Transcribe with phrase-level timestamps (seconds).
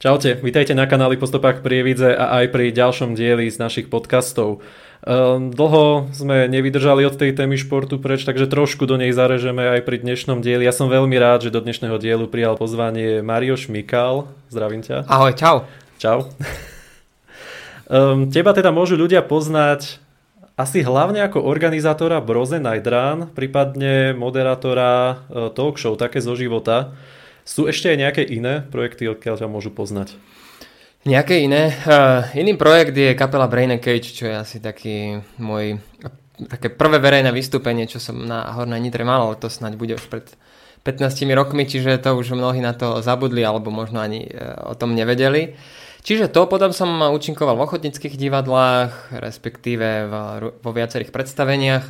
[0.00, 4.64] Čaute, vítajte na kanáli Postupák Prievidze a aj pri ďalšom dieli z našich podcastov.
[5.04, 9.84] Ehm, dlho sme nevydržali od tej témy športu preč, takže trošku do nej zarežeme aj
[9.84, 10.64] pri dnešnom dieli.
[10.64, 14.24] Ja som veľmi rád, že do dnešného dielu prijal pozvanie Marioš Mikal.
[14.48, 15.04] Zdravím ťa.
[15.04, 15.68] Ahoj, čau.
[16.00, 16.32] Čau.
[17.92, 20.00] um, teba teda môžu ľudia poznať
[20.56, 26.96] asi hlavne ako organizátora Broze Run, prípadne moderátora uh, talk show Také zo života.
[27.44, 30.14] Sú ešte aj nejaké iné projekty, odkiaľ ťa môžu poznať?
[31.08, 31.72] Nejaké iné.
[31.88, 35.80] Uh, iný projekt je kapela Brain Cage, čo je asi taký môj
[36.44, 40.08] také prvé verejné vystúpenie, čo som na Hornej Nitre mal, ale to snáď bude už
[40.12, 40.28] pred
[40.84, 44.92] 15 rokmi, čiže to už mnohí na to zabudli alebo možno ani uh, o tom
[44.92, 45.56] nevedeli.
[46.00, 50.12] Čiže to potom som účinkoval v ochotnických divadlách, respektíve v,
[50.52, 51.84] vo viacerých predstaveniach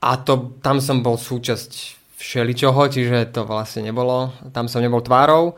[0.00, 5.54] a to, tam som bol súčasť všeličoho, čiže to vlastne nebolo, tam som nebol tvárou.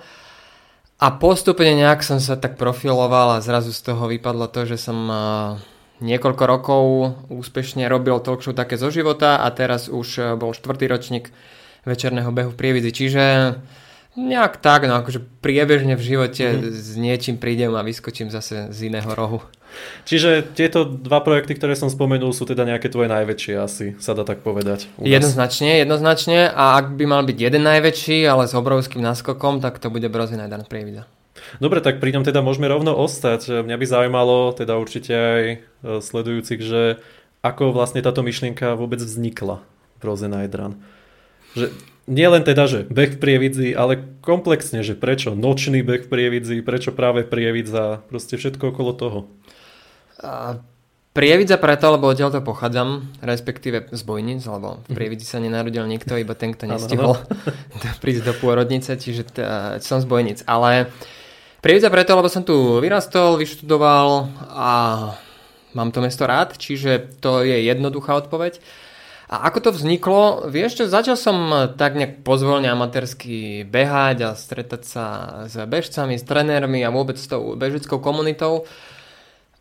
[0.98, 5.06] A postupne nejak som sa tak profiloval a zrazu z toho vypadlo to, že som
[6.02, 6.82] niekoľko rokov
[7.30, 11.34] úspešne robil talk show také zo života a teraz už e, bol štvrtý ročník
[11.82, 12.90] večerného behu v Prievidzi.
[12.94, 13.22] Čiže
[14.14, 16.70] nejak tak, no akože priebežne v živote mm-hmm.
[16.74, 19.42] s niečím prídem a vyskočím zase z iného rohu.
[20.08, 24.24] Čiže tieto dva projekty, ktoré som spomenul, sú teda nejaké tvoje najväčšie asi, sa dá
[24.24, 24.88] tak povedať.
[24.98, 29.92] Jednoznačne, jednoznačne a ak by mal byť jeden najväčší, ale s obrovským náskokom, tak to
[29.92, 31.04] bude Brozina Dan Prievida.
[31.62, 33.64] Dobre, tak pri ňom teda môžeme rovno ostať.
[33.64, 35.56] Mňa by zaujímalo, teda určite aj e,
[36.02, 37.00] sledujúcich, že
[37.40, 39.62] ako vlastne táto myšlienka vôbec vznikla
[39.98, 40.76] v Roze Night Run.
[41.54, 41.72] Že
[42.08, 46.64] nie len teda, že beh v Prievidzi, ale komplexne, že prečo nočný beh v Prievidzi,
[46.64, 49.18] prečo práve Prievidza, proste všetko okolo toho.
[51.18, 54.94] Prievidza preto, lebo odtiaľ to pochádzam, respektíve z Bojnic, lebo v mhm.
[54.94, 57.18] Prievidzi sa nenarodil nikto, iba ten, kto nestihol
[58.02, 59.46] prísť do pôrodnice, čiže t-
[59.82, 60.46] som z Bojnic.
[60.46, 60.92] Ale
[61.58, 64.70] Prievidza preto, lebo som tu vyrastol, vyštudoval a
[65.74, 68.62] mám to mesto rád, čiže to je jednoduchá odpoveď.
[69.28, 70.48] A ako to vzniklo?
[70.48, 75.04] Vieš čo, začal som tak nejak pozvolne amatérsky behať a stretať sa
[75.50, 78.64] s bežcami, s trenérmi a vôbec s tou bežeckou komunitou.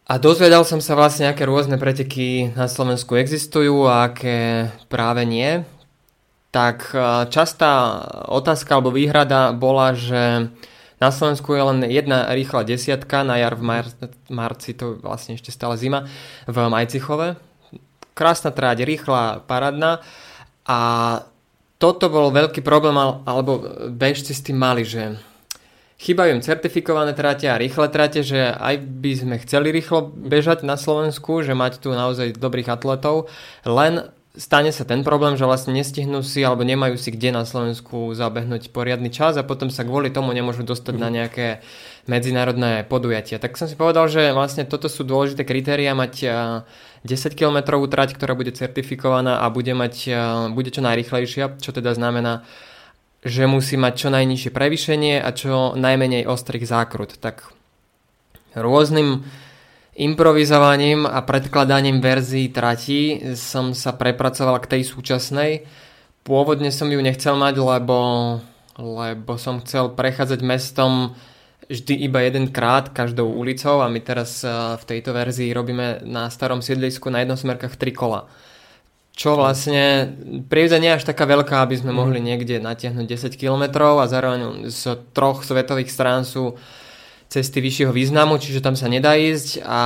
[0.07, 5.67] A dozvedal som sa vlastne, aké rôzne preteky na Slovensku existujú a aké práve nie.
[6.47, 7.99] Tak e, častá
[8.31, 10.47] otázka alebo výhrada bola, že
[11.03, 13.95] na Slovensku je len jedna rýchla desiatka, na jar v mar-
[14.31, 16.07] marci, to vlastne ešte stále zima,
[16.47, 17.35] v Majcichove.
[18.15, 19.99] Krásna tráť, rýchla, parádna.
[20.63, 20.79] A
[21.83, 22.95] toto bol veľký problém,
[23.27, 23.59] alebo
[23.91, 25.19] bežci s tým mali, že
[25.97, 30.77] Chýbajú im certifikované trate a rýchle trate, že aj by sme chceli rýchlo bežať na
[30.77, 33.33] Slovensku, že mať tu naozaj dobrých atletov,
[33.65, 38.13] len stane sa ten problém, že vlastne nestihnú si alebo nemajú si kde na Slovensku
[38.13, 41.65] zabehnúť poriadny čas a potom sa kvôli tomu nemôžu dostať na nejaké
[42.05, 43.41] medzinárodné podujatia.
[43.41, 46.13] Tak som si povedal, že vlastne toto sú dôležité kritéria mať
[47.01, 50.13] 10 km trať, ktorá bude certifikovaná a bude, mať,
[50.53, 52.45] bude čo najrychlejšia, čo teda znamená
[53.27, 57.19] že musí mať čo najnižšie prevýšenie a čo najmenej ostrých zákrut.
[57.19, 57.51] Tak
[58.55, 59.27] rôznym
[59.97, 65.67] improvizovaním a predkladaním verzií trati som sa prepracoval k tej súčasnej.
[66.23, 67.97] Pôvodne som ju nechcel mať, lebo,
[68.79, 71.17] lebo som chcel prechádzať mestom
[71.67, 76.63] vždy iba jedenkrát každou ulicou a my teraz eh, v tejto verzii robíme na starom
[76.63, 78.27] sídlisku na jednosmerkách tri kola
[79.17, 80.13] čo vlastne
[80.45, 81.97] Prievidza nie je až taká veľká, aby sme mm.
[81.97, 86.53] mohli niekde natiahnuť 10 km a zároveň z troch svetových strán sú
[87.27, 89.81] cesty vyššieho významu, čiže tam sa nedá ísť a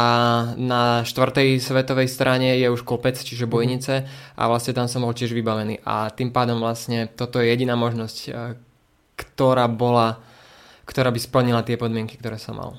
[0.59, 3.51] na štvrtej svetovej strane je už kopec, čiže mhm.
[3.55, 3.93] bojnice
[4.35, 8.17] a vlastne tam som bol tiež vybavený a tým pádom vlastne toto je jediná možnosť,
[8.27, 8.59] eh,
[9.15, 10.19] ktorá bola,
[10.83, 12.75] ktorá by splnila tie podmienky, ktoré som mal.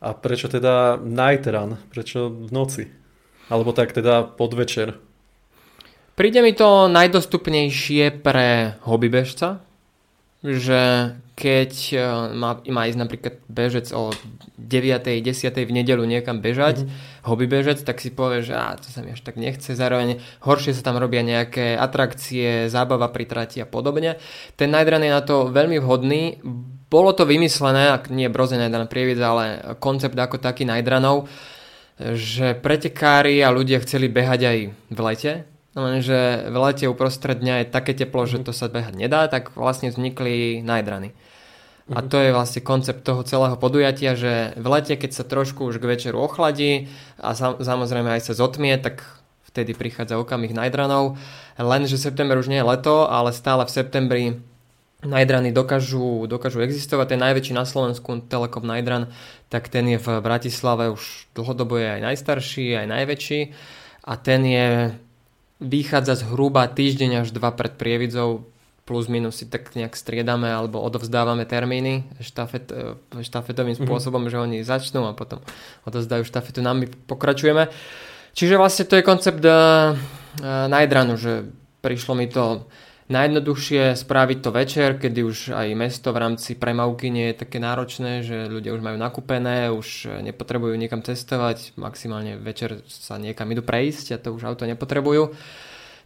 [0.00, 1.76] A prečo teda night run?
[1.92, 2.88] Prečo v noci?
[3.52, 5.09] Alebo tak teda podvečer?
[6.20, 9.64] Príde mi to najdostupnejšie pre hobbybežca,
[10.44, 11.96] že keď e,
[12.36, 14.12] má, má ísť napríklad bežec o
[14.60, 15.00] 9.
[15.00, 15.24] 10.
[15.48, 17.24] v nedelu niekam bežať, mm-hmm.
[17.24, 20.84] hobbybežec, tak si povie, že á, to sa mi až tak nechce, zároveň horšie sa
[20.84, 24.20] tam robia nejaké atrakcie, zábava pri trati a podobne.
[24.60, 26.36] Ten Night je na to veľmi vhodný.
[26.92, 29.44] Bolo to vymyslené, ak nie Broze Night Run prievidza, ale
[29.80, 30.84] koncept ako taký Night
[32.12, 35.32] že pretekári a ľudia chceli behať aj v lete,
[35.74, 39.90] lenže v lete uprostred dňa je také teplo, že to sa behať nedá, tak vlastne
[39.90, 41.12] vznikli najdrany.
[41.90, 45.82] A to je vlastne koncept toho celého podujatia, že v lete, keď sa trošku už
[45.82, 46.86] k večeru ochladí
[47.18, 49.02] a samozrejme aj sa zotmie, tak
[49.50, 51.18] vtedy prichádza okamih najdranov.
[51.58, 54.24] Lenže september už nie je leto, ale stále v septembri
[55.02, 57.16] najdrany dokážu, dokážu existovať.
[57.16, 59.10] Ten najväčší na Slovensku, Telekom Najdran,
[59.50, 63.40] tak ten je v Bratislave už dlhodobo je aj najstarší, aj najväčší.
[64.06, 64.94] A ten je,
[65.60, 68.48] vychádza zhruba týždeň až dva pred Prievidzou,
[68.88, 73.86] plus minus si tak nejak striedame alebo odovzdávame termíny štafet, e, štafetovým mm-hmm.
[73.86, 75.38] spôsobom, že oni začnú a potom
[75.86, 77.70] odovzdajú štafetu, nám my pokračujeme.
[78.34, 79.98] Čiže vlastne to je koncept uh,
[80.70, 81.50] najdranu, že
[81.82, 82.62] prišlo mi to
[83.10, 88.22] najjednoduchšie spraviť to večer, kedy už aj mesto v rámci premávky nie je také náročné,
[88.22, 94.06] že ľudia už majú nakúpené, už nepotrebujú niekam cestovať, maximálne večer sa niekam idú prejsť
[94.14, 95.34] a to už auto nepotrebujú.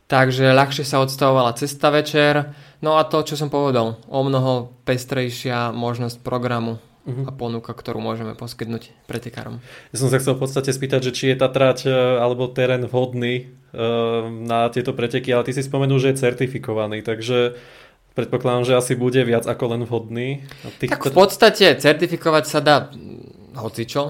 [0.05, 2.53] Takže ľahšie sa odstavovala cesta večer.
[2.85, 7.29] No a to, čo som povedal, o mnoho pestrejšia možnosť programu uh-huh.
[7.29, 9.61] a ponuka, ktorú môžeme poskytnúť pretekárom.
[9.93, 12.89] Ja som sa chcel v podstate spýtať, že či je tá trať e, alebo terén
[12.89, 17.57] vhodný uh, na tieto preteky, ale ty si spomenul, že je certifikovaný, takže
[18.17, 20.29] predpokladám, že asi bude viac ako len vhodný.
[20.81, 20.91] Tých...
[20.91, 22.77] Tak v podstate certifikovať sa dá
[23.55, 24.03] hocičo,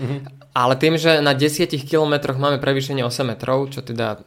[0.00, 0.20] uh-huh.
[0.56, 4.22] ale tým, že na 10 kilometroch máme prevýšenie 8 metrov, čo teda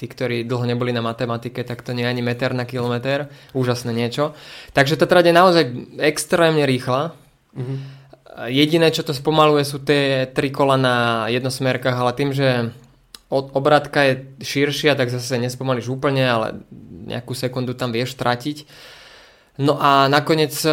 [0.00, 3.28] tí, ktorí dlho neboli na matematike, tak to nie je ani meter na kilometr.
[3.52, 4.32] Úžasné niečo.
[4.72, 5.64] Takže tá trať je naozaj
[6.00, 7.12] extrémne rýchla.
[7.56, 7.78] Mm-hmm.
[8.46, 12.70] Jediné, čo to spomaluje, sú tie tri kola na jednosmerkách, ale tým, že
[13.30, 16.46] obratka je širšia, tak zase nespomalíš úplne, ale
[17.10, 18.66] nejakú sekundu tam vieš stratiť.
[19.60, 20.72] No a nakoniec e,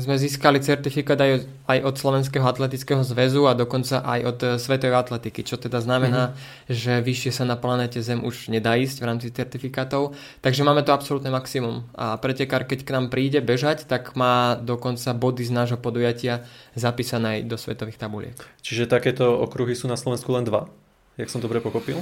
[0.00, 4.96] sme získali certifikát aj, aj od Slovenského atletického zväzu a dokonca aj od e, Svetovej
[4.96, 6.72] atletiky, čo teda znamená, mm-hmm.
[6.72, 10.16] že vyššie sa na planete Zem už nedá ísť v rámci certifikátov.
[10.40, 11.84] Takže máme to absolútne maximum.
[11.92, 17.44] A pretekár, keď k nám príde bežať, tak má dokonca body z nášho podujatia zapísané
[17.44, 18.40] aj do svetových tabuliek.
[18.64, 20.72] Čiže takéto okruhy sú na Slovensku len dva?
[21.20, 22.00] Jak som dobre pochopil?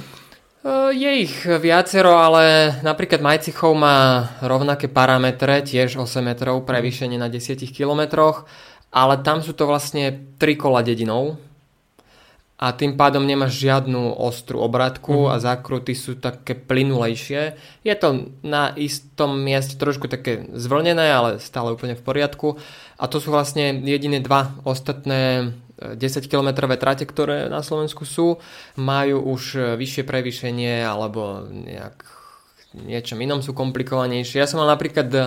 [0.65, 7.29] Eh, je ich viacero, ale napríklad Majcichov má rovnaké parametre, tiež 8 metrov prevýšenie na
[7.29, 8.49] 10 kilometroch,
[8.89, 11.37] ale tam sú to vlastne 3 kola dedinou
[12.55, 15.35] a tým pádom nemáš žiadnu ostrú obratku uh-huh.
[15.35, 17.59] a zákruty sú také plynulejšie.
[17.83, 22.55] Je to na istom mieste trošku také zvlnené, ale stále úplne v poriadku.
[22.95, 28.39] A to sú vlastne jediné dva ostatné 10-kilometrové trate, ktoré na Slovensku sú,
[28.79, 32.07] majú už e, vyššie prevýšenie alebo nejak
[32.75, 34.39] niečom inom sú komplikovanejšie.
[34.39, 35.19] Ja som mal napríklad e,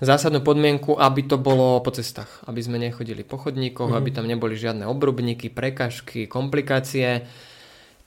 [0.00, 4.00] zásadnú podmienku, aby to bolo po cestách, aby sme nechodili po chodníkoch, mm-hmm.
[4.00, 7.26] aby tam neboli žiadne obrubníky, prekažky, komplikácie.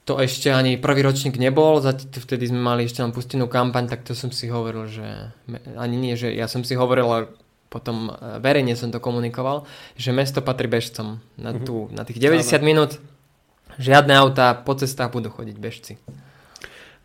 [0.07, 4.15] To ešte ani prvý ročník nebol, vtedy sme mali ešte len pustenú kampaň, tak to
[4.15, 5.35] som si hovoril, že
[5.75, 7.27] ani nie, že ja som si hovoril,
[7.67, 9.67] potom e, verejne som to komunikoval,
[9.99, 11.19] že mesto patrí bežcom.
[11.35, 11.63] Na, mhm.
[11.67, 12.91] tú, na tých 90 minút
[13.77, 15.93] žiadne autá po cestách budú chodiť bežci.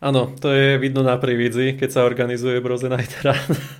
[0.03, 3.23] Áno, to je vidno na prividzi, keď sa organizuje Broze Night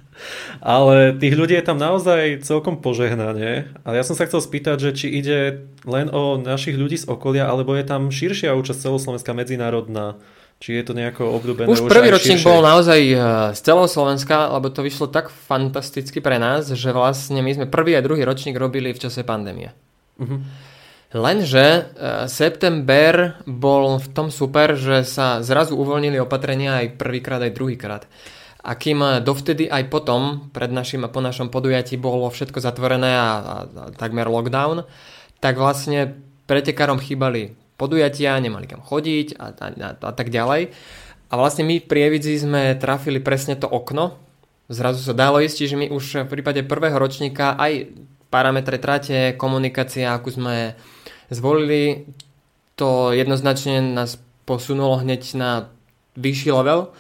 [0.64, 3.68] Ale tých ľudí je tam naozaj celkom požehnanie.
[3.84, 7.52] A ja som sa chcel spýtať, že či ide len o našich ľudí z okolia,
[7.52, 10.16] alebo je tam širšia účasť celoslovenská medzinárodná
[10.64, 12.48] či je to nejako obdobené už, už prvý ročník širšie?
[12.48, 13.20] bol naozaj eh,
[13.52, 18.00] z celého Slovenska, lebo to vyšlo tak fantasticky pre nás, že vlastne my sme prvý
[18.00, 19.76] a druhý ročník robili v čase pandémie.
[20.16, 20.40] Uh-huh.
[21.14, 27.54] Lenže uh, september bol v tom super, že sa zrazu uvoľnili opatrenia aj prvýkrát, aj
[27.54, 28.04] druhýkrát.
[28.64, 33.12] A kým eh, dovtedy aj potom, pred našim a po našom podujatí bolo všetko zatvorené
[33.12, 33.30] a, a,
[33.68, 34.88] a takmer lockdown,
[35.44, 36.16] tak vlastne
[36.48, 40.72] pretekárom chýbali podujatia, nemali kam chodiť a, a, a, a tak ďalej.
[41.28, 44.16] A vlastne my v Prievidzi sme trafili presne to okno.
[44.72, 47.92] Zrazu sa dalo ísť, že my už v prípade prvého ročníka aj
[48.32, 50.78] parametre trate, komunikácia, akú sme
[51.34, 52.06] zvolili,
[52.74, 55.52] to jednoznačne nás posunulo hneď na
[56.18, 56.94] vyšší level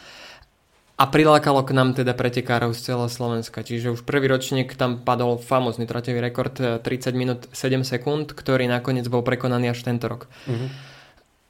[0.94, 3.66] a prilákalo k nám teda pretekárov z celého Slovenska.
[3.66, 8.70] Čiže už prvý ročník tam padol famózny traťový rekord 30 eh, minút 7 sekúnd, ktorý
[8.70, 10.30] nakoniec bol prekonaný až tento rok.
[10.46, 10.70] Uh-huh.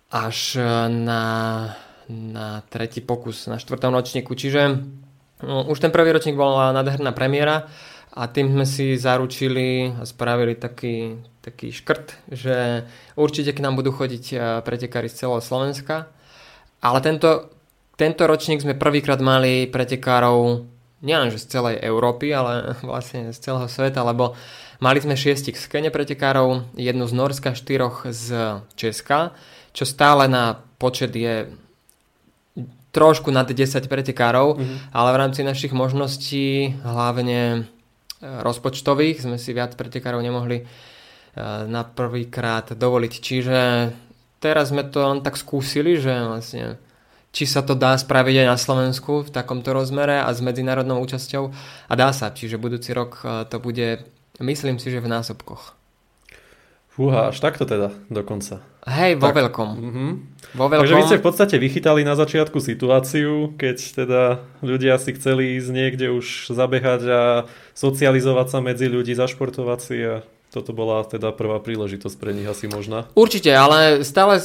[0.10, 1.24] Až eh, na,
[2.08, 4.32] na tretí pokus, na štvrtom ročníku.
[4.32, 4.80] Čiže
[5.44, 7.68] no, už ten prvý ročník bola nádherná premiéra
[8.16, 12.88] a tým sme si zaručili a spravili taký, taký škrt, že
[13.20, 16.08] určite k nám budú chodiť eh, pretekári z celého Slovenska.
[16.80, 17.54] Ale tento
[17.94, 20.66] tento ročník sme prvýkrát mali pretekárov
[21.06, 24.34] nielenže z celej Európy, ale vlastne z celého sveta, lebo
[24.82, 29.38] mali sme šiestich z Kene pretekárov, jednu z Norska, štyroch z Česka,
[29.74, 31.50] čo stále na počet je
[32.94, 34.78] trošku nad 10 pretekárov, mm-hmm.
[34.94, 37.60] ale v rámci našich možností, hlavne e,
[38.22, 40.62] rozpočtových, sme si viac pretekárov nemohli
[41.42, 43.14] na prvýkrát dovoliť.
[43.18, 43.58] Čiže
[44.38, 46.78] teraz sme to len tak skúsili, že vlastne
[47.34, 51.44] či sa to dá spraviť aj na Slovensku v takomto rozmere a s medzinárodnou účasťou
[51.90, 54.06] a dá sa, čiže budúci rok e, to bude,
[54.38, 55.74] myslím si, že v násobkoch.
[56.94, 58.62] Fúha, až takto teda dokonca.
[58.86, 59.70] Hej, vo tak, veľkom.
[59.74, 60.12] Uh-huh.
[60.54, 60.86] Vo veľkom.
[60.86, 64.22] Takže vy ste v podstate vychytali na začiatku situáciu, keď teda
[64.62, 67.22] ľudia si chceli ísť niekde už zabehať a
[67.74, 70.22] socializovať sa medzi ľudí, zašportovať si a
[70.54, 73.10] toto bola teda prvá príležitosť pre nich asi možná.
[73.18, 74.38] Určite, ale stále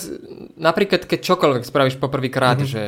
[0.56, 2.72] napríklad keď čokoľvek spravíš poprvýkrát, mm-hmm.
[2.72, 2.82] že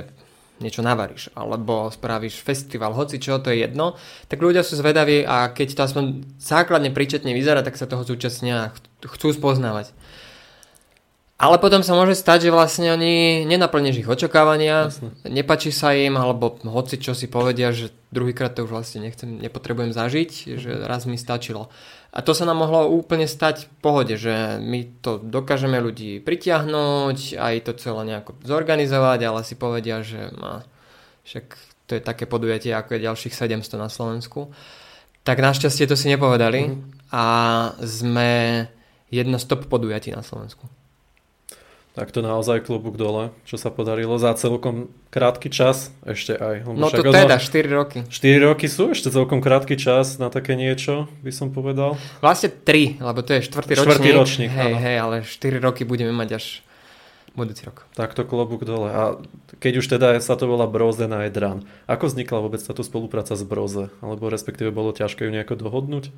[0.60, 3.96] niečo navaríš, alebo spravíš festival, hoci čo, to je jedno,
[4.28, 6.04] tak ľudia sú zvedaví a keď to aspoň
[6.36, 8.72] základne príčetne vyzerá, tak sa toho zúčastnia a
[9.08, 9.92] chcú spoznávať.
[11.40, 15.16] Ale potom sa môže stať, že vlastne oni nenaplníš ich očakávania, Jasne.
[15.24, 19.96] nepačí sa im, alebo hoci čo si povedia, že druhýkrát to už vlastne nechcem, nepotrebujem
[19.96, 21.72] zažiť, že raz mi stačilo.
[22.10, 27.38] A to sa nám mohlo úplne stať v pohode, že my to dokážeme ľudí pritiahnuť,
[27.38, 30.66] aj to celé nejako zorganizovať, ale si povedia, že má,
[31.22, 31.54] však
[31.86, 34.50] to je také podujatie, ako je ďalších 700 na Slovensku.
[35.22, 36.78] Tak našťastie to si nepovedali mm.
[37.14, 37.24] a
[37.78, 38.66] sme
[39.10, 40.66] jedno z top podujatí na Slovensku.
[41.90, 46.62] Tak to naozaj klobúk dole, čo sa podarilo za celkom krátky čas ešte aj.
[46.70, 47.98] No to teda, 4 roky.
[48.06, 51.98] 4 roky sú ešte celkom krátky čas na také niečo, by som povedal.
[52.22, 53.74] Vlastne 3, lebo to je 4.
[53.74, 54.06] ročník.
[54.06, 54.20] 4.
[54.22, 56.44] ročník, hej, hej, ale 4 roky budeme mať až
[57.38, 57.86] budúci rok.
[57.94, 58.90] Takto klobúk dole.
[58.90, 59.02] A
[59.62, 63.42] keď už teda sa to volá Broze na Edran, ako vznikla vôbec táto spolupráca s
[63.46, 63.88] Broze?
[64.02, 66.10] Alebo respektíve bolo ťažké ju nejako dohodnúť?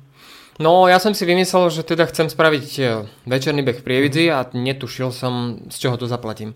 [0.61, 2.83] No, ja som si vymyslel, že teda chcem spraviť e,
[3.25, 6.53] večerný beh v Prievidzi a netušil som, z čoho to zaplatím.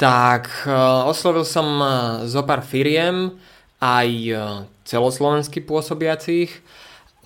[0.00, 0.72] Tak e,
[1.04, 1.86] oslovil som e,
[2.28, 3.36] zo pár firiem,
[3.80, 4.08] aj
[4.84, 6.52] celoslovensky pôsobiacich,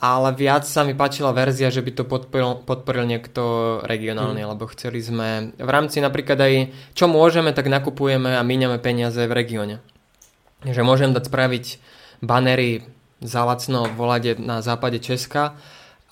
[0.04, 4.50] ale viac sa mi páčila verzia, že by to podporil, podporil niekto regionálny, mm.
[4.52, 6.54] lebo chceli sme v rámci napríklad aj
[6.92, 9.80] čo môžeme, tak nakupujeme a míňame peniaze v regióne.
[10.60, 11.64] Že môžem dať spraviť
[12.20, 12.84] banery
[13.24, 15.56] za lacno volade na západe Česka,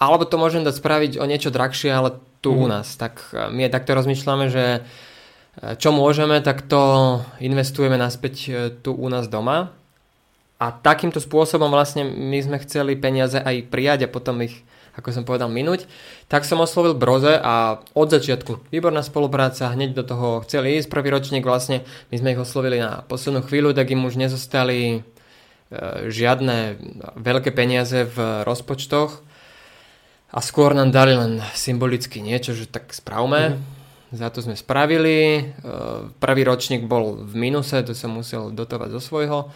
[0.00, 2.60] alebo to môžem dať spraviť o niečo drahšie, ale tu mm.
[2.64, 2.96] u nás.
[2.96, 9.06] Tak my takto rozmýšľame, že e, čo môžeme, tak to investujeme naspäť e, tu u
[9.12, 9.81] nás doma
[10.62, 14.62] a takýmto spôsobom vlastne my sme chceli peniaze aj prijať a potom ich,
[14.94, 15.90] ako som povedal, minúť.
[16.30, 20.86] Tak som oslovil Broze a od začiatku výborná spolupráca, hneď do toho chceli ísť.
[20.86, 21.82] Prvý ročník vlastne,
[22.14, 24.98] my sme ich oslovili na poslednú chvíľu, tak im už nezostali e,
[26.06, 26.78] žiadne
[27.18, 29.18] veľké peniaze v rozpočtoch
[30.30, 33.58] a skôr nám dali len symbolicky niečo, že tak spravme.
[33.58, 33.82] Mm.
[34.14, 35.42] Za to sme spravili.
[35.42, 35.42] E,
[36.22, 39.50] prvý ročník bol v minuse, to som musel dotovať zo svojho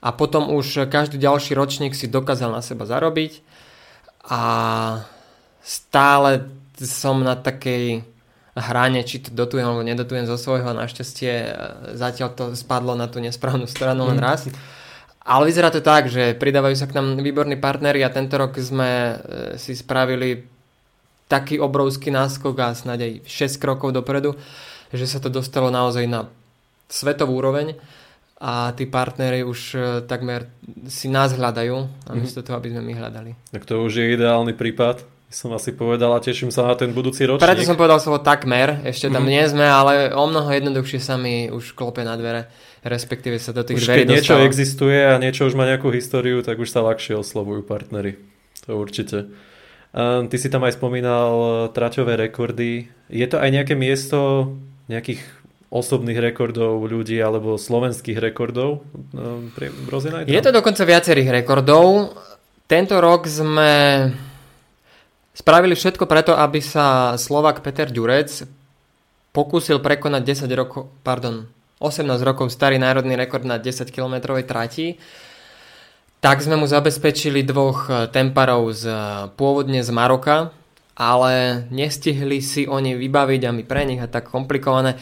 [0.00, 3.44] a potom už každý ďalší ročník si dokázal na seba zarobiť
[4.24, 4.42] a
[5.60, 6.48] stále
[6.80, 8.04] som na takej
[8.56, 10.72] hrane, či to dotujem alebo nedotujem zo svojho.
[10.72, 11.50] Našťastie e,
[11.94, 14.48] zatiaľ to spadlo na tú nesprávnu stranu len raz.
[15.20, 18.90] Ale vyzerá to tak, že pridávajú sa k nám výborní partneri a tento rok sme
[18.90, 19.14] e,
[19.60, 20.44] si spravili
[21.30, 24.34] taký obrovský náskok a snáď aj 6 krokov dopredu,
[24.90, 26.26] že sa to dostalo naozaj na
[26.90, 27.78] svetovú úroveň
[28.40, 29.78] a tí partnery už e,
[30.08, 30.48] takmer
[30.88, 31.76] si nás hľadajú
[32.08, 32.40] a mm-hmm.
[32.40, 33.30] toho, aby sme my hľadali.
[33.52, 37.28] Tak to už je ideálny prípad, som asi povedal a teším sa na ten budúci
[37.28, 37.44] ročník.
[37.44, 39.34] Preto som povedal slovo takmer, ešte tam mm-hmm.
[39.36, 42.48] nie sme, ale o mnoho jednoduchšie sa mi už klope na dvere,
[42.80, 46.40] respektíve sa do tých už dverí keď niečo existuje a niečo už má nejakú históriu,
[46.40, 48.16] tak už sa ľahšie oslovujú partnery.
[48.64, 49.28] To určite.
[49.92, 52.86] Ty si tam aj spomínal e, traťové rekordy.
[53.10, 54.54] Je to aj nejaké miesto
[54.86, 55.22] nejakých
[55.70, 58.82] osobných rekordov ľudí alebo slovenských rekordov
[59.14, 62.10] um, pri Broze Je to dokonca viacerých rekordov.
[62.66, 64.10] Tento rok sme
[65.30, 68.42] spravili všetko preto, aby sa Slovak Peter Ďurec
[69.30, 71.46] pokúsil prekonať 10 rokov, pardon,
[71.78, 74.98] 18 rokov starý národný rekord na 10 km trati.
[76.20, 78.84] Tak sme mu zabezpečili dvoch temparov z,
[79.40, 80.52] pôvodne z Maroka,
[80.92, 85.00] ale nestihli si oni vybaviť a my pre nich a tak komplikované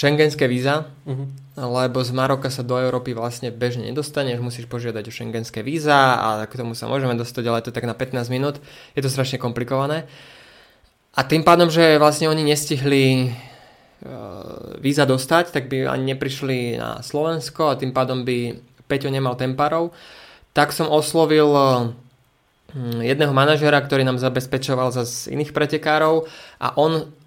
[0.00, 1.28] šengenské víza, uh-huh.
[1.60, 6.28] lebo z Maroka sa do Európy vlastne bežne nedostaneš, musíš požiadať o šengenské víza a
[6.48, 8.64] k tomu sa môžeme dostať, ale to tak na 15 minút.
[8.96, 10.08] Je to strašne komplikované.
[11.12, 17.04] A tým pádom, že vlastne oni nestihli uh, víza dostať, tak by ani neprišli na
[17.04, 18.56] Slovensko a tým pádom by
[18.88, 19.92] Peťo nemal temparov.
[20.56, 21.92] Tak som oslovil uh,
[23.04, 26.24] jedného manažera, ktorý nám zabezpečoval z iných pretekárov
[26.56, 27.19] a on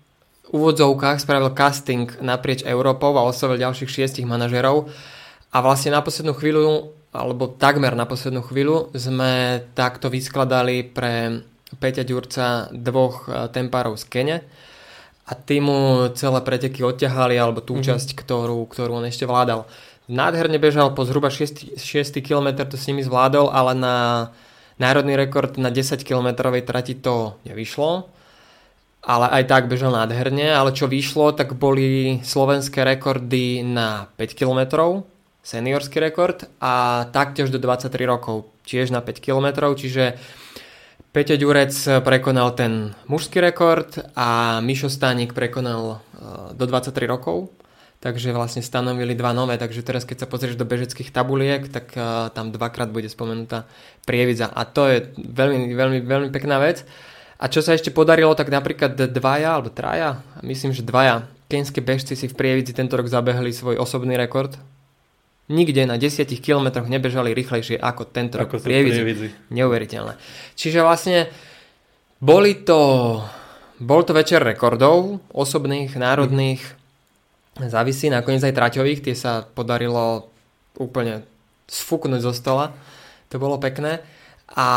[0.51, 4.91] úvodzovkách spravil casting naprieč Európou a oslovil ďalších šiestich manažerov
[5.53, 11.45] a vlastne na poslednú chvíľu alebo takmer na poslednú chvíľu sme takto vyskladali pre
[11.77, 14.37] Peťa Ďurca dvoch e, tempárov z Kene
[15.29, 15.79] a tým mu
[16.17, 17.87] celé preteky odťahali alebo tú mm-hmm.
[17.95, 19.69] časť, ktorú, ktorú on ešte vládal.
[20.11, 23.95] Nádherne bežal po zhruba 6, 6 km, to s nimi zvládol, ale na
[24.75, 28.11] národný rekord na 10 km trati to nevyšlo.
[29.03, 34.59] Ale aj tak bežal nádherne, ale čo vyšlo, tak boli slovenské rekordy na 5 km,
[35.43, 40.15] seniorský rekord a taktiež do 23 rokov, tiež na 5 km, čiže
[41.13, 47.53] Peťo Ďurec prekonal ten mužský rekord a Mišo Stánik prekonal e, do 23 rokov,
[48.01, 52.33] takže vlastne stanovili dva nové, takže teraz keď sa pozrieš do bežeckých tabuliek, tak e,
[52.33, 53.69] tam dvakrát bude spomenutá
[54.09, 54.49] prievidza.
[54.49, 56.81] A to je veľmi, veľmi, veľmi pekná vec.
[57.43, 62.15] A čo sa ešte podarilo, tak napríklad dvaja alebo traja, myslím, že dvaja kenské bežci
[62.15, 64.55] si v prievidzi tento rok zabehli svoj osobný rekord
[65.51, 69.27] nikde na 10 kilometroch nebežali rýchlejšie ako tento rok v Prievidzi.
[69.51, 70.15] Neuveriteľné.
[70.55, 71.27] Čiže vlastne
[72.23, 73.19] boli to,
[73.83, 76.63] bol to večer rekordov, osobných, národných,
[77.59, 77.67] mm.
[77.67, 80.31] závisí, nakoniec aj traťových, tie sa podarilo
[80.79, 81.27] úplne
[81.67, 82.71] sfúknuť zo stola.
[83.27, 83.99] To bolo pekné.
[84.55, 84.67] A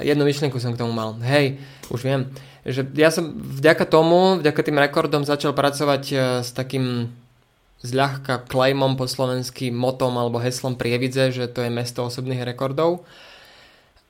[0.00, 1.16] jednu myšlienku som k tomu mal.
[1.22, 2.30] Hej, už viem,
[2.66, 7.12] že ja som vďaka tomu, vďaka tým rekordom začal pracovať eh, s takým
[7.78, 13.06] zľahka claimom po slovensky motom alebo heslom Prievidze, že to je mesto osobných rekordov.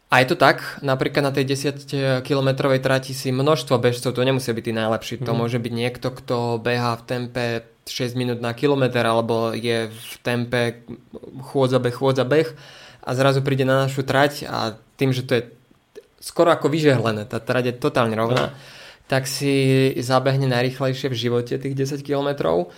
[0.09, 4.65] A je to tak, napríklad na tej 10-kilometrovej trati si množstvo bežcov, to nemusí byť
[4.65, 5.39] tí najlepší, to mm.
[5.45, 7.45] môže byť niekto, kto beha v tempe
[7.85, 10.81] 6 minút na kilometr, alebo je v tempe
[11.53, 12.49] chôdza beh, chôdza beh
[13.05, 15.43] a zrazu príde na našu trať a tým, že to je
[16.19, 18.55] skoro ako vyžehlené, tá trať je totálne rovná, no.
[19.07, 22.71] tak si zabehne najrychlejšie v živote tých 10 kilometrov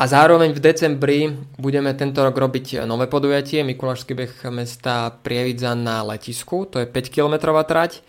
[0.00, 1.18] a zároveň v decembri
[1.60, 7.12] budeme tento rok robiť nové podujatie, Mikulášsky beh mesta Prievidza na letisku, to je 5
[7.12, 8.00] km trať,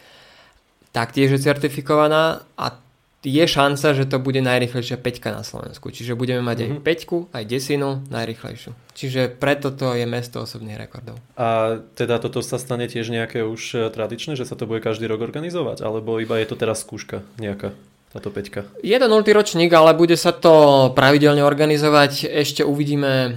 [0.95, 2.80] taktiež je certifikovaná a
[3.22, 5.94] je šanca, že to bude najrychlejšia 5 na Slovensku.
[5.94, 6.82] Čiže budeme mať mm-hmm.
[6.82, 7.22] aj 5 mhm.
[7.38, 8.72] aj desinu najrychlejšiu.
[8.98, 11.22] Čiže preto to je mesto osobných rekordov.
[11.38, 15.22] A teda toto sa stane tiež nejaké už tradičné, že sa to bude každý rok
[15.22, 15.86] organizovať?
[15.86, 17.74] Alebo iba je to teraz skúška nejaká?
[18.12, 18.68] táto peťka?
[18.84, 19.24] Je to 0.
[19.24, 22.28] ročník, ale bude sa to pravidelne organizovať.
[22.28, 23.32] Ešte uvidíme, e,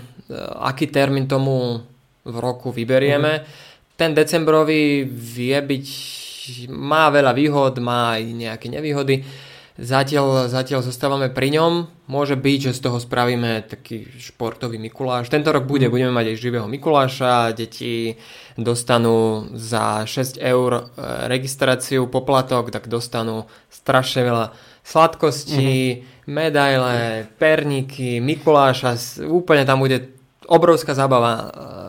[0.67, 1.87] aký termín tomu
[2.27, 3.33] v roku vyberieme.
[3.39, 3.95] Mm-hmm.
[3.95, 5.87] Ten decembrový vie byť,
[6.75, 9.23] má veľa výhod, má aj nejaké nevýhody.
[9.75, 11.91] Zatiaľ, zatiaľ zostávame pri ňom.
[12.07, 15.27] Môže byť, že z toho spravíme taký športový Mikuláš.
[15.27, 15.93] Tento rok bude, mhm.
[15.93, 17.51] budeme mať aj živého Mikuláša.
[17.59, 18.15] Deti
[18.55, 20.83] dostanú za 6 eur e,
[21.27, 24.47] registráciu, poplatok, tak dostanú strašne veľa
[24.87, 26.31] sladkostí, mm-hmm.
[26.31, 28.95] medaile, perníky, Mikuláša.
[29.27, 30.15] Úplne tam bude
[30.47, 31.45] obrovská zábava e,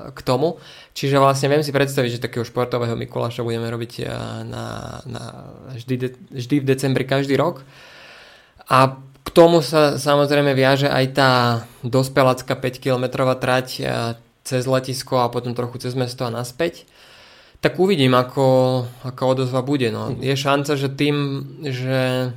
[0.10, 0.58] k tomu.
[0.96, 4.08] Čiže vlastne viem si predstaviť, že takého športového Mikuláša budeme robiť eh,
[4.48, 4.66] na,
[5.04, 5.24] na
[5.76, 7.68] vždy, de, vždy v decembri každý rok.
[8.72, 8.96] A
[9.28, 11.32] k tomu sa samozrejme viaže aj tá
[11.84, 14.16] dospelácka 5 km trať eh,
[14.48, 16.88] cez letisko a potom trochu cez mesto a naspäť.
[17.60, 19.92] Tak uvidím, ako, ako odozva bude.
[19.92, 20.16] No.
[20.16, 21.16] Je šanca, že tým,
[21.66, 22.32] že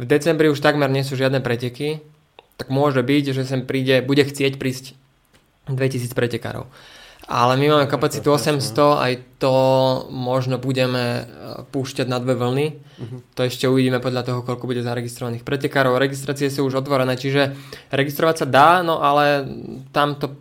[0.00, 2.00] v decembri už takmer nie sú žiadne preteky,
[2.56, 4.94] tak môže byť, že sem príde, bude chcieť prísť
[5.66, 6.70] 2000 pretekárov.
[7.32, 8.60] Ale my máme kapacitu 800,
[9.00, 9.54] aj to
[10.12, 12.66] možno budeme e, púšťať na dve vlny.
[12.76, 13.18] Uh-huh.
[13.40, 15.96] To ešte uvidíme podľa toho, koľko bude zaregistrovaných pretekárov.
[15.96, 17.56] Registrácie sú už otvorené, čiže
[17.88, 19.48] registrovať sa dá, no ale
[19.96, 20.36] tam to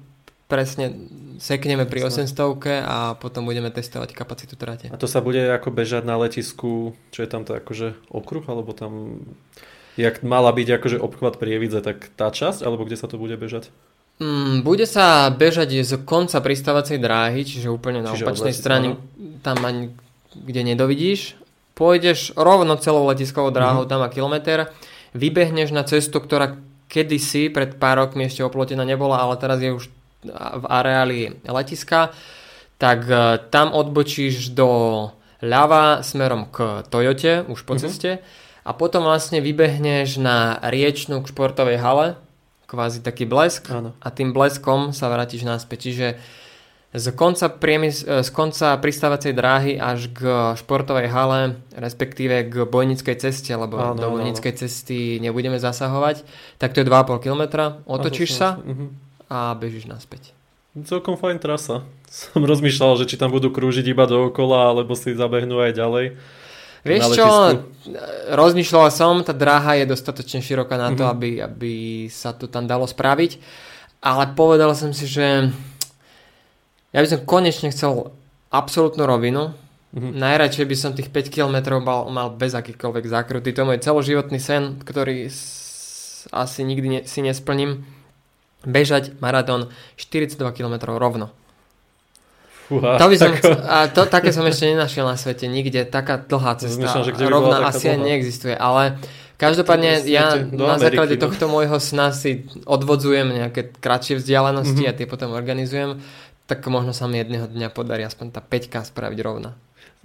[0.51, 1.08] presne
[1.39, 4.91] sekneme pri 800 a potom budeme testovať kapacitu trate.
[4.91, 8.75] A to sa bude ako bežať na letisku, čo je tam to akože okruh, alebo
[8.75, 9.23] tam
[9.95, 13.71] jak mala byť akože obchvat Prievidze, tak tá časť, alebo kde sa to bude bežať?
[14.21, 19.01] Mm, bude sa bežať z konca pristávacej dráhy, čiže úplne na čiže opačnej strane,
[19.41, 19.89] tam ani
[20.38, 21.34] kde nedovidíš.
[21.73, 23.97] Pôjdeš rovno celou letiskovou dráhou, mm-hmm.
[23.97, 24.69] tam a kilometr,
[25.17, 26.53] vybehneš na cestu, ktorá
[26.86, 29.89] kedysi pred pár rokmi ešte oplotená nebola, ale teraz je už
[30.29, 32.13] v areáli letiska,
[32.77, 34.69] tak e, tam odbočíš do
[35.41, 37.81] ľava smerom k Toyote, už po mm-hmm.
[37.81, 38.21] ceste
[38.62, 42.21] a potom vlastne vybehneš na riečnú k športovej hale,
[42.71, 43.91] kvázi taký blesk ano.
[43.99, 45.91] a tým bleskom sa vrátiš naspäť.
[45.91, 46.07] Čiže
[46.91, 53.15] z konca, priemys- e, z konca pristávacej dráhy až k športovej hale, respektíve k bojnickej
[53.19, 56.23] ceste, lebo ano, do bojnickej cesty nebudeme zasahovať,
[56.60, 57.43] tak to je 2,5 km,
[57.84, 58.91] otočíš sa uh-huh.
[59.27, 60.31] a bežíš naspäť.
[60.88, 61.84] Celkom fajn trasa.
[62.12, 66.05] Som rozmýšľal, že či tam budú krúžiť iba dookola, alebo si zabehnú aj ďalej.
[66.82, 67.28] Vieš čo,
[68.34, 71.13] rozmýšľal som, tá dráha je dostatočne široká na to, mm-hmm.
[71.13, 71.74] aby, aby
[72.10, 73.38] sa to tam dalo spraviť,
[74.02, 75.54] ale povedal som si, že
[76.91, 78.10] ja by som konečne chcel
[78.50, 79.54] absolútnu rovinu,
[79.94, 80.13] mm-hmm.
[80.17, 84.39] najradšej by som tých 5 km mal, mal bez akýchkoľvek zákruty, to je môj celoživotný
[84.41, 85.30] sen, ktorý
[86.30, 87.86] asi nikdy ne, si nesplním,
[88.62, 91.34] bežať maratón 42 km rovno.
[92.71, 93.31] Fúha, to by som,
[93.67, 97.67] a to, také som ešte nenašiel na svete nikde, taká dlhá cesta, Zmyšľam, že rovná
[97.67, 98.95] asi ani neexistuje, ale
[99.36, 101.21] každopádne ja na Ameriky, základe no.
[101.27, 104.95] tohto môjho sna si odvodzujem nejaké kratšie vzdialenosti mm-hmm.
[104.95, 105.99] a tie potom organizujem,
[106.47, 109.51] tak možno sa mi jedného dňa podarí aspoň tá 5 spraviť rovna.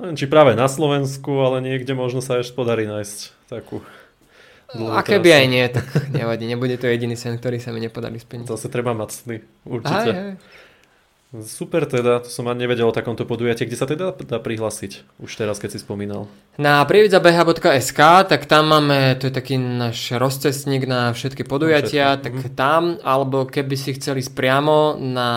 [0.03, 3.87] Neviem, či práve na Slovensku, ale niekde možno sa ešte podarí nájsť takú
[4.75, 6.43] a keby aj nie, tak nevadí.
[6.51, 8.51] Nebude to jediný sen, ktorý sa mi nepodarí splniť.
[8.51, 10.11] Zase treba mať sny, určite.
[10.11, 10.66] Aj, aj.
[11.43, 13.67] Super teda, to som ani nevedel o takomto podujatí.
[13.67, 15.21] Kde sa teda dá prihlásiť?
[15.21, 16.31] Už teraz, keď si spomínal.
[16.57, 22.33] Na prievidzabeha.sk, tak tam máme, to je taký náš rozcestník na všetky podujatia, no, tak
[22.39, 22.55] mm.
[22.57, 25.31] tam, alebo keby si chceli ísť priamo na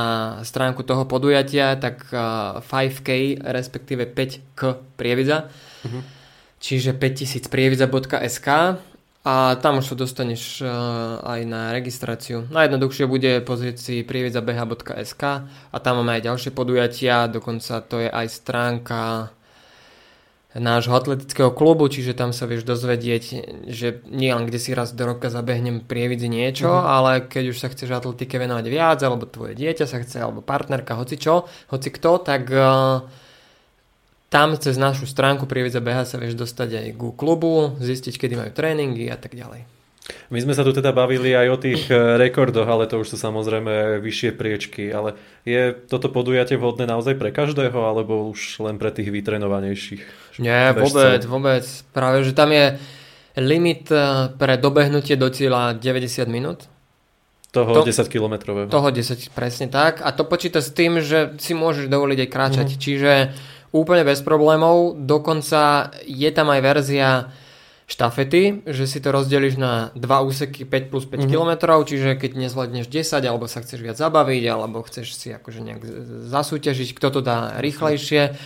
[0.45, 4.61] stránku toho podujatia, tak 5k, respektíve 5k
[4.95, 5.51] prievidza.
[5.83, 6.03] Mm-hmm.
[6.59, 8.47] Čiže 5000 prievidza.sk
[9.29, 12.49] a tam už sa dostaneš uh, aj na registráciu.
[12.49, 18.25] Najjednoduchšie bude pozrieť si prievidzabh.sk a tam máme aj ďalšie podujatia, dokonca to je aj
[18.25, 19.29] stránka
[20.57, 23.23] nášho atletického klubu, čiže tam sa vieš dozvedieť,
[23.69, 26.89] že nie len kde si raz do roka zabehnem prievidzi niečo, mm-hmm.
[26.89, 30.97] ale keď už sa chceš atletike venovať viac, alebo tvoje dieťa sa chce, alebo partnerka,
[30.97, 33.05] hoci čo, hoci kto, tak uh,
[34.29, 38.51] tam cez našu stránku Prievidza BH sa vieš dostať aj ku klubu, zistiť, kedy majú
[38.53, 39.65] tréningy a tak ďalej.
[40.29, 43.17] My sme sa tu teda bavili aj o tých eh, rekordoch, ale to už sú
[43.17, 44.89] samozrejme vyššie priečky.
[44.89, 50.01] Ale je toto podujatie vhodné naozaj pre každého, alebo už len pre tých vytrenovanejších?
[50.41, 50.97] Nie, bežcov?
[50.97, 51.65] vôbec, vôbec.
[51.93, 52.77] Práve, že tam je
[53.37, 56.65] limit eh, pre dobehnutie do cieľa 90 minút.
[57.49, 58.69] Toho to, 10 kilometrového.
[58.69, 60.05] Toho 10, presne tak.
[60.05, 62.67] A to počíta s tým, že si môžeš dovoliť aj kráčať.
[62.69, 62.77] Mm.
[62.77, 63.11] Čiže
[63.71, 64.97] úplne bez problémov.
[64.97, 67.09] Dokonca je tam aj verzia
[67.89, 71.29] štafety, že si to rozdeliš na dva úseky 5 plus 5 mm-hmm.
[71.33, 71.51] km,
[71.89, 75.81] čiže keď nezvládneš 10, alebo sa chceš viac zabaviť, alebo chceš si akože nejak
[76.29, 78.37] zasúťažiť, kto to dá rýchlejšie,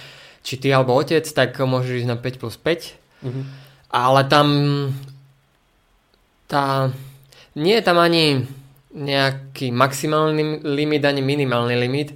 [0.48, 2.96] či ty alebo otec, tak môžeš ísť na 5 plus 5.
[3.28, 3.44] Mm-hmm.
[3.92, 4.48] Ale tam
[6.48, 6.88] tá,
[7.60, 8.48] nie je tam ani
[8.96, 12.16] nejaký maximálny limit, ani minimálny limit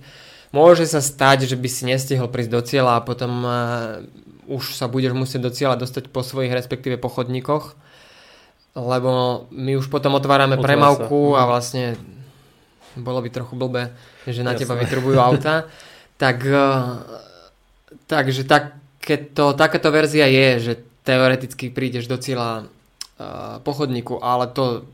[0.56, 4.00] Môže sa stať, že by si nestihol prísť do cieľa a potom uh,
[4.48, 7.76] už sa budeš musieť do cieľa dostať po svojich respektíve po chodníkoch,
[8.80, 11.44] lebo my už potom otvárame Otvára premávku sa.
[11.44, 12.00] a vlastne
[12.96, 13.92] bolo by trochu blbé,
[14.24, 14.64] že na Jasne.
[14.64, 15.68] teba vytrubujú auta.
[16.22, 17.04] tak, uh,
[18.08, 22.72] takže takéto, takáto verzia je, že teoreticky prídeš do cieľa
[23.20, 24.88] uh, po chodníku, ale to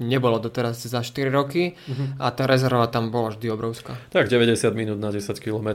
[0.00, 2.16] nebolo doteraz za 4 roky uh-huh.
[2.22, 3.98] a tá rezerva tam bola vždy obrovská.
[4.08, 5.68] Tak 90 minút na 10 km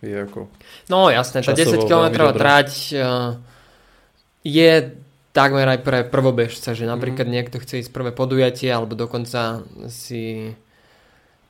[0.00, 0.46] je ako...
[0.88, 3.34] No jasné, tá 10 km trať uh,
[4.46, 4.94] je
[5.34, 7.36] takmer aj pre prvobežca, že napríklad uh-huh.
[7.36, 10.54] niekto chce ísť prvé podujatie alebo dokonca si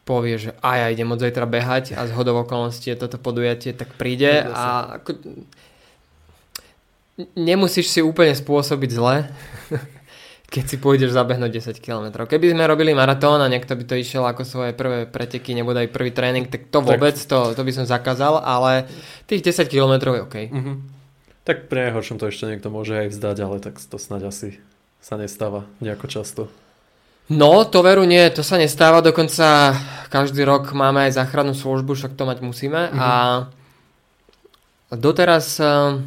[0.08, 3.76] povie, že aj ja idem od zajtra behať a z hodov okolností je toto podujatie,
[3.76, 5.20] tak príde a ako,
[7.36, 9.28] nemusíš si úplne spôsobiť zle
[10.48, 12.24] keď si pôjdeš zabehnúť 10 km.
[12.24, 15.92] Keby sme robili maratón a niekto by to išiel ako svoje prvé preteky, nebude aj
[15.92, 17.28] prvý tréning, tak to vôbec, tak...
[17.28, 18.88] To, to by som zakázal, ale
[19.28, 20.36] tých 10 km je OK.
[20.48, 20.80] Uh-huh.
[21.44, 24.56] Tak pre najhoršom to ešte niekto môže aj vzdať, ale tak to snáď asi
[25.04, 26.42] sa nestáva nejako často.
[27.28, 29.76] No, to veru nie, to sa nestáva, dokonca
[30.08, 32.96] každý rok máme aj záchrannú službu, však to mať musíme uh-huh.
[32.96, 33.12] a
[34.96, 36.00] doteraz uh,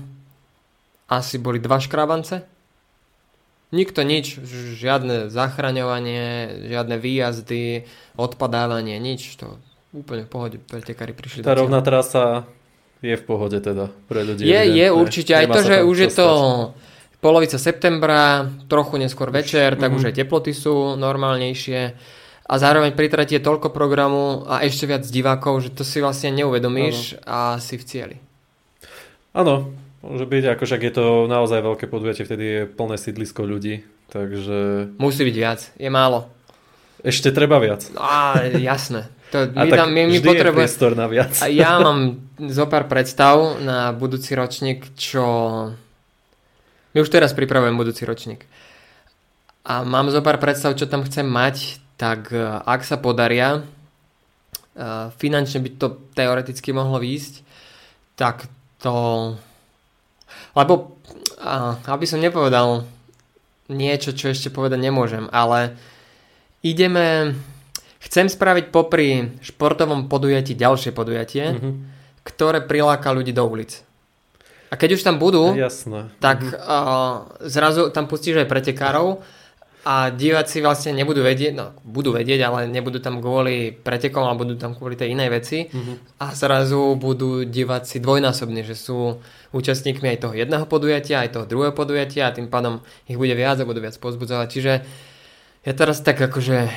[1.06, 2.42] asi boli dva škrabance
[3.72, 4.36] Nikto nič,
[4.76, 7.88] žiadne zachraňovanie, žiadne výjazdy,
[8.20, 9.40] odpadávanie, nič.
[9.40, 9.56] To
[9.96, 11.44] úplne v pohode pretekári prišli.
[11.44, 12.44] Tá rovná trasa
[13.00, 14.44] je v pohode teda pre ľudí.
[14.44, 15.32] Je, je určite.
[15.32, 16.28] Aj to, že už je to
[17.24, 19.98] polovica septembra, trochu neskôr večer, tak mm-hmm.
[19.98, 21.82] už aj teploty sú normálnejšie.
[22.52, 26.36] A zároveň pri trati je toľko programu a ešte viac divákov, že to si vlastne
[26.36, 27.24] neuvedomíš ano.
[27.24, 28.18] a si v cieli.
[29.32, 33.86] Áno, Môže byť, akože ak je to naozaj veľké podujatie, vtedy je plné sídlisko ľudí,
[34.10, 34.90] takže...
[34.98, 36.26] Musí byť viac, je málo.
[37.06, 37.86] Ešte treba viac.
[37.94, 39.14] Á, jasné.
[39.30, 40.66] To my, a tam, my, my potrebujeme...
[40.66, 41.38] priestor na viac.
[41.38, 42.18] A ja mám
[42.50, 45.22] zo pár predstav na budúci ročník, čo...
[46.92, 48.50] My už teraz pripravujem budúci ročník.
[49.62, 53.62] A mám zo pár predstav, čo tam chcem mať, tak e, ak sa podaria,
[54.74, 55.88] e, finančne by to
[56.18, 57.46] teoreticky mohlo výjsť,
[58.18, 58.50] tak
[58.82, 59.38] to
[60.58, 61.00] Lebo,
[61.88, 62.84] aby som nepovedal
[63.72, 65.80] niečo, čo ešte povedať nemôžem, ale
[66.60, 67.36] ideme,
[68.04, 71.74] chcem spraviť popri športovom podujatí ďalšie podujatie, mm-hmm.
[72.28, 73.80] ktoré priláka ľudí do ulic.
[74.72, 76.12] A keď už tam budú, Jasné.
[76.24, 76.64] tak mm-hmm.
[76.64, 79.20] uh, zrazu tam pustíš aj pretekárov
[79.82, 84.54] a diváci vlastne nebudú vedieť, no budú vedieť, ale nebudú tam kvôli pretekom, ale budú
[84.54, 86.22] tam kvôli tej inej veci mm-hmm.
[86.22, 89.18] a zrazu budú diváci dvojnásobní, že sú
[89.50, 93.58] účastníkmi aj toho jedného podujatia, aj toho druhého podujatia a tým pádom ich bude viac
[93.58, 94.48] a budú viac pozbudzovať.
[94.54, 94.74] Čiže
[95.66, 96.70] ja teraz tak akože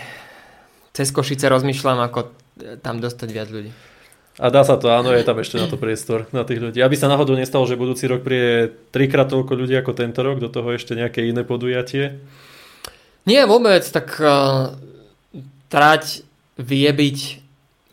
[0.97, 2.33] cez Košice rozmýšľam, ako
[2.81, 3.73] tam dostať viac ľudí.
[4.35, 6.83] A dá sa to, áno, je tam ešte na to priestor na tých ľudí.
[6.83, 10.51] Aby sa náhodou nestalo, že budúci rok príde trikrát toľko ľudí ako tento rok, do
[10.51, 12.19] toho ešte nejaké iné podujatie?
[13.25, 14.77] Nie, vôbec, tak uh,
[15.73, 16.23] trať
[16.61, 17.19] vie byť,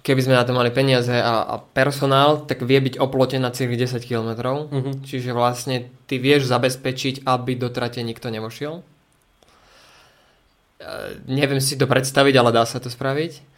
[0.04, 4.04] keby sme na to mali peniaze a, a personál, tak vie byť oplotená celých 10
[4.04, 4.30] km.
[4.68, 4.94] Uh-huh.
[5.08, 8.84] Čiže vlastne ty vieš zabezpečiť, aby do trate nikto nevošiel.
[10.84, 13.52] Uh, neviem si to predstaviť, ale dá sa to spraviť.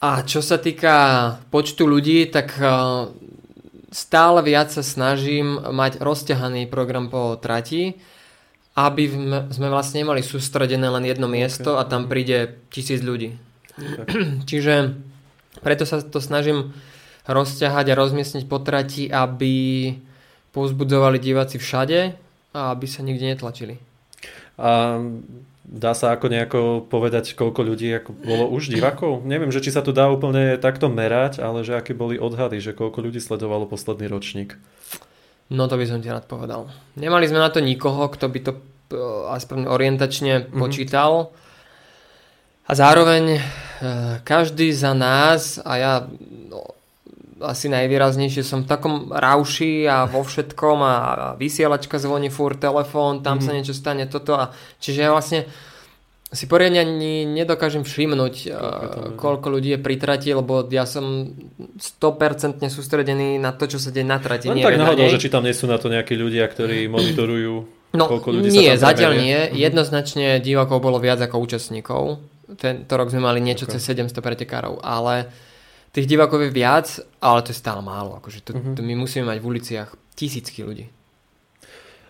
[0.00, 2.72] A čo sa týka počtu ľudí, tak eh,
[3.92, 8.00] stále viac sa snažím mať rozťahaný program po trati,
[8.74, 9.10] aby
[9.50, 13.34] sme vlastne nemali sústredené len jedno miesto a tam príde tisíc ľudí.
[13.76, 14.42] Okay.
[14.50, 14.94] Čiže
[15.60, 16.72] preto sa to snažím
[17.26, 19.52] rozťahať a rozmiestniť po trati, aby
[20.50, 22.16] povzbudzovali diváci všade
[22.54, 23.78] a aby sa nikde netlačili.
[24.58, 24.98] A
[25.70, 29.22] Dá sa ako nejako povedať, koľko ľudí ako bolo už divákov?
[29.22, 32.74] Neviem, že či sa to dá úplne takto merať, ale že aké boli odhady, že
[32.74, 34.58] koľko ľudí sledovalo posledný ročník?
[35.50, 36.70] No to by som ti rád povedal.
[36.94, 38.98] Nemali sme na to nikoho, kto by to eh,
[39.34, 40.58] aspoň orientačne mm-hmm.
[40.58, 41.34] počítal.
[42.70, 43.40] A zároveň eh,
[44.22, 45.92] každý za nás, a ja
[46.46, 46.78] no,
[47.42, 50.94] asi najvýraznejšie som v takom rauši a vo všetkom a
[51.34, 53.44] vysielačka zvoní furt, telefón, tam mm.
[53.44, 55.50] sa niečo stane, toto a čiže ja vlastne
[56.30, 61.34] si poriadne ani nedokážem všimnúť, koľko, koľko ľudí je pri trati, lebo ja som
[61.76, 64.46] 100% sústredený na to, čo sa deje na trati.
[64.46, 67.54] Len tak náhodou, že či tam nie sú na to nejakí ľudia, ktorí monitorujú,
[67.98, 69.38] no, koľko ľudí nie, sa tam zatiaľ nie.
[69.38, 69.58] Mm-hmm.
[69.58, 72.22] Jednoznačne divákov bolo viac ako účastníkov.
[72.58, 73.78] Tento rok sme mali niečo okay.
[73.78, 75.30] cez 700 pretekárov, ale
[75.90, 76.86] Tých divákov je viac,
[77.18, 78.14] ale to je stále málo.
[78.22, 78.78] Akože to, uh-huh.
[78.78, 80.86] to my musíme mať v uliciach tisícky ľudí.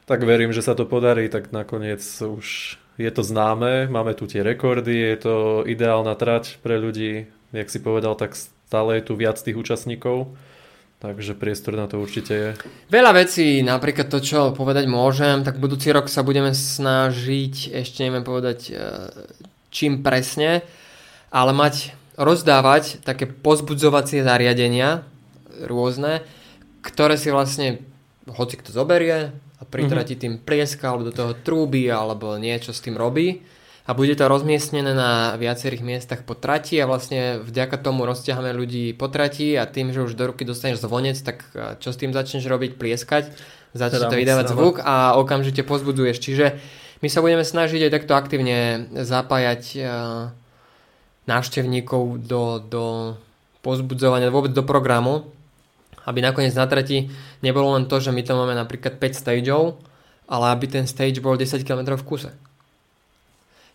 [0.05, 4.45] Tak verím, že sa to podarí, tak nakoniec už je to známe, máme tu tie
[4.45, 5.35] rekordy, je to
[5.65, 7.25] ideálna trať pre ľudí,
[7.57, 10.37] jak si povedal, tak stále je tu viac tých účastníkov,
[11.01, 12.51] takže priestor na to určite je.
[12.93, 18.21] Veľa vecí, napríklad to, čo povedať môžem, tak budúci rok sa budeme snažiť, ešte neviem
[18.21, 18.73] povedať e,
[19.73, 20.61] čím presne,
[21.33, 25.09] ale mať rozdávať také pozbudzovacie zariadenia
[25.65, 26.21] rôzne,
[26.85, 27.81] ktoré si vlastne
[28.29, 29.33] hoci kto zoberie
[29.71, 30.43] pritratí mm-hmm.
[30.43, 33.41] tým prieska alebo do toho trúby alebo niečo s tým robí
[33.91, 38.95] a bude to rozmiestnené na viacerých miestach po trati a vlastne vďaka tomu rozťaháme ľudí
[38.95, 41.43] po trati a tým, že už do ruky dostaneš zvonec, tak
[41.83, 42.79] čo s tým začneš robiť?
[42.79, 43.35] Plieskať,
[43.75, 46.23] začne teda to vydávať zvuk a okamžite pozbudzuješ.
[46.23, 46.47] Čiže
[47.03, 49.83] my sa budeme snažiť aj takto aktívne zapájať
[51.27, 52.85] návštevníkov do, do
[53.67, 55.35] pozbudzovania, vôbec do programu,
[56.07, 57.11] aby nakoniec na trati
[57.45, 59.77] nebolo len to, že my tam máme napríklad 5 stageov,
[60.31, 62.31] ale aby ten stage bol 10 km v kuse.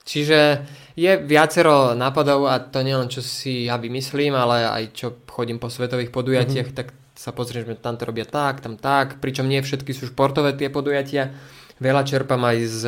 [0.05, 0.61] Čiže
[0.93, 5.57] je viacero nápadov a to nie len čo si ja vymyslím, ale aj čo chodím
[5.57, 6.77] po svetových podujatiach, mm-hmm.
[6.77, 10.53] tak sa pozrieš, že tam to robia tak, tam tak, pričom nie všetky sú športové
[10.53, 11.33] tie podujatia.
[11.81, 12.81] Veľa čerpám aj z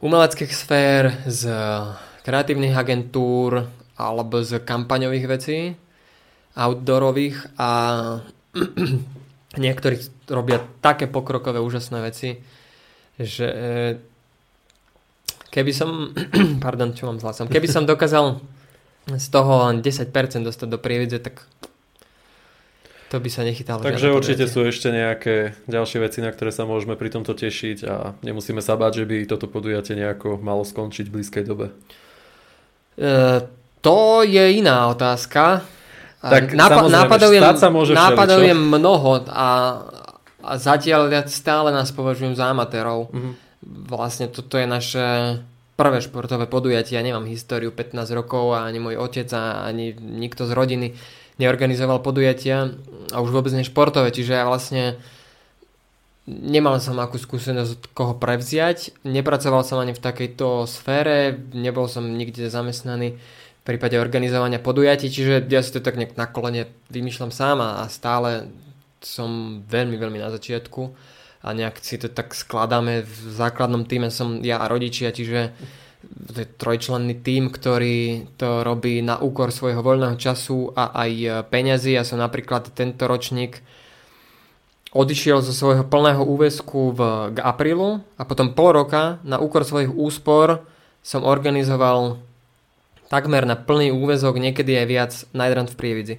[0.00, 1.52] umeleckých sfér, z
[2.24, 5.58] kreatívnych agentúr alebo z kampaňových vecí
[6.54, 7.70] outdoorových a
[9.64, 9.98] niektorí
[10.30, 12.38] robia také pokrokové úžasné veci,
[13.18, 13.78] že e,
[15.50, 16.14] keby som
[16.64, 18.38] pardon, čo mám zhlasom, keby som dokázal
[19.04, 20.08] z toho len 10%
[20.40, 21.44] dostať do prievidze, tak
[23.12, 23.84] to by sa nechytalo.
[23.84, 28.16] Takže určite sú ešte nejaké ďalšie veci, na ktoré sa môžeme pri tomto tešiť a
[28.24, 31.70] nemusíme sa báť, že by toto podujatie nejako malo skončiť v blízkej dobe.
[32.98, 33.44] E,
[33.84, 35.62] to je iná otázka.
[36.24, 39.48] Tak nápadov je, sa môže nápadov je mnoho a,
[40.40, 43.12] a zatiaľ stále nás považujem za amatérov.
[43.12, 43.32] Mm-hmm.
[43.92, 45.06] Vlastne toto je naše
[45.76, 46.96] prvé športové podujatie.
[46.96, 50.86] Ja nemám históriu 15 rokov a ani môj otec a ani nikto z rodiny
[51.36, 52.72] neorganizoval podujatia
[53.12, 54.08] a už vôbec nie športové.
[54.14, 54.96] Čiže ja vlastne
[56.24, 62.16] Nemal som akú skúsenosť od koho prevziať, nepracoval som ani v takejto sfére, nebol som
[62.16, 63.20] nikde zamestnaný
[63.64, 68.52] prípade organizovania podujatí, čiže ja si to tak nejak na kolene vymýšľam sám a, stále
[69.00, 70.82] som veľmi, veľmi na začiatku
[71.44, 73.04] a nejak si to tak skladáme.
[73.04, 75.52] V základnom týme som ja a rodičia, čiže
[76.04, 81.96] to je trojčlenný tým, ktorý to robí na úkor svojho voľného času a aj peňazí.
[81.96, 83.64] Ja som napríklad tento ročník
[84.92, 87.00] odišiel zo svojho plného úväzku v,
[87.34, 90.64] k aprílu a potom pol roka na úkor svojich úspor
[91.04, 92.20] som organizoval
[93.14, 96.16] takmer na plný úväzok, niekedy aj viac, Night v Prievidzi.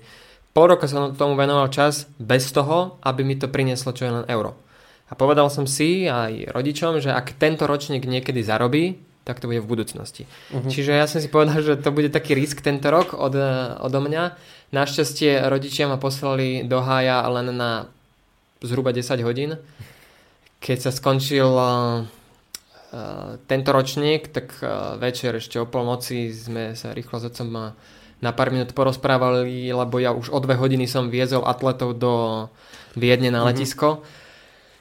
[0.56, 4.26] Pol roka som tomu venoval čas bez toho, aby mi to prinieslo čo je len
[4.32, 4.56] euro.
[5.12, 8.96] A povedal som si aj rodičom, že ak tento ročník niekedy zarobí,
[9.28, 10.24] tak to bude v budúcnosti.
[10.54, 10.72] Uh-huh.
[10.72, 13.36] Čiže ja som si povedal, že to bude taký risk tento rok od,
[13.84, 14.38] odo mňa.
[14.72, 17.90] Našťastie rodičia ma poslali do hája len na
[18.64, 19.60] zhruba 10 hodín.
[20.64, 22.06] Keď sa skončil uh,
[23.50, 27.76] tento ročník, tak uh, večer ešte o polnoci sme sa rýchlo s otcom
[28.24, 32.48] na pár minút porozprávali, lebo ja už o dve hodiny som viezol atletov do
[32.96, 33.48] Viedne na mhm.
[33.52, 34.00] letisko.
[34.00, 34.24] Uh-huh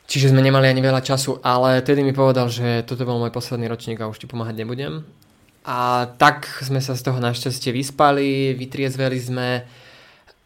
[0.05, 3.73] Čiže sme nemali ani veľa času, ale tedy mi povedal, že toto bol môj posledný
[3.73, 5.01] ročník a už ti pomáhať nebudem.
[5.65, 9.65] A tak sme sa z toho našťastie vyspali, vytriezveli sme,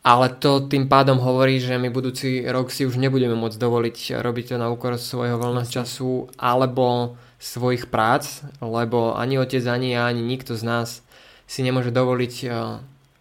[0.06, 4.54] ale to tým pádom hovorí, že my budúci rok si už nebudeme môcť dovoliť robiť
[4.54, 10.22] to na úkor svojho voľného času alebo svojich prác, lebo ani otec, ani ja, ani
[10.26, 10.88] nikto z nás
[11.46, 12.52] si nemôže dovoliť eh,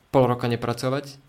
[0.10, 1.22] pol roka nepracovať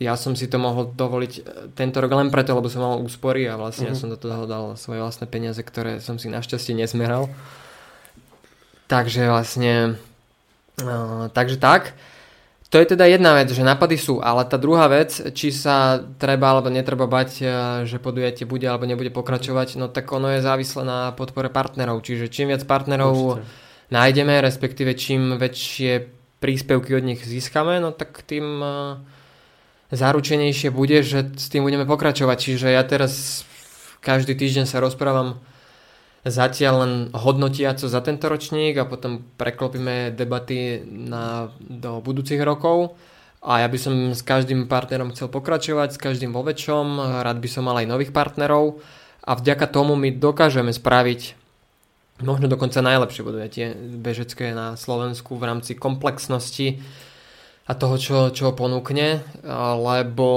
[0.00, 1.40] ja som si to mohol dovoliť e,
[1.76, 3.92] tento rok len preto, lebo som mal úspory a vlastne uh-huh.
[3.92, 4.00] ja mhm.
[4.00, 7.28] som do toho dal svoje vlastné peniaze, ktoré som si našťastie nezmeral.
[8.88, 10.00] Takže vlastne,
[10.82, 11.94] uh, takže tak.
[12.70, 16.54] To je teda jedna vec, že nápady sú, ale tá druhá vec, či sa treba
[16.54, 17.44] alebo netreba bať, e,
[17.82, 22.06] že podujatie bude alebo nebude pokračovať, no tak ono je závislé na podpore partnerov.
[22.06, 23.50] Čiže čím viac partnerov Určite.
[23.90, 29.02] nájdeme, respektíve čím väčšie príspevky od nich získame, no tak tým uh,
[29.90, 32.38] zaručenejšie bude, že s tým budeme pokračovať.
[32.38, 33.42] Čiže ja teraz
[33.98, 35.42] každý týždeň sa rozprávam
[36.24, 42.96] zatiaľ len hodnotiaco za tento ročník a potom preklopíme debaty na, do budúcich rokov.
[43.40, 47.48] A ja by som s každým partnerom chcel pokračovať, s každým vo väčšom, rád by
[47.48, 48.84] som mal aj nových partnerov.
[49.24, 51.40] A vďaka tomu my dokážeme spraviť
[52.20, 56.84] možno dokonca najlepšie podujatie bežecké na Slovensku v rámci komplexnosti
[57.64, 59.24] a toho, čo, čo ponúkne,
[59.80, 60.28] lebo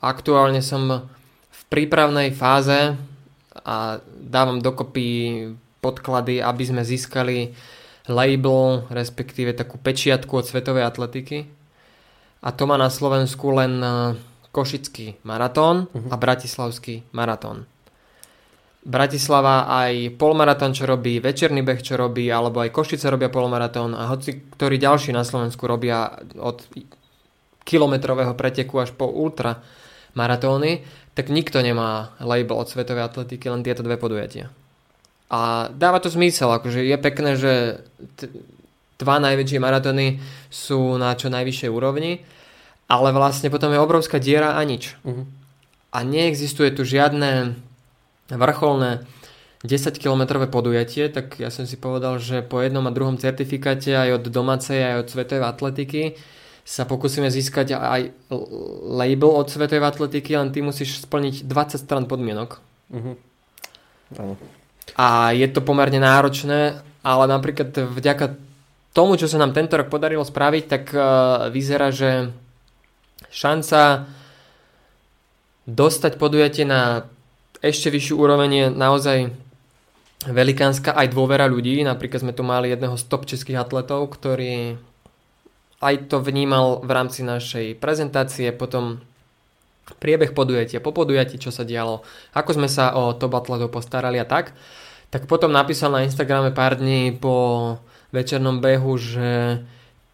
[0.00, 1.12] aktuálne som
[1.52, 2.96] v prípravnej fáze
[3.68, 5.44] a dávam dokopy
[5.84, 7.52] podklady, aby sme získali
[8.08, 11.44] label, respektíve takú pečiatku od svetovej atletiky.
[12.40, 13.88] A to má na Slovensku len e,
[14.48, 16.08] Košický maratón uh-huh.
[16.08, 17.68] a Bratislavský maratón.
[18.88, 24.08] Bratislava aj polmaratón, čo robí, večerný beh, čo robí, alebo aj Košice robia polmaratón a
[24.08, 26.08] hoci ktorí ďalší na Slovensku robia
[26.40, 26.64] od
[27.68, 29.60] kilometrového preteku až po ultra
[30.16, 30.80] maratóny,
[31.18, 34.54] tak nikto nemá label od svetovej atletiky, len tieto dve podujatia.
[35.26, 37.52] A dáva to zmysel, akože je pekné, že
[38.14, 38.30] t-
[39.02, 42.22] dva najväčšie maratóny sú na čo najvyššej úrovni,
[42.86, 44.94] ale vlastne potom je obrovská diera a nič.
[45.02, 45.26] Uh-huh.
[45.90, 47.58] A neexistuje tu žiadne
[48.30, 49.02] vrcholné
[49.66, 54.24] 10-kilometrové podujatie, tak ja som si povedal, že po jednom a druhom certifikáte aj od
[54.30, 56.02] domácej, aj od svetovej atletiky
[56.68, 58.12] sa pokúsime získať aj
[58.84, 62.60] label od svetovej atletiky, len ty musíš splniť 20 stran podmienok.
[62.92, 63.16] Uh-huh.
[64.92, 68.36] A je to pomerne náročné, ale napríklad vďaka
[68.92, 72.36] tomu, čo sa nám tento rok podarilo spraviť, tak uh, vyzerá, že
[73.32, 74.04] šanca
[75.64, 77.08] dostať podujatie na
[77.64, 79.18] ešte vyššiu úroveň je naozaj
[80.28, 81.80] velikánska aj dôvera ľudí.
[81.80, 84.76] Napríklad sme tu mali jedného z top českých atletov, ktorý
[85.78, 88.98] aj to vnímal v rámci našej prezentácie, potom
[89.96, 92.04] priebeh podujatia, po podujatí, čo sa dialo,
[92.36, 94.52] ako sme sa o top atletov postarali a tak.
[95.08, 97.78] Tak potom napísal na Instagrame pár dní po
[98.12, 99.62] večernom behu, že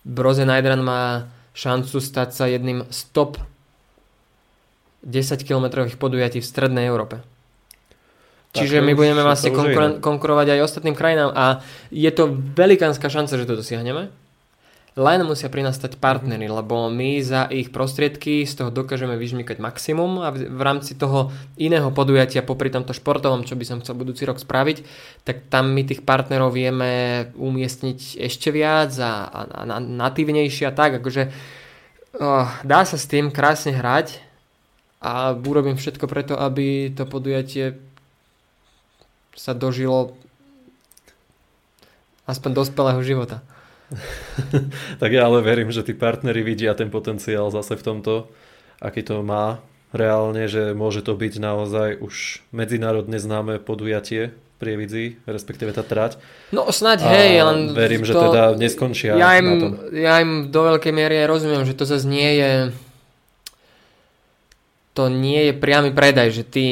[0.06, 3.42] Broze Najdran má šancu stať sa jedným z top
[5.02, 7.24] 10 kilometrových podujatí v strednej Európe.
[8.54, 11.58] Čiže my budeme vlastne konkuren- konkurovať aj ostatným krajinám a
[11.90, 14.14] je to velikánska šanca, že to dosiahneme.
[14.94, 19.58] Len musia pri nás stať partnery, lebo my za ich prostriedky z toho dokážeme vyžmykať
[19.58, 23.98] maximum a v, v rámci toho iného podujatia, popri tomto športovom, čo by som chcel
[23.98, 24.86] budúci rok spraviť,
[25.26, 31.02] tak tam my tých partnerov vieme umiestniť ešte viac a, a, a natívnejšie a tak,
[31.02, 31.26] akože
[32.22, 34.22] oh, dá sa s tým krásne hrať
[35.02, 37.82] a urobím všetko preto, aby to podujatie
[39.34, 40.14] sa dožilo
[42.30, 43.42] aspoň dospelého života.
[45.02, 48.14] tak ja ale verím, že tí partneri vidia ten potenciál zase v tomto,
[48.80, 49.60] aký to má
[49.94, 56.16] reálne, že môže to byť naozaj už medzinárodne známe podujatie Prievidzi, respektíve tá trať.
[56.54, 57.58] No snáď, hej, len...
[57.74, 59.72] Verím, to, že teda neskončia ja im, na tom.
[59.92, 62.50] Ja im do veľkej miery rozumiem, že to zase nie je
[64.94, 66.64] to nie je priamy predaj, že ty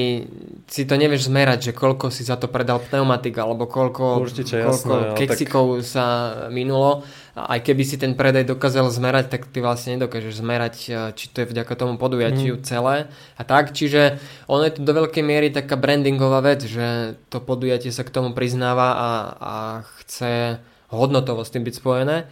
[0.70, 4.95] si to nevieš zmerať, že koľko si za to predal pneumatik, alebo koľko, Určite, koľko
[4.95, 5.91] jasné, keksikov tak...
[5.91, 6.07] sa
[6.55, 7.03] minulo.
[7.35, 11.35] A aj keby si ten predaj dokázal zmerať, tak ty vlastne nedokážeš zmerať, e, či
[11.35, 12.62] to je vďaka tomu podujatiu mm.
[12.62, 13.11] celé.
[13.35, 17.91] A tak, čiže ono je to do veľkej miery taká brandingová vec, že to podujatie
[17.91, 19.55] sa k tomu priznáva a, a
[19.99, 20.62] chce
[20.95, 22.31] hodnotovo s tým byť spojené.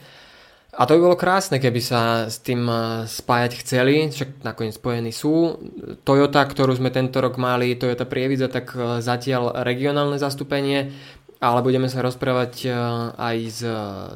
[0.70, 5.10] A to by bolo krásne, keby sa s tým eh, spájať chceli, však nakoniec spojení
[5.10, 5.58] sú.
[6.06, 10.94] Toyota, ktorú sme tento rok mali, Toyota Prievidza, tak eh, zatiaľ regionálne zastúpenie,
[11.42, 12.74] ale budeme sa rozprávať eh,
[13.18, 13.60] aj s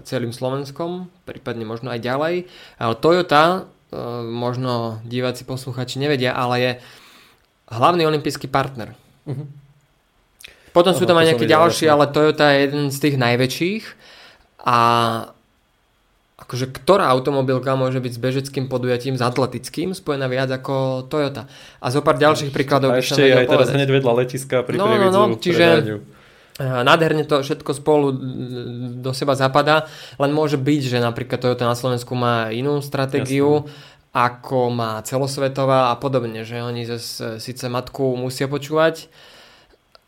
[0.07, 2.35] celým Slovenskom, prípadne možno aj ďalej.
[2.79, 3.67] Ale Toyota,
[4.27, 6.73] možno diváci, posluchači nevedia, ale je
[7.71, 8.91] hlavný olimpijský partner.
[9.23, 9.47] Uh-huh.
[10.75, 13.85] Potom sú tam aj nejaké ďalšie, ale Toyota je jeden z tých najväčších
[14.67, 14.79] a
[16.35, 21.47] akože ktorá automobilka môže byť s bežeckým podujatím, s atletickým, spojená viac ako Toyota.
[21.79, 24.91] A zo pár ďalších a príkladov by som aj teraz hneď vedľa letiska pri no,
[24.91, 25.67] no, no, čiže
[26.59, 28.11] eh, nádherne to všetko spolu
[28.99, 29.87] do seba zapadá,
[30.19, 35.91] len môže byť, že napríklad Toyota na Slovensku má inú stratégiu, Jasne ako má celosvetová
[35.91, 39.11] a podobne, že oni zase síce matku musia počúvať,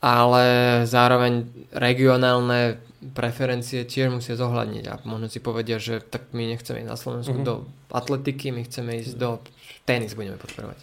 [0.07, 0.45] ale
[0.87, 2.79] zároveň regionálne
[3.11, 7.43] preferencie tiež musia zohľadniť a možno si povedia, že tak my nechceme ísť na Slovensku
[7.43, 7.51] mm-hmm.
[7.51, 9.43] do atletiky, my chceme ísť do
[9.83, 10.79] tenis, budeme podporovať.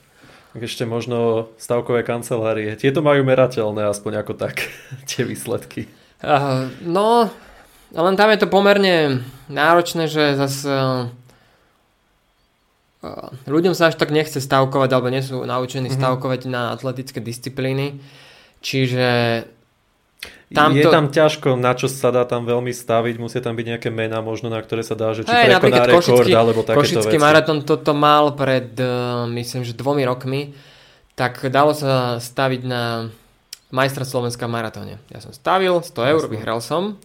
[0.53, 2.75] Tak ešte možno stavkové kancelárie.
[2.75, 4.67] Tieto majú merateľné aspoň ako tak,
[5.09, 5.87] tie výsledky.
[6.19, 7.31] Uh, no,
[7.95, 11.07] len tam je to pomerne náročné, že zase uh,
[13.47, 16.03] ľuďom sa až tak nechce stavkovať alebo nie sú naučení mm-hmm.
[16.03, 18.03] stavkovať na atletické disciplíny.
[18.63, 19.07] Čiže
[20.53, 23.89] tam je tam ťažko, na čo sa dá tam veľmi staviť, musia tam byť nejaké
[23.89, 27.17] mená možno, na ktoré sa dá, že či hey, prekoná rekord, Košický, alebo takéto Košický
[27.17, 27.25] veci.
[27.25, 30.53] maratón toto mal pred, uh, myslím, že dvomi rokmi,
[31.17, 33.09] tak dalo sa staviť na
[33.73, 35.01] majstra Slovenska maratóne.
[35.09, 37.01] Ja som stavil 100 eur, vyhral som,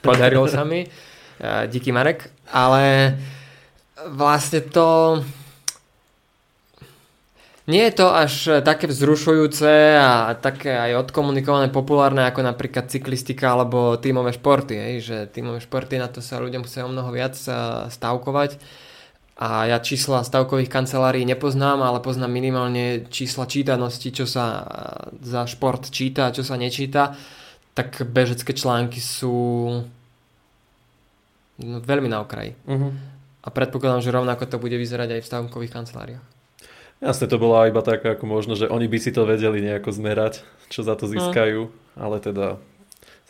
[0.00, 3.14] podarilo sa mi, uh, díky Marek, ale
[4.16, 5.20] vlastne to
[7.68, 13.52] nie je to až e, také vzrušujúce a také aj odkomunikované populárne ako napríklad cyklistika
[13.52, 17.36] alebo tímové športy, hej, že tímové športy na to sa ľuďom chce o mnoho viac
[17.36, 17.52] e,
[17.92, 18.56] stavkovať
[19.38, 24.62] a ja čísla stavkových kancelárií nepoznám, ale poznám minimálne čísla čítanosti, čo sa e,
[25.22, 27.14] za šport číta a čo sa nečíta,
[27.76, 29.36] tak bežecké články sú
[31.62, 32.58] no, veľmi na okraji.
[32.66, 32.90] Uh-huh.
[33.44, 36.37] A predpokladám, že rovnako to bude vyzerať aj v stavkových kanceláriách.
[36.98, 40.42] Jasne, to bola iba tak, ako možno, že oni by si to vedeli nejako zmerať,
[40.66, 41.10] čo za to hm.
[41.14, 41.72] získajú, no.
[41.94, 42.58] ale teda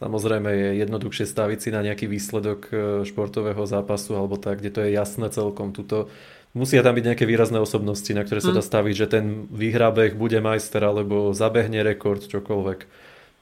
[0.01, 4.81] samozrejme je jednoduchšie staviť si na nejaký výsledok e, športového zápasu alebo tak, kde to
[4.87, 5.77] je jasné celkom.
[5.77, 6.09] Tuto
[6.57, 8.69] musia tam byť nejaké výrazné osobnosti, na ktoré sa dá hm.
[8.73, 12.89] staviť, že ten výhrabeh bude majster alebo zabehne rekord, čokoľvek.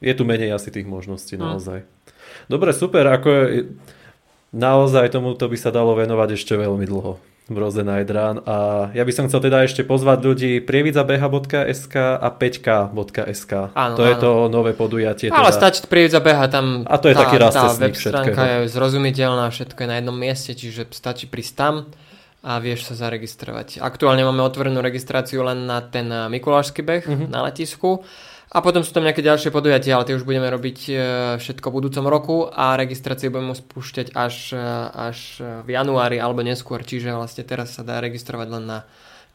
[0.03, 1.43] Je tu menej asi tých možností hm.
[1.43, 1.79] naozaj.
[2.51, 3.61] Dobre, super, ako je,
[4.51, 7.36] naozaj tomuto by sa dalo venovať ešte veľmi dlho.
[7.47, 13.53] Brozen Run a ja by som chcel teda ešte pozvať ľudí prievidzabeha.sk a peťka.sk.
[13.71, 14.11] Áno, to áno.
[14.11, 15.31] je to nové podujatie.
[15.31, 15.59] Ale teda.
[15.63, 19.79] stačí Prievidza beha tam a to je tá, taký tá web stránka je zrozumiteľná, všetko
[19.79, 21.75] je na jednom mieste, čiže stačí prísť tam
[22.43, 23.79] a vieš sa zaregistrovať.
[23.79, 27.31] Aktuálne máme otvorenú registráciu len na ten Mikulášsky beh uh-huh.
[27.31, 28.03] na letisku
[28.57, 30.93] a potom sú tam nejaké ďalšie podujatia, ale tie už budeme robiť e,
[31.37, 34.65] všetko v budúcom roku a registrácie budeme spúšťať až, e,
[34.97, 38.79] až v januári alebo neskôr, čiže vlastne teraz sa dá registrovať len na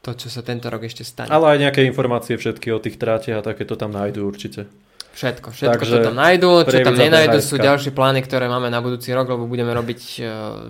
[0.01, 1.30] to, čo sa tento rok ešte stane.
[1.30, 4.65] Ale aj nejaké informácie všetky o tých trátiach a takéto tam nájdú určite.
[5.13, 8.82] Všetko, všetko Takže to tam nájdú, čo tam nenájdu sú ďalšie plány, ktoré máme na
[8.82, 10.22] budúci rok, lebo budeme robiť e,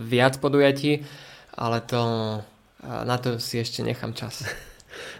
[0.03, 1.07] viac podujatí,
[1.55, 2.01] ale to,
[2.83, 4.43] na to si ešte nechám čas.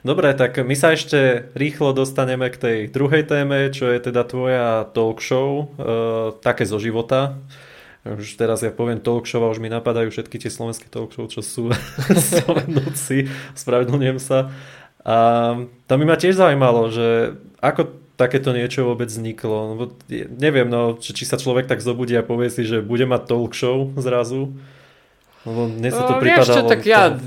[0.01, 4.89] Dobre, tak my sa ešte rýchlo dostaneme k tej druhej téme, čo je teda tvoja
[4.91, 7.37] talk show, e, také zo života.
[8.01, 11.29] Už teraz ja poviem talk show a už mi napadajú všetky tie slovenské talk show,
[11.29, 11.69] čo sú
[12.33, 14.49] spomenúci, spravedlňujem sa.
[15.05, 15.17] A
[15.85, 19.89] tam by ma tiež zaujímalo, že ako takéto niečo vôbec vzniklo.
[20.29, 23.89] Neviem, no, či sa človek tak zobudí a povie si, že bude mať talk show
[23.97, 24.53] zrazu.
[25.41, 26.45] Lebo mne sa to no, pripadalo...
[26.45, 27.17] Vieš čo, tak ja,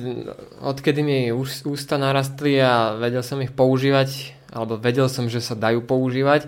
[0.62, 1.18] odkedy mi
[1.66, 6.46] ústa narastli a vedel som ich používať, alebo vedel som, že sa dajú používať,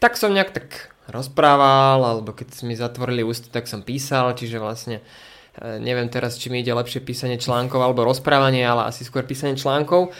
[0.00, 0.68] tak som nejak tak
[1.12, 5.04] rozprával, alebo keď mi zatvorili ústa, tak som písal, čiže vlastne
[5.60, 9.60] e, neviem teraz, či mi ide lepšie písanie článkov alebo rozprávanie, ale asi skôr písanie
[9.60, 10.16] článkov.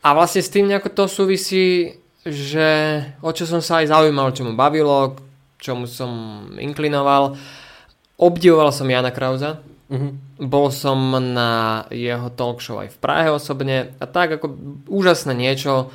[0.00, 4.48] A vlastne s tým nejako to súvisí, že o čo som sa aj zaujímal, čo
[4.48, 5.20] ma bavilo,
[5.60, 6.10] čomu som
[6.56, 7.36] inklinoval.
[8.16, 9.60] Obdivoval som Jana Krauza.
[9.90, 10.14] Uh-huh.
[10.38, 14.46] Bol som na jeho talk show aj v Prahe osobne a tak ako
[14.86, 15.90] úžasné niečo.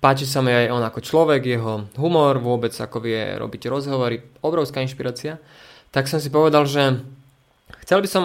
[0.00, 4.84] Páči sa mi aj on ako človek, jeho humor, vôbec ako vie robiť rozhovory, obrovská
[4.84, 5.40] inšpirácia.
[5.92, 7.00] Tak som si povedal, že
[7.84, 8.24] chcel by som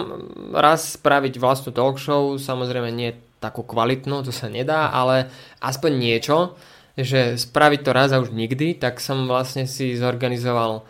[0.52, 6.56] raz spraviť vlastnú talk show, samozrejme nie takú kvalitnú, to sa nedá, ale aspoň niečo,
[6.96, 10.84] že spraviť to raz a už nikdy, tak som vlastne si zorganizoval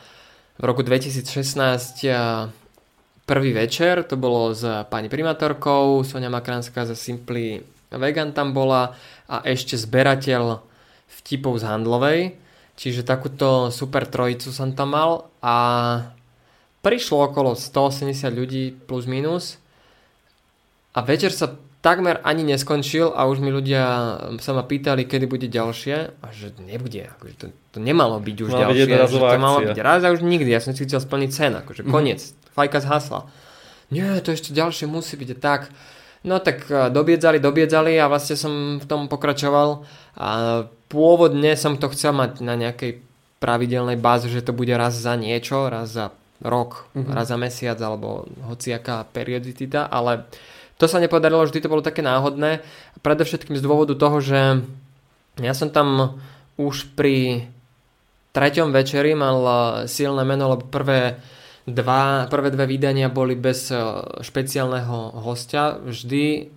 [0.58, 1.26] v roku 2016
[3.26, 7.60] prvý večer, to bolo s pani primátorkou, Sonia Makranská za Simply
[7.90, 8.94] Vegan tam bola
[9.26, 10.62] a ešte zberateľ
[11.22, 12.20] vtipov z Handlovej,
[12.78, 15.10] čiže takúto super trojicu som tam mal
[15.42, 15.56] a
[16.82, 19.58] prišlo okolo 180 ľudí plus minus.
[20.94, 21.50] A večer sa
[21.86, 23.82] takmer ani neskončil a už mi ľudia
[24.42, 28.50] sa ma pýtali, kedy bude ďalšie a že nebude, akože to, to nemalo byť už
[28.50, 31.30] Mal ďalšie, že to malo byť raz a už nikdy, ja som si chcel splniť
[31.30, 31.90] sen, akože mm.
[31.94, 33.30] koniec, fajka zhasla.
[33.94, 35.70] Nie, to ešte ďalšie musí byť tak.
[36.26, 39.86] No tak e, dobiedzali, dobiedzali a vlastne som v tom pokračoval
[40.18, 40.28] a
[40.90, 42.98] pôvodne som to chcel mať na nejakej
[43.38, 46.10] pravidelnej báze, že to bude raz za niečo, raz za
[46.42, 47.14] rok, mm-hmm.
[47.14, 50.26] raz za mesiac alebo hociaká periodicita, ale
[50.76, 52.60] to sa nepodarilo, vždy to bolo také náhodné.
[53.00, 54.60] Predovšetkým z dôvodu toho, že
[55.40, 56.20] ja som tam
[56.56, 57.48] už pri
[58.36, 59.58] treťom večeri mal eh,
[59.88, 61.16] silné meno, lebo prvé,
[61.64, 63.80] dva, prvé dve vydania boli bez eh,
[64.20, 65.80] špeciálneho hostia.
[65.80, 66.52] Vždy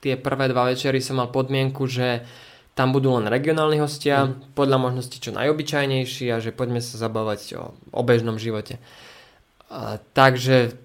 [0.00, 2.24] tie prvé dva večery som mal podmienku, že
[2.72, 4.54] tam budú len regionálni hostia, mm.
[4.54, 8.78] podľa možnosti čo najobyčajnejší a že poďme sa zabávať o, o bežnom živote.
[9.68, 10.78] A, takže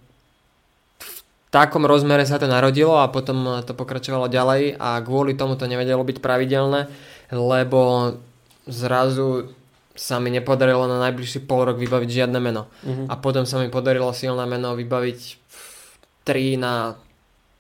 [1.53, 6.01] takom rozmere sa to narodilo a potom to pokračovalo ďalej a kvôli tomu to nevedelo
[6.01, 6.89] byť pravidelné,
[7.29, 8.13] lebo
[8.65, 9.53] zrazu
[9.93, 12.65] sa mi nepodarilo na najbližší pol rok vybaviť žiadne meno.
[12.81, 13.05] Uh-huh.
[13.05, 15.19] A potom sa mi podarilo silné meno vybaviť
[16.25, 16.97] 3 na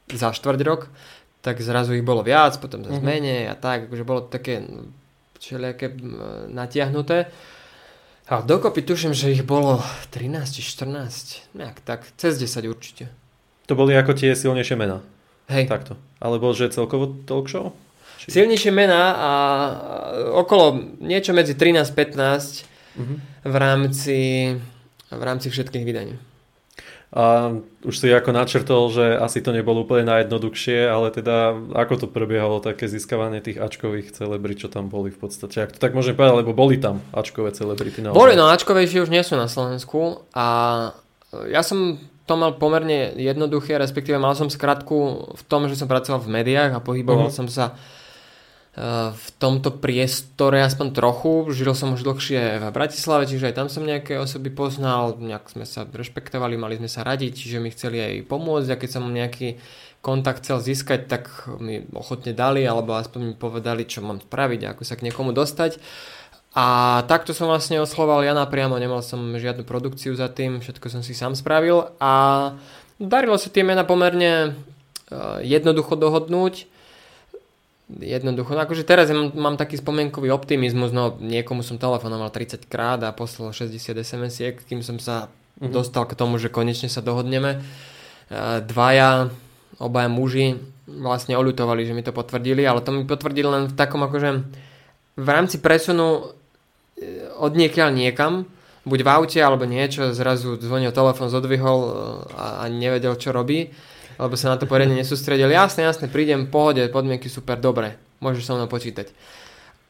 [0.09, 0.89] za štvrť rok,
[1.45, 3.05] tak zrazu ich bolo viac, potom zase uh-huh.
[3.05, 4.65] menej a tak, akože bolo to také
[5.37, 5.93] všelijaké
[6.49, 7.29] natiahnuté.
[8.31, 13.13] A dokopy tuším, že ich bolo 13 či 14, nejak tak, cez 10 určite.
[13.67, 14.99] To boli ako tie silnejšie mená.
[15.47, 15.67] Hej.
[15.67, 15.99] Takto.
[16.19, 17.75] Alebo že celkovo talk show?
[18.19, 18.39] Či...
[18.39, 19.31] Silnejšie mená a
[20.39, 23.17] okolo niečo medzi 13-15 uh-huh.
[23.43, 24.19] v rámci
[25.17, 26.15] v rámci všetkých vydaní.
[27.13, 27.53] A
[27.85, 32.57] už si ako načrtol, že asi to nebolo úplne najjednoduchšie, ale teda ako to prebiehalo
[32.57, 35.61] také získavanie tých Ačkových celebrit, čo tam boli v podstate?
[35.61, 38.01] Ak to tak môžem povedať, lebo boli tam Ačkové celebrity.
[38.01, 38.17] Naozaj.
[38.17, 40.45] Boli, no Ačkovejšie už nie sú na Slovensku a
[41.53, 44.97] ja som to mal pomerne jednoduché, respektíve mal som skratku
[45.35, 47.39] v tom, že som pracoval v médiách a pohyboval uh-huh.
[47.43, 51.51] som sa uh, v tomto priestore aspoň trochu.
[51.51, 55.67] Žil som už dlhšie v Bratislave, čiže aj tam som nejaké osoby poznal, nejak sme
[55.67, 59.59] sa rešpektovali, mali sme sa radiť, čiže mi chceli aj pomôcť a keď som nejaký
[60.03, 64.71] kontakt chcel získať, tak mi ochotne dali alebo aspoň mi povedali, čo mám spraviť a
[64.75, 65.79] ako sa k niekomu dostať.
[66.53, 71.01] A takto som vlastne osloval Jana priamo, nemal som žiadnu produkciu za tým, všetko som
[71.01, 72.53] si sám spravil a
[73.01, 76.69] darilo sa tie mena pomerne uh, jednoducho dohodnúť.
[77.89, 82.69] Jednoducho, no akože teraz ja mám, mám taký spomienkový optimizmus, no niekomu som telefonoval 30
[82.69, 85.73] krát a poslal 60 SMS-iek, kým som sa mm-hmm.
[85.73, 87.65] dostal k tomu, že konečne sa dohodneme.
[88.29, 89.33] Uh, dvaja,
[89.81, 94.05] obaja muži vlastne oľutovali, že mi to potvrdili, ale to mi potvrdili len v takom
[94.05, 94.29] akože
[95.17, 96.33] v rámci presunu
[97.39, 98.47] od niekiaľ niekam,
[98.83, 101.91] buď v aute alebo niečo, zrazu zvonil telefon, zodvihol e,
[102.35, 103.71] a, a nevedel, čo robí,
[104.19, 105.47] lebo sa na to poriadne nesústredil.
[105.47, 109.09] Jasne, jasne, prídem, pohode, podmienky super, dobre, môžeš so mnou počítať.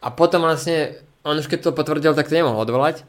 [0.03, 3.07] A potom vlastne, on už keď to potvrdil, tak to nemohol odvolať,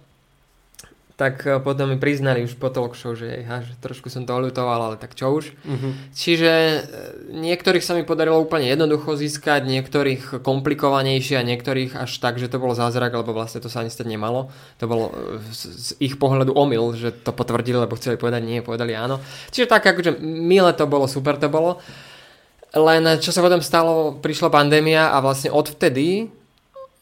[1.15, 4.35] tak e, potom mi priznali už po talk show, že, ha, že trošku som to
[4.35, 5.55] oľutoval, ale tak čo už.
[5.63, 5.93] Uh-huh.
[6.11, 6.79] Čiže e,
[7.31, 12.59] niektorých sa mi podarilo úplne jednoducho získať, niektorých komplikovanejšie a niektorých až tak, že to
[12.59, 14.51] bolo zázrak, lebo vlastne to sa ani stať nemalo.
[14.83, 18.59] To bolo e, z, z ich pohľadu omyl, že to potvrdili, lebo chceli povedať nie,
[18.59, 19.23] povedali áno.
[19.55, 21.79] Čiže tak akože milé to bolo, super to bolo.
[22.75, 26.27] Len čo sa potom stalo, prišla pandémia a vlastne odvtedy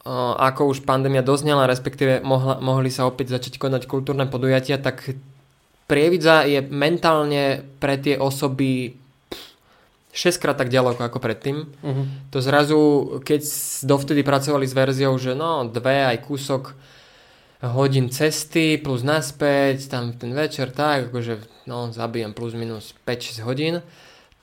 [0.03, 5.15] ako už pandémia doznala, respektíve mohla, mohli sa opäť začať konať kultúrne podujatia, tak
[5.83, 8.95] Prievidza je mentálne pre tie osoby
[10.13, 11.57] 6 krát tak ďaleko ako predtým.
[11.65, 12.05] Uh-huh.
[12.31, 12.79] To zrazu,
[13.25, 13.41] keď
[13.83, 16.77] dovtedy pracovali s verziou, že no, dve aj kúsok
[17.63, 23.75] hodín cesty plus naspäť, tam ten večer tak, akože no, zabijem plus minus 5-6 hodín,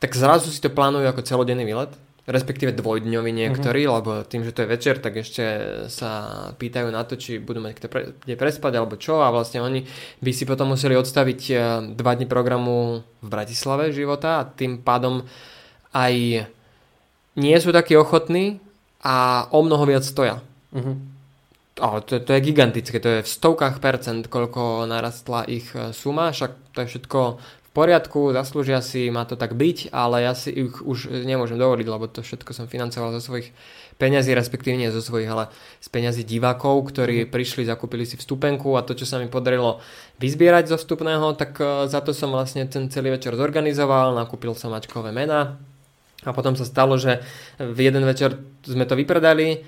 [0.00, 1.92] tak zrazu si to plánujú ako celodenný výlet
[2.30, 3.96] respektíve dvojdňoví niektorí, mm-hmm.
[3.98, 5.44] lebo tým, že to je večer, tak ešte
[5.90, 6.10] sa
[6.54, 9.82] pýtajú na to, či budú mať pre, kde prespať alebo čo a vlastne oni
[10.22, 11.54] by si potom museli odstaviť e,
[11.98, 15.26] dva dní programu v Bratislave života a tým pádom
[15.90, 16.46] aj
[17.34, 18.62] nie sú takí ochotní
[19.02, 20.38] a o mnoho viac stoja.
[20.70, 20.96] Mm-hmm.
[21.80, 26.30] Ale to, to je gigantické, to je v stovkách percent, koľko narastla ich e, suma,
[26.30, 27.20] však to je všetko
[27.70, 31.86] v poriadku, zaslúžia si, má to tak byť, ale ja si ich už nemôžem dovoliť,
[31.86, 33.54] lebo to všetko som financoval zo svojich
[33.94, 37.30] peňazí, respektíve nie zo svojich, ale z peňazí divákov, ktorí mm.
[37.30, 39.78] prišli, zakúpili si vstupenku a to, čo sa mi podarilo
[40.18, 44.74] vyzbierať zo vstupného, tak e, za to som vlastne ten celý večer zorganizoval, nakúpil som
[44.74, 45.60] mačkové mená
[46.26, 47.22] a potom sa stalo, že
[47.62, 48.34] v jeden večer
[48.66, 49.62] sme to vypredali,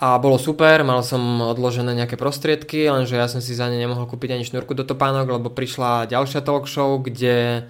[0.00, 4.08] a bolo super, mal som odložené nejaké prostriedky, lenže ja som si za ne nemohol
[4.08, 7.68] kúpiť ani šnúrku do topánok, lebo prišla ďalšia talk show, kde,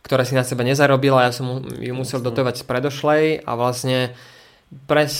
[0.00, 4.16] ktorá si na seba nezarobila, ja som ju musel dotovať z predošlej a vlastne
[4.88, 5.12] pres,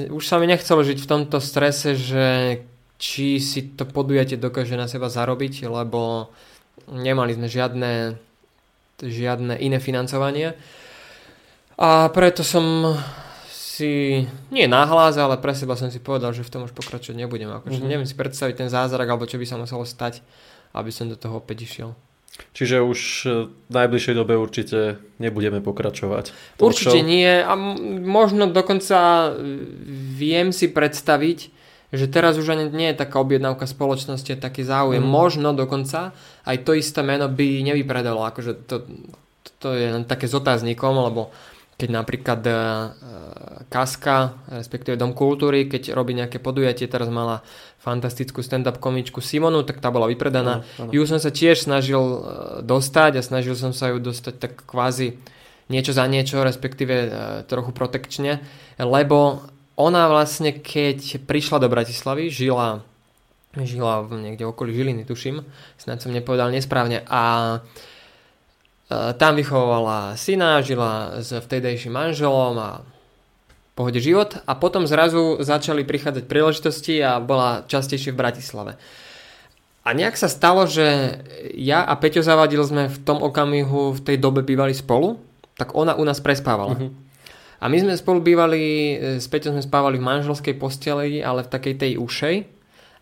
[0.00, 2.26] už sa mi nechcelo žiť v tomto strese, že
[2.96, 6.32] či si to podujatie dokáže na seba zarobiť, lebo
[6.88, 7.92] nemali sme žiadne,
[9.04, 10.56] žiadne iné financovanie.
[11.76, 12.96] A preto som
[13.72, 17.48] si, nie náhlas, ale pre seba som si povedal, že v tom už pokračovať nebudem.
[17.48, 17.88] Akože mm-hmm.
[17.88, 20.20] neviem si predstaviť ten zázrak, alebo čo by sa muselo stať,
[20.76, 21.96] aby som do toho opäť išiel.
[22.52, 23.00] Čiže už
[23.44, 26.56] v najbližšej dobe určite nebudeme pokračovať.
[26.60, 27.04] Určite show.
[27.04, 27.52] nie a
[28.04, 29.32] možno dokonca
[30.16, 31.38] viem si predstaviť,
[31.92, 35.04] že teraz už ani nie je taká objednávka spoločnosti, taký záujem.
[35.04, 35.12] Mm.
[35.12, 36.16] Možno dokonca
[36.48, 38.24] aj to isté meno by nevypredalo.
[38.24, 38.88] Akože to,
[39.60, 41.28] to je len také s otáznikom, lebo
[41.82, 42.54] keď napríklad uh,
[43.66, 47.42] Kaska, respektíve Dom kultúry, keď robí nejaké podujatie, teraz mala
[47.82, 50.62] fantastickú stand-up komičku Simonu, tak tá bola vypredaná.
[50.62, 50.90] Ano, ano.
[50.94, 52.22] Ju som sa tiež snažil uh,
[52.62, 55.18] dostať a snažil som sa ju dostať tak kvázi
[55.66, 56.94] niečo za niečo, respektíve
[57.48, 58.44] trochu protekčne,
[58.76, 59.40] lebo
[59.74, 62.84] ona vlastne, keď prišla do Bratislavy, žila
[63.56, 65.44] žila niekde okolí Žiliny, tuším,
[65.80, 67.22] snad som nepovedal nesprávne a
[67.56, 68.01] uh, E,
[69.16, 72.70] tam vychovala syna, žila s vtedejším manželom a
[73.72, 78.72] pohode život a potom zrazu začali prichádzať príležitosti a bola častejšie v Bratislave.
[79.82, 81.18] A nejak sa stalo, že
[81.58, 85.18] ja a Peťo Zavadil sme v tom okamihu v tej dobe bývali spolu,
[85.58, 86.78] tak ona u nás prespávala.
[86.78, 86.94] Uh-huh.
[87.58, 91.74] A my sme spolu bývali, s Peťom sme spávali v manželskej posteli, ale v takej
[91.78, 92.46] tej ušej.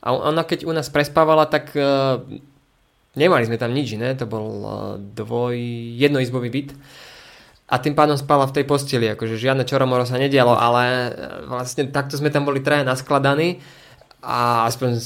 [0.00, 1.80] A ona keď u nás prespávala, tak e,
[3.18, 5.56] Nemali sme tam nič iné, to bol eh, dvoj,
[5.98, 6.70] jednoizbový byt
[7.70, 11.10] a tým pádom spala v tej posteli, akože žiadne čoromoro sa nedialo, ale eh,
[11.50, 13.58] vlastne takto sme tam boli traja naskladaní
[14.22, 15.02] a aspoň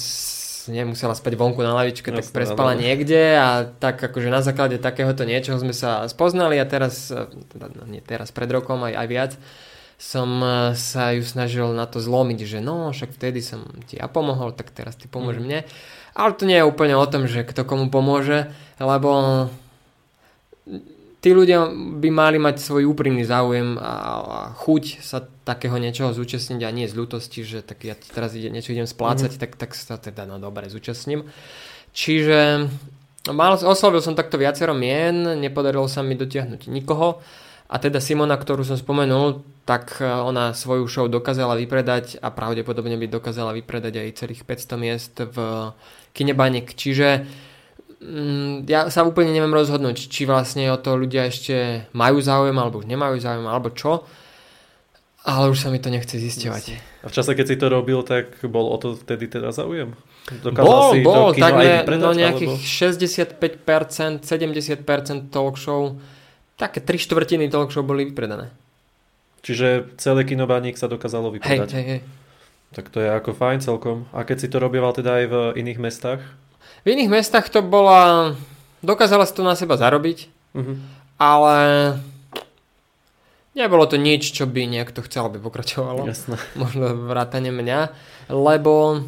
[0.65, 5.61] nemusela spať vonku na lavičke, tak prespala niekde a tak akože na základe takéhoto niečoho
[5.61, 7.25] sme sa spoznali a teraz, eh,
[7.57, 9.33] teda no, nie teraz pred rokom aj, aj viac,
[9.97, 10.43] som
[10.75, 14.75] sa ju snažil na to zlomiť, že no, však vtedy som ti ja pomohol, tak
[14.75, 15.45] teraz ty pomôž mm.
[15.47, 15.61] mne.
[16.15, 19.11] Ale to nie je úplne o tom, že kto komu pomôže, lebo
[21.25, 26.71] tí ľudia by mali mať svoj úprimný záujem a, chuť sa takého niečoho zúčastniť a
[26.71, 29.41] nie z ľutosti, že tak ja teraz ide, niečo idem splácať, mm.
[29.41, 31.27] tak, tak sa teda no dobre zúčastním.
[31.97, 32.69] Čiže
[33.33, 37.25] mal, oslovil som takto viacero mien, nepodarilo sa mi dotiahnuť nikoho
[37.65, 43.01] a teda Simona, ktorú som spomenul, tak e, ona svoju show dokázala vypredať a pravdepodobne
[43.01, 45.37] by dokázala vypredať aj celých 500 miest v
[46.15, 46.73] kine Banik.
[46.79, 47.27] Čiže
[48.01, 52.81] mm, ja sa úplne neviem rozhodnúť, či vlastne o to ľudia ešte majú záujem, alebo
[52.81, 54.07] už nemajú záujem, alebo čo.
[55.25, 56.65] Ale už sa mi to nechce zisťovať.
[57.01, 59.97] A v čase, keď si to robil, tak bol o to vtedy teda záujem?
[60.29, 64.21] Dokázal bol, si bol, to tak ne, no nejakých alebo...
[64.21, 65.97] 65%, 70% talk show
[66.57, 68.51] také tri štvrtiny talk show boli vypredané.
[69.45, 71.69] Čiže celé kinobánik sa dokázalo vypredať.
[71.73, 72.01] Hej, hej, hej.
[72.75, 74.11] Tak to je ako fajn celkom.
[74.11, 76.21] A keď si to robieval teda aj v iných mestách?
[76.83, 78.35] V iných mestách to bola...
[78.85, 80.77] Dokázala si to na seba zarobiť, uh-huh.
[81.17, 81.57] ale
[83.57, 86.05] nebolo to nič, čo by niekto chcel, aby pokračovalo.
[86.05, 86.37] Jasné.
[86.61, 87.89] Možno vrátane mňa,
[88.29, 89.01] lebo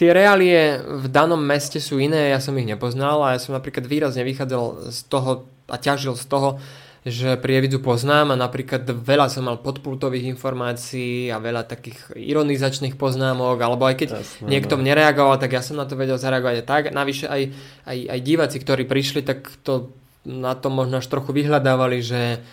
[0.00, 3.84] tie reálie v danom meste sú iné, ja som ich nepoznal a ja som napríklad
[3.84, 6.56] výrazne vychádzal z toho a ťažil z toho,
[7.00, 13.56] že prievidzu poznám a napríklad veľa som mal podpultových informácií a veľa takých ironizačných poznámok,
[13.56, 14.84] alebo aj keď Jasne, niekto no.
[14.84, 16.82] nereagoval, tak ja som na to vedel zareagovať aj tak.
[16.92, 17.42] Navyše aj,
[17.88, 19.96] aj, aj diváci, ktorí prišli, tak to
[20.28, 22.44] na to možno až trochu vyhľadávali, že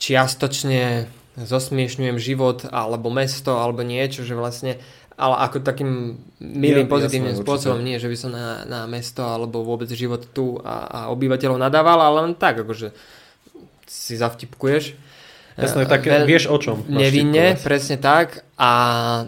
[0.00, 1.04] čiastočne
[1.36, 4.80] zosmiešňujem život alebo mesto alebo niečo, že vlastne
[5.14, 7.86] ale ako takým milým, pozitívnym jasné, spôsobom, určite.
[7.86, 12.02] nie, že by som na, na mesto alebo vôbec život tu a, a obyvateľov nadával,
[12.02, 12.90] ale len tak, akože
[13.94, 14.98] si zavtipkuješ.
[15.54, 16.82] Jasné, tak veľ, vieš o čom.
[16.90, 18.42] Nevinne, presne tak.
[18.58, 18.70] A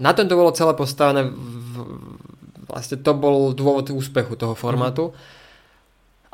[0.02, 1.30] na tom to bolo celé postavené.
[2.66, 5.14] Vlastne to bol dôvod úspechu toho formátu.
[5.14, 5.34] Mm.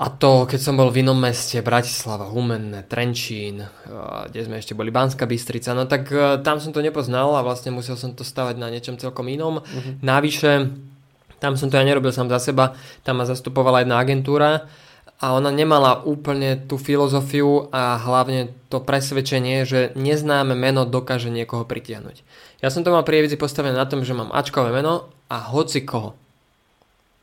[0.03, 3.63] A to, keď som bol v inom meste, Bratislava, Humenné, Trenčín,
[4.27, 6.11] kde sme ešte boli Banská Bystrica, no tak
[6.43, 9.63] tam som to nepoznal a vlastne musel som to stavať na niečom celkom inom.
[9.63, 9.95] Mm-hmm.
[10.03, 10.53] Navyše,
[11.39, 12.75] tam som to ja nerobil sám za seba,
[13.07, 14.67] tam ma zastupovala jedna agentúra
[15.23, 21.63] a ona nemala úplne tú filozofiu a hlavne to presvedčenie, že neznáme meno dokáže niekoho
[21.63, 22.27] pritiahnuť.
[22.59, 25.87] Ja som to mal pri Evici postavené na tom, že mám Ačkové meno a hoci
[25.87, 26.19] koho.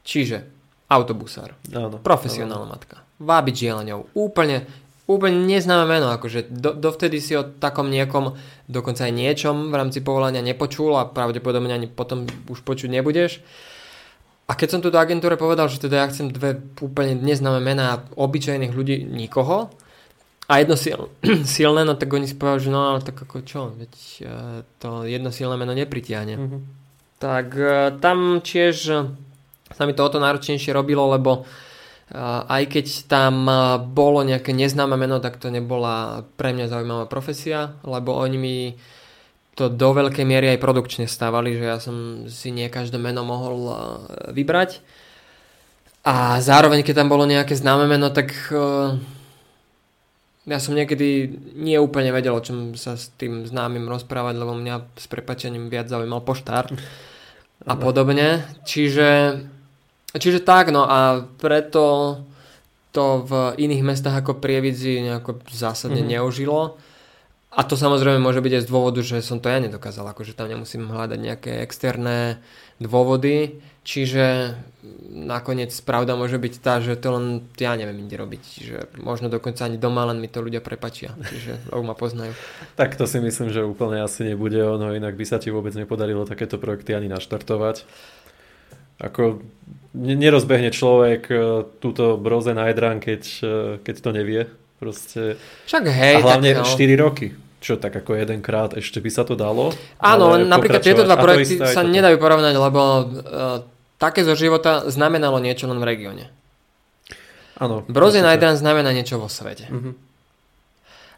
[0.07, 0.47] Čiže
[0.87, 2.71] autobusár, áno, profesionálna áno.
[2.71, 4.63] matka, vábiť žielaňov, úplne,
[5.03, 8.39] úplne neznáme meno, akože do, dovtedy si o takom niekom,
[8.71, 13.43] dokonca aj niečom v rámci povolania nepočul a pravdepodobne ani potom už počuť nebudeš.
[14.49, 18.09] A keď som tu do agentúre povedal, že teda ja chcem dve úplne neznáme mená
[18.17, 19.69] obyčajných ľudí, nikoho,
[20.49, 21.13] a jedno sil,
[21.45, 24.33] silné, no tak oni si povedali, že no ale tak ako čo, veď e,
[24.81, 26.35] to jedno silné meno nepritiahne.
[26.41, 26.61] Mm-hmm.
[27.21, 28.75] Tak e, tam tiež
[29.69, 31.45] sa mi to o to náročnejšie robilo, lebo
[32.09, 32.17] e,
[32.49, 33.45] aj keď tam
[33.93, 38.57] bolo nejaké neznáme meno, tak to nebola pre mňa zaujímavá profesia, lebo oni mi
[39.59, 43.57] to do veľkej miery aj produkčne stávali, že ja som si nie každé meno mohol
[43.67, 43.75] eh,
[44.31, 44.79] vybrať.
[46.07, 48.95] A zároveň, keď tam bolo nejaké známe meno, tak uh,
[50.47, 51.27] ja som niekedy
[51.59, 55.91] nie úplne vedel, o čom sa s tým známym rozprávať, lebo mňa s prepačením viac
[55.91, 56.71] zaujímal poštár
[57.67, 58.47] a podobne.
[58.63, 59.43] Čiže,
[60.15, 62.15] čiže tak, no a preto
[62.95, 63.31] to v
[63.61, 66.15] iných mestách ako Prievidzi nejako zásadne mm-hmm.
[66.17, 66.79] neužilo.
[67.49, 70.45] A to samozrejme môže byť aj z dôvodu, že som to ja nedokázal, akože tam
[70.53, 72.37] nemusím hľadať nejaké externé
[72.77, 74.53] dôvody, čiže
[75.09, 77.25] nakoniec pravda môže byť tá, že to len
[77.57, 81.57] ja neviem inde robiť, že možno dokonca ani doma, len mi to ľudia prepačia, čiže
[81.89, 82.37] ma poznajú.
[82.77, 86.29] tak to si myslím, že úplne asi nebude ono, inak by sa ti vôbec nepodarilo
[86.29, 87.81] takéto projekty ani naštartovať.
[88.99, 89.41] Ako
[89.95, 91.35] nerozbehne človek e,
[91.79, 94.41] túto broze na Edran, keď, e, keď to nevie.
[94.79, 95.35] Proste...
[95.67, 96.15] Však hej.
[96.17, 96.71] A hlavne tak, no.
[96.71, 97.35] 4 roky.
[97.59, 99.75] Čo tak ako jedenkrát ešte by sa to dalo?
[99.99, 101.91] Áno, len napríklad tieto dva projekty sa to...
[101.91, 103.03] nedajú porovnať, lebo uh,
[103.99, 106.31] také zo života znamenalo niečo len v regióne.
[107.59, 107.83] Áno.
[107.91, 109.67] Brozie Nightrun znamená niečo vo svete.
[109.67, 109.91] Uh-huh.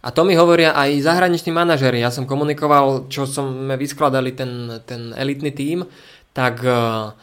[0.01, 2.01] A to mi hovoria aj zahraniční manažery.
[2.01, 5.85] Ja som komunikoval, čo sme vyskladali ten, ten elitný tím,
[6.33, 7.13] tak uh,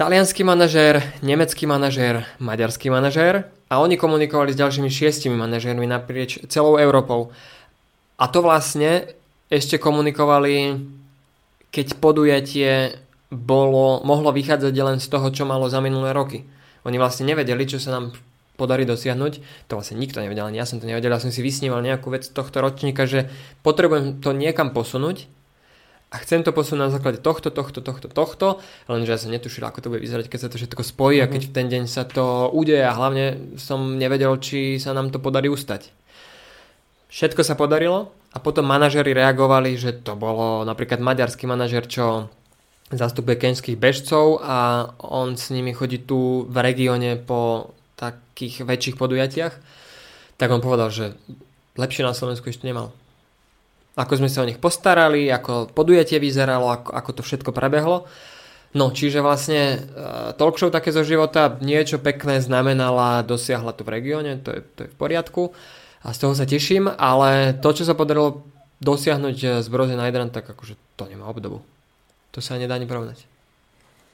[0.00, 6.74] talianský manažér, nemecký manažér, maďarský manažér a oni komunikovali s ďalšími šiestimi manažérmi naprieč celou
[6.74, 7.30] Európou.
[8.18, 9.14] A to vlastne
[9.46, 10.74] ešte komunikovali,
[11.70, 12.98] keď podujatie
[13.30, 16.42] bolo, mohlo vychádzať len z toho, čo malo za minulé roky.
[16.82, 18.10] Oni vlastne nevedeli, čo sa nám
[18.58, 19.32] podarí dosiahnuť.
[19.70, 21.14] To vlastne nikto nevedel, ani ja som to nevedel.
[21.14, 23.30] Ja som si vysníval nejakú vec tohto ročníka, že
[23.62, 25.30] potrebujem to niekam posunúť
[26.10, 28.48] a chcem to posunúť na základe tohto, tohto, tohto, tohto,
[28.90, 31.42] lenže ja som netušil, ako to bude vyzerať, keď sa to všetko spojí a keď
[31.46, 35.46] v ten deň sa to udeje a hlavne som nevedel, či sa nám to podarí
[35.46, 35.86] ustať.
[37.14, 42.26] Všetko sa podarilo a potom manažeri reagovali, že to bolo napríklad maďarský manažer, čo
[42.90, 49.54] zastupuje keňských bežcov a on s nimi chodí tu v regióne po takých väčších podujatiach,
[50.42, 51.14] tak on povedal, že
[51.78, 52.90] lepšie na Slovensku ešte nemal
[53.98, 58.06] ako sme sa o nich postarali, ako podujatie vyzeralo, ako, ako to všetko prebehlo.
[58.70, 63.98] No, čiže vlastne uh, talk show také zo života niečo pekné znamenala, dosiahla tu v
[63.98, 65.50] regióne, to je, to je v poriadku
[66.00, 68.46] a z toho sa teším, ale to, čo sa podarilo
[68.80, 71.60] dosiahnuť e, z Broze Najdran, tak akože to nemá obdobu.
[72.32, 73.28] To sa nedá ani porovnať.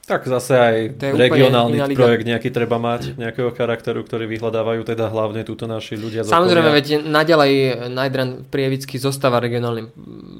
[0.07, 5.67] Tak zase aj regionálny projekt nejaký treba mať, nejakého charakteru, ktorý vyhľadávajú teda hlavne túto
[5.67, 6.23] naši ľudia.
[6.23, 7.53] Samozrejme, veď naďalej
[7.91, 9.91] Najdran Prievický zostáva regionálnym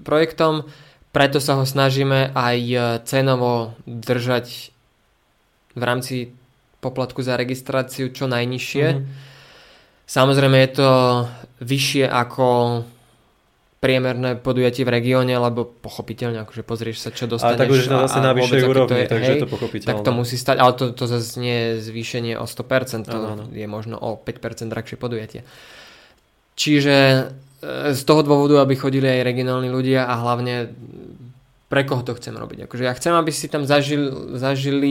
[0.07, 0.71] projektom,
[1.11, 2.59] preto sa ho snažíme aj
[3.11, 4.71] cenovo držať
[5.75, 6.31] v rámci
[6.79, 8.87] poplatku za registráciu čo najnižšie.
[8.87, 9.35] Mm-hmm.
[10.07, 10.91] Samozrejme je to
[11.59, 12.47] vyššie ako
[13.87, 17.55] priemerné podujatie v regióne, lebo pochopiteľne, akože pozrieš sa, čo dostaneš.
[17.55, 19.91] Ale tak už je to zase na vyššej úrovni, je, takže hej, to pochopiteľné.
[19.95, 23.29] Tak to musí stať, ale to, to zase nie je zvýšenie o 100%, to ano,
[23.39, 23.45] ano.
[23.55, 25.47] je možno o 5% drahšie podujatie.
[26.59, 30.75] Čiže e, z toho dôvodu, aby chodili aj regionálni ľudia a hlavne
[31.71, 32.67] pre koho to chcem robiť.
[32.67, 34.91] Akože ja chcem, aby si tam zažili, zažili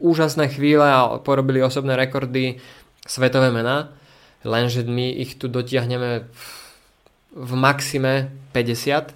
[0.00, 2.60] úžasné chvíle a porobili osobné rekordy,
[3.08, 3.92] svetové mená,
[4.44, 6.57] lenže my ich tu dotiahneme v
[7.38, 9.14] maxime 50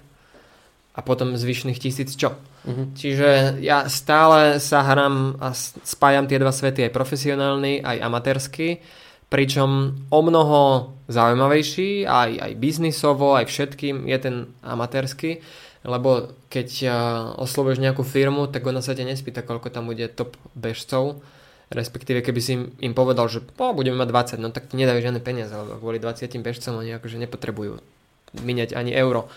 [0.93, 2.37] a potom zvyšných tisíc čo.
[2.63, 2.87] Uh-huh.
[2.95, 5.51] Čiže ja stále sa hrám a
[5.83, 8.79] spájam tie dva svety, aj profesionálny, aj amatérsky,
[9.27, 15.43] pričom o mnoho zaujímavejší, aj, aj biznisovo, aj všetkým je ten amatérsky,
[15.83, 16.93] lebo keď uh,
[17.41, 21.19] oslovuješ nejakú firmu, tak ona sa ťa nespýta, koľko tam bude top bežcov,
[21.73, 25.01] respektíve keby si im, im povedal, že po, budeme mať 20, no tak ti nedajú
[25.03, 27.81] žiadne peniaze, lebo kvôli 20 bežcom oni akože nepotrebujú
[28.41, 29.29] miniať ani euro.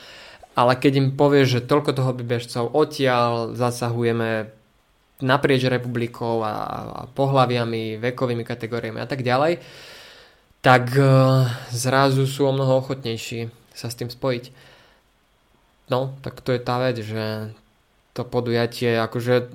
[0.57, 4.49] Ale keď im povieš, že toľko toho bežcov odtiaľ zasahujeme
[5.21, 9.61] naprieč republikou a, a pohľaviami, vekovými kategóriami a tak ďalej,
[10.65, 14.45] tak uh, zrazu sú o mnoho ochotnejší sa s tým spojiť.
[15.93, 17.53] No, tak to je tá vec, že
[18.17, 19.53] to podujatie, akože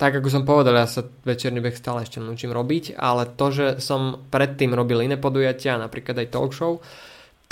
[0.00, 3.66] tak ako som povedal, ja sa večerný beh stále ešte naučím robiť, ale to, že
[3.84, 6.80] som predtým robil iné podujatia, napríklad aj talk show,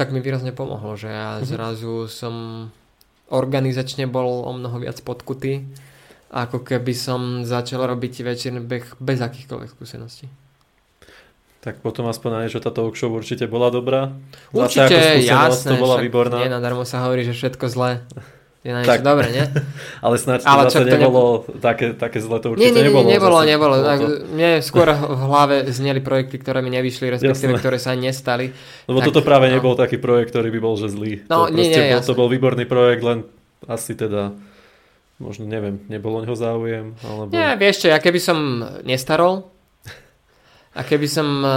[0.01, 1.45] tak mi výrazne pomohlo, že ja mm-hmm.
[1.45, 2.35] zrazu som
[3.29, 5.69] organizačne bol o mnoho viac podkutý,
[6.33, 10.25] ako keby som začal robiť večerný beh bez akýchkoľvek skúseností.
[11.61, 14.17] Tak potom aspoň na niečo tá talk show určite bola dobrá.
[14.57, 16.41] Určite, jasné, to bola výborná.
[16.41, 18.01] Nie, nadarmo sa hovorí, že všetko zlé
[18.61, 19.45] je na niečo dobré, nie?
[20.05, 21.65] ale snáď ale zase nebolo ne...
[21.65, 23.09] také, také zle, to určite nie, nie, nie, nebolo.
[23.09, 23.75] nebolo, zase, nebolo.
[23.81, 23.99] Tak,
[24.37, 27.63] mne skôr v hlave zneli projekty, ktoré mi nevyšli, respektíve Jasné.
[27.65, 28.53] ktoré sa nestali.
[28.85, 29.57] Lebo tak, toto práve no.
[29.57, 31.25] nebol taký projekt, ktorý by bol že zlý.
[31.33, 33.25] No, to, nie, nie, bol, to bol výborný projekt, len
[33.65, 34.37] asi teda
[35.21, 36.97] možno neviem, nebolo o neho záujem.
[37.05, 37.33] Alebo...
[37.33, 39.53] Nie, vieš čo, ja keby som nestarol
[40.73, 41.51] a keby som e,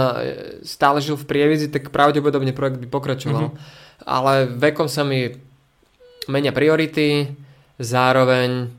[0.68, 3.52] stále žil v prievidzi, tak pravdepodobne projekt by pokračoval.
[3.52, 4.04] Mm-hmm.
[4.04, 5.32] Ale vekom sa mi
[6.28, 7.32] menia priority,
[7.78, 8.70] zároveň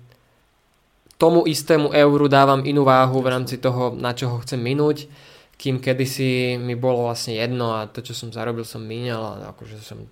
[1.15, 5.07] tomu istému euru dávam inú váhu v rámci toho, na čo ho chcem minúť,
[5.55, 9.79] kým kedysi mi bolo vlastne jedno a to, čo som zarobil, som míňal a akože
[9.79, 10.03] som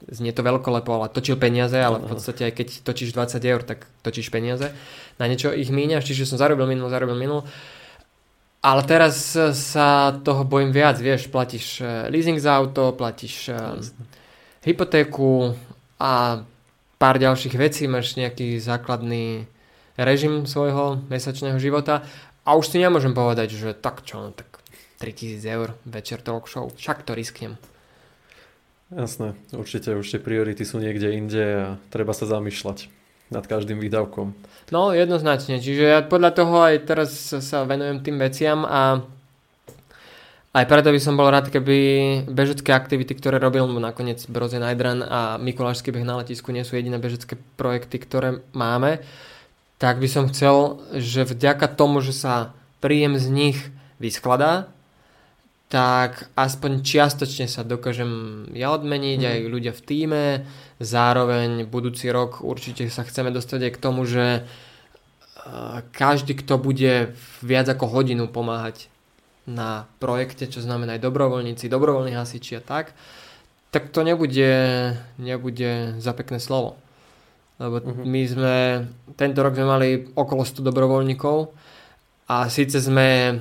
[0.00, 3.84] znie to veľkolepo, ale točil peniaze, ale v podstate aj keď točíš 20 eur, tak
[4.00, 4.72] točíš peniaze.
[5.20, 7.44] Na niečo ich míňaš, čiže som zarobil minul, zarobil minul.
[8.64, 13.76] Ale teraz sa toho bojím viac, vieš, platíš eh, leasing za auto, platíš eh,
[14.64, 15.52] hypotéku,
[16.00, 16.40] a
[17.00, 19.48] pár ďalších vecí, máš nejaký základný
[19.96, 22.04] režim svojho mesačného života
[22.44, 24.60] a už si nemôžem povedať, že tak čo, no tak
[25.00, 27.56] 3000 eur večer talk show, však to risknem.
[28.92, 32.92] Jasné, určite, určite priority sú niekde inde a treba sa zamýšľať
[33.30, 34.34] nad každým výdavkom.
[34.74, 39.06] No, jednoznačne, čiže ja podľa toho aj teraz sa venujem tým veciam a
[40.50, 41.78] aj preto by som bol rád, keby
[42.26, 46.98] bežecké aktivity, ktoré robil nakoniec Broze Najdran a Mikulášsky beh na letisku nie sú jediné
[46.98, 48.98] bežecké projekty, ktoré máme,
[49.78, 52.50] tak by som chcel, že vďaka tomu, že sa
[52.82, 53.58] príjem z nich
[54.02, 54.68] vyskladá,
[55.70, 59.30] tak aspoň čiastočne sa dokážem ja odmeniť, mm.
[59.30, 60.24] aj ľudia v týme.
[60.82, 64.42] Zároveň budúci rok určite sa chceme dostať aj k tomu, že
[65.94, 68.90] každý, kto bude viac ako hodinu pomáhať
[69.48, 72.92] na projekte, čo znamená aj dobrovoľníci, dobrovoľní hasiči a tak,
[73.70, 74.52] tak to nebude,
[75.16, 76.76] nebude za pekné slovo.
[77.60, 78.02] Lebo uh-huh.
[78.02, 78.56] my sme,
[79.14, 81.52] tento rok sme mali okolo 100 dobrovoľníkov
[82.26, 83.34] a síce sme e,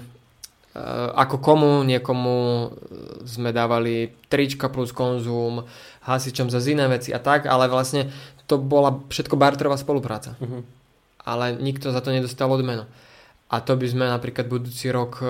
[1.16, 2.70] ako komu, niekomu
[3.26, 5.66] sme dávali trička plus konzum,
[6.04, 8.12] hasičom za iné veci a tak, ale vlastne
[8.46, 10.36] to bola všetko barterová spolupráca.
[10.38, 10.68] Uh-huh.
[11.26, 12.86] Ale nikto za to nedostal odmenu.
[13.50, 15.30] A to by sme napríklad budúci rok eh,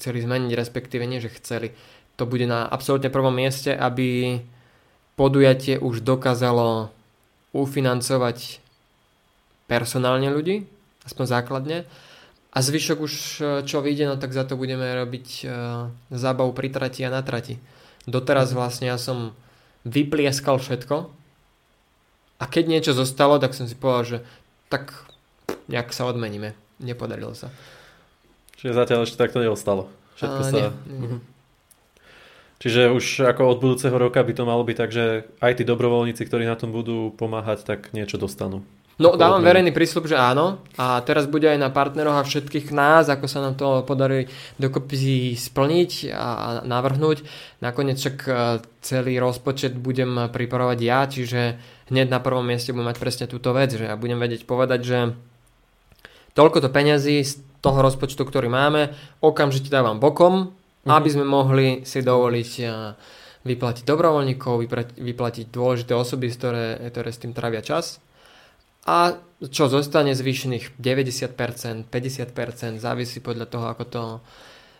[0.00, 1.76] chceli zmeniť, respektíve nie, že chceli.
[2.16, 4.40] To bude na absolútne prvom mieste, aby
[5.14, 6.88] podujatie už dokázalo
[7.52, 8.64] ufinancovať
[9.68, 10.64] personálne ľudí,
[11.04, 11.78] aspoň základne.
[12.48, 16.72] A zvyšok už eh, čo vyjde, no tak za to budeme robiť uh, zábavu pri
[16.72, 17.60] trati a na trati.
[18.08, 19.36] Doteraz vlastne ja som
[19.84, 21.12] vyplieskal všetko
[22.40, 24.18] a keď niečo zostalo, tak som si povedal, že
[24.72, 24.96] tak
[25.68, 27.50] nejak sa odmeníme nepodarilo sa.
[28.58, 29.86] Čiže zatiaľ ešte takto neostalo.
[30.18, 30.54] Všetko A, sa...
[30.54, 30.98] Nie, nie.
[30.98, 31.18] Mhm.
[32.58, 36.26] Čiže už ako od budúceho roka by to malo byť tak, že aj tí dobrovoľníci,
[36.26, 38.66] ktorí na tom budú pomáhať, tak niečo dostanú.
[38.98, 40.58] No dávam verejný prísľub, že áno.
[40.74, 44.26] A teraz bude aj na partneroch a všetkých nás, ako sa nám to podarí
[44.58, 47.22] dokopy splniť a navrhnúť.
[47.62, 48.30] Nakoniec však e,
[48.82, 51.62] celý rozpočet budem pripravovať ja, čiže
[51.94, 54.98] hneď na prvom mieste budem mať presne túto vec, že ja budem vedieť povedať, že
[56.38, 60.86] toľko to peňazí z toho rozpočtu, ktorý máme, okamžite dávam bokom, mm-hmm.
[60.94, 62.50] aby sme mohli si dovoliť
[63.42, 64.54] vyplatiť dobrovoľníkov,
[64.98, 67.98] vyplatiť dôležité osoby, ktoré, ktoré s tým trávia čas.
[68.86, 69.18] A
[69.50, 74.02] čo zostane zvyšených 90%, 50%, závisí podľa toho, ako to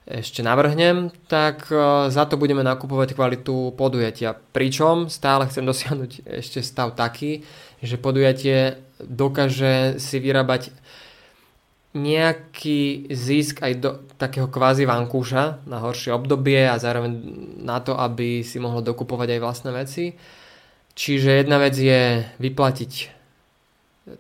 [0.09, 1.69] ešte navrhnem, tak
[2.09, 4.33] za to budeme nakupovať kvalitu podujatia.
[4.33, 7.45] Pričom stále chcem dosiahnuť ešte stav taký,
[7.85, 10.73] že podujatie dokáže si vyrábať
[11.99, 17.13] nejaký zisk aj do takého kvázi vankúša na horšie obdobie a zároveň
[17.59, 20.05] na to, aby si mohol dokupovať aj vlastné veci.
[20.95, 23.19] Čiže jedna vec je vyplatiť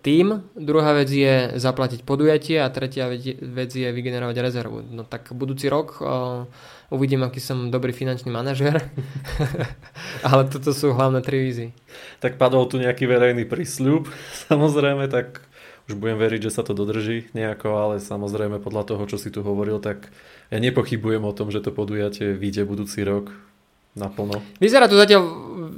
[0.05, 4.85] tým, druhá vec je zaplatiť podujatie a tretia vec je vygenerovať rezervu.
[4.85, 6.45] No tak budúci rok uh,
[6.93, 8.85] uvidím, aký som dobrý finančný manažer,
[10.29, 11.66] ale toto sú hlavné tri vízy.
[12.20, 14.12] Tak padol tu nejaký verejný prísľub,
[14.49, 15.47] samozrejme, tak
[15.89, 19.41] už budem veriť, že sa to dodrží nejako, ale samozrejme podľa toho, čo si tu
[19.41, 20.12] hovoril, tak
[20.53, 23.32] ja nepochybujem o tom, že to podujatie vyjde budúci rok
[23.97, 24.45] naplno.
[24.61, 25.24] Vyzerá to zatiaľ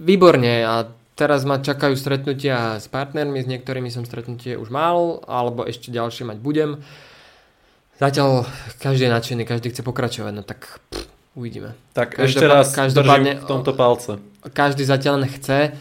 [0.02, 5.62] výborne a teraz ma čakajú stretnutia s partnermi, s niektorými som stretnutie už mal, alebo
[5.62, 6.82] ešte ďalšie mať budem.
[8.02, 8.50] Zatiaľ
[8.82, 11.06] každý je nadšený, každý chce pokračovať, no tak pff,
[11.38, 11.78] uvidíme.
[11.94, 14.18] Tak Každopád, ešte raz každopádne, v tomto palce.
[14.42, 15.76] Každý zatiaľ chce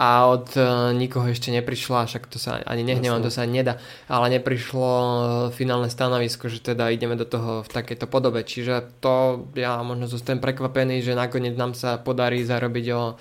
[0.00, 3.76] a od uh, nikoho ešte neprišla, však to sa ani nehnevám, to sa ani nedá,
[4.08, 5.12] ale neprišlo e,
[5.52, 8.40] finálne stanovisko, že teda ideme do toho v takejto podobe.
[8.40, 13.20] Čiže to ja možno zostanem prekvapený, že nakoniec nám sa podarí zarobiť o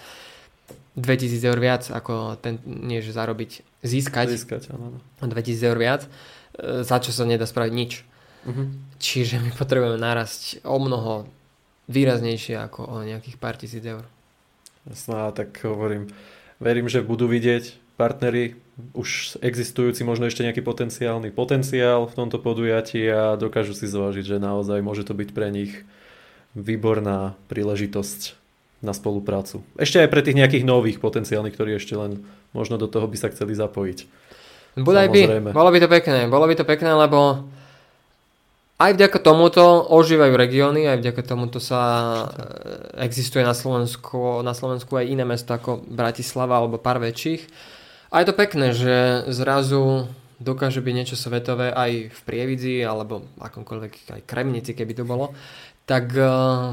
[0.95, 5.03] 2000 eur viac, ako ten, nie že zarobiť, získať, získať áno.
[5.19, 8.07] o 2000 eur viac, e, za čo sa nedá spraviť nič.
[8.47, 8.71] Uh-huh.
[9.03, 11.27] Čiže my potrebujeme narasť o mnoho
[11.91, 14.07] výraznejšie ako o nejakých pár tisíc eur.
[14.87, 16.07] Jasná, tak hovorím,
[16.59, 18.59] Verím, že budú vidieť partnery
[18.95, 24.37] už existujúci možno ešte nejaký potenciálny potenciál v tomto podujatí a dokážu si zvážiť, že
[24.39, 25.83] naozaj môže to byť pre nich
[26.55, 28.39] výborná príležitosť
[28.79, 29.63] na spoluprácu.
[29.75, 32.23] Ešte aj pre tých nejakých nových potenciálnych, ktorí ešte len
[32.55, 34.07] možno do toho by sa chceli zapojiť.
[34.79, 37.43] Bodaj by, bolo by to pekné, bolo by to pekné, lebo
[38.79, 44.95] aj vďaka tomuto ožívajú regióny, aj vďaka tomuto sa e, existuje na Slovensku, na Slovensku
[44.95, 47.43] aj iné mesta ako Bratislava alebo pár väčších.
[48.09, 48.95] A je to pekné, že
[49.29, 50.07] zrazu
[50.39, 55.35] dokáže byť niečo svetové aj v Prievidzi alebo akomkoľvek aj Kremnici, keby to bolo.
[55.83, 56.23] Tak e,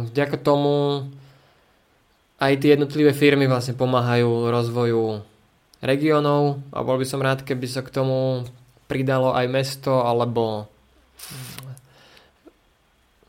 [0.06, 1.10] vďaka tomu
[2.38, 5.26] aj tie jednotlivé firmy vlastne pomáhajú rozvoju
[5.82, 8.46] regiónov a bol by som rád, keby sa k tomu
[8.86, 10.70] pridalo aj mesto alebo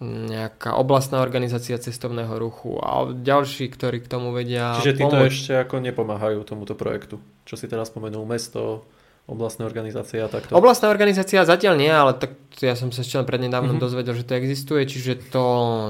[0.04, 5.34] nejaká oblastná organizácia cestovného ruchu a ďalší, ktorí k tomu vedia Čiže títo pomôcť.
[5.34, 7.18] ešte ako nepomáhajú tomuto projektu?
[7.50, 8.86] Čo si teraz spomenul, mesto,
[9.26, 10.54] oblastná organizácia a takto?
[10.54, 13.82] Oblastná organizácia zatiaľ nie, ale tak ja som sa ešte prednedávno mm-hmm.
[13.82, 15.46] dozvedel, že to existuje, čiže to,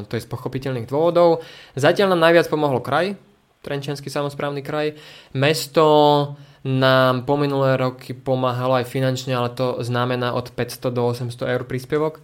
[0.08, 1.44] to je z pochopiteľných dôvodov.
[1.76, 3.20] Zatiaľ nám najviac pomohlo kraj,
[3.60, 4.96] Trenčianský samozprávny kraj.
[5.36, 5.84] Mesto
[6.64, 11.64] nám po minulé roky pomáhalo aj finančne, ale to znamená od 500 do 800 eur
[11.68, 12.24] príspevok.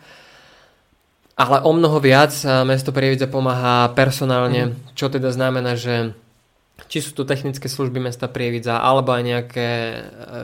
[1.33, 2.29] Ale o mnoho viac
[2.65, 4.93] mesto Prievidza pomáha personálne, mm.
[4.93, 6.13] čo teda znamená, že
[6.89, 9.97] či sú to technické služby mesta Prievidza, alebo aj nejaké e,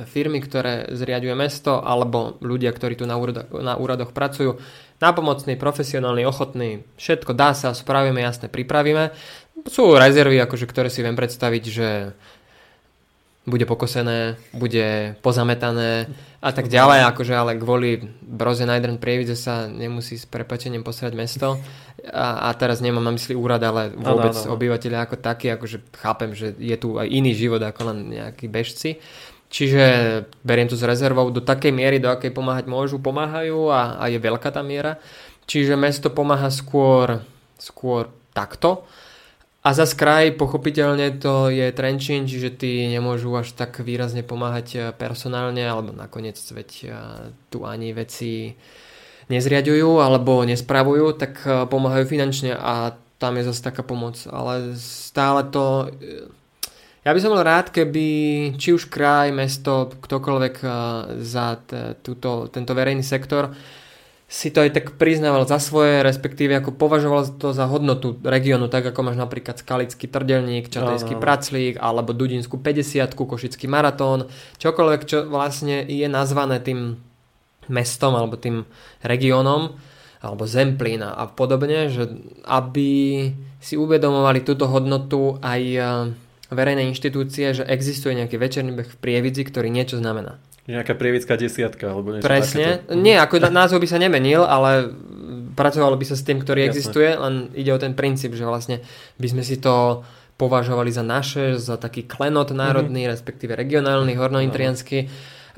[0.10, 4.58] firmy, ktoré zriaduje mesto, alebo ľudia, ktorí tu na úradoch, na úradoch pracujú,
[4.98, 9.14] nápomocní, profesionálni, ochotní, všetko dá sa, spravíme, jasne, pripravíme.
[9.70, 11.88] Sú rezervy, akože, ktoré si viem predstaviť, že
[13.50, 16.08] bude pokosené, bude pozametané
[16.39, 21.60] a tak ďalej, akože ale kvôli broze Najdren prievidze sa nemusí s prepačením posrať mesto
[22.14, 24.54] a, a teraz nemám na mysli úrad, ale vôbec no, no, no.
[24.56, 29.02] obyvateľia ako taký, akože chápem, že je tu aj iný život ako len nejakí bežci.
[29.50, 29.84] Čiže
[30.45, 34.22] beriem to s rezervou do takej miery, do akej pomáhať môžu, pomáhajú a, a je
[34.22, 35.02] veľká tá miera.
[35.50, 37.26] Čiže mesto pomáha skôr,
[37.58, 38.86] skôr takto
[39.60, 44.82] a za kraj, pochopiteľne to je Trenčín, čiže tí nemôžu až tak výrazne pomáhať eh,
[44.95, 46.91] personálne, alebo nakoniec veď eh,
[47.51, 48.55] tu ani veci
[49.28, 54.16] nezriadujú alebo nespravujú, tak eh, pomáhajú finančne a tam je zase taká pomoc.
[54.32, 55.91] Ale stále to...
[57.03, 58.07] Ja by som bol rád, keby
[58.55, 60.55] či už kraj, mesto, ktokoľvek
[61.20, 61.60] za
[61.99, 63.51] túto, tento verejný sektor
[64.30, 68.86] si to aj tak priznával za svoje, respektíve ako považoval to za hodnotu regiónu, tak
[68.86, 71.23] ako máš napríklad Skalický trdelník, Čatejský no, no.
[71.25, 74.30] praclík, alebo Dudinskú 50 Košický maratón,
[74.61, 77.01] čokoľvek, čo vlastne je nazvané tým
[77.73, 78.69] mestom alebo tým
[79.01, 79.73] regiónom,
[80.21, 82.05] alebo Zemplín a podobne, že
[82.45, 85.82] aby si uvedomovali túto hodnotu aj e,
[86.53, 90.38] verejné inštitúcie, že existuje nejaký večerný beh v Prievidzi, ktorý niečo znamená.
[90.70, 92.86] Nejaká prievická desiatka alebo niečo Presne.
[92.86, 93.01] Takéto.
[93.01, 94.93] Nie, ako názov by sa nemenil, ale
[95.57, 96.70] pracovalo by sa s tým, ktorý Jasne.
[96.70, 98.86] existuje, len ide o ten princíp, že vlastne
[99.17, 100.05] by sme si to
[100.38, 103.13] považovali za naše, za taký klenot národný, mm-hmm.
[103.17, 105.11] respektíve regionálny, hornointriansky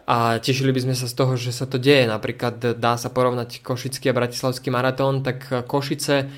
[0.09, 2.09] a tešili by sme sa z toho, že sa to deje.
[2.09, 6.31] Napríklad dá sa porovnať Košický a Bratislavský maratón, tak Košice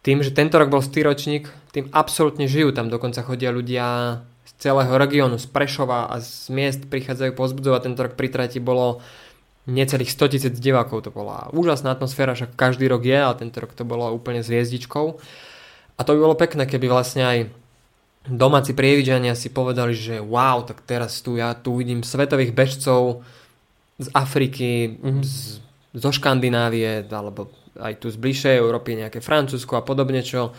[0.00, 2.72] tým, že tento rok bol stýročník, tým absolútne žijú.
[2.72, 4.18] Tam dokonca chodia ľudia
[4.58, 7.80] celého regiónu, z Prešova a z miest prichádzajú pozbudzovať.
[7.86, 9.04] Tento rok pri trati bolo
[9.68, 11.52] necelých 100 tisíc divákov to bola.
[11.52, 15.06] Úžasná atmosféra, však každý rok je, a tento rok to bolo úplne s hviezdičkou.
[15.96, 17.38] A to by bolo pekné, keby vlastne aj
[18.28, 23.24] domáci prievidžania si povedali, že wow, tak teraz tu ja tu vidím svetových bežcov
[24.00, 25.24] z Afriky, mm-hmm.
[25.24, 25.60] z,
[25.92, 30.52] zo Škandinávie, alebo aj tu z bližšej Európy, nejaké Francúzsko a podobne, čo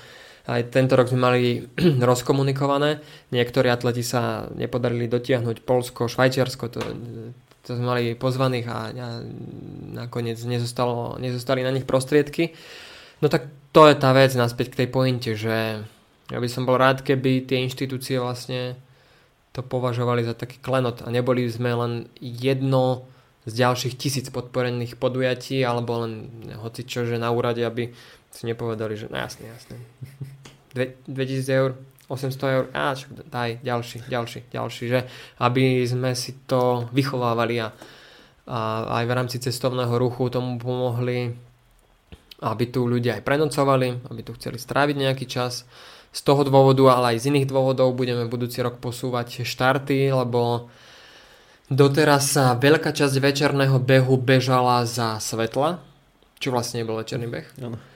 [0.50, 1.42] aj tento rok sme mali
[2.12, 3.04] rozkomunikované.
[3.30, 6.80] Niektorí atleti sa nepodarili dotiahnuť Polsko, Švajčiarsko, to,
[7.62, 9.08] to sme mali pozvaných a, a
[9.94, 12.58] nakoniec nezostalo, nezostali na nich prostriedky.
[13.22, 15.86] No tak to je tá vec naspäť k tej pointe, že
[16.32, 18.80] ja by som bol rád, keby tie inštitúcie vlastne
[19.52, 23.06] to považovali za taký klenot a neboli sme len jedno
[23.44, 26.30] z ďalších tisíc podporených podujatí alebo len
[26.62, 27.92] hoci čo, že na úrade, aby
[28.32, 29.76] si nepovedali, že no jasne, jasne.
[30.74, 31.76] 2000 eur,
[32.08, 35.00] 800 eur, a čo, daj, ďalší, ďalší, ďalší, že
[35.40, 37.72] aby sme si to vychovávali a,
[38.48, 38.60] a
[39.00, 41.36] aj v rámci cestovného ruchu tomu pomohli,
[42.42, 45.68] aby tu ľudia aj prenocovali, aby tu chceli stráviť nejaký čas.
[46.12, 50.68] Z toho dôvodu, ale aj z iných dôvodov budeme budúci rok posúvať štarty, lebo
[51.72, 55.80] doteraz sa veľká časť večerného behu bežala za svetla,
[56.36, 57.48] čo vlastne nebol večerný beh.
[57.64, 57.91] Ano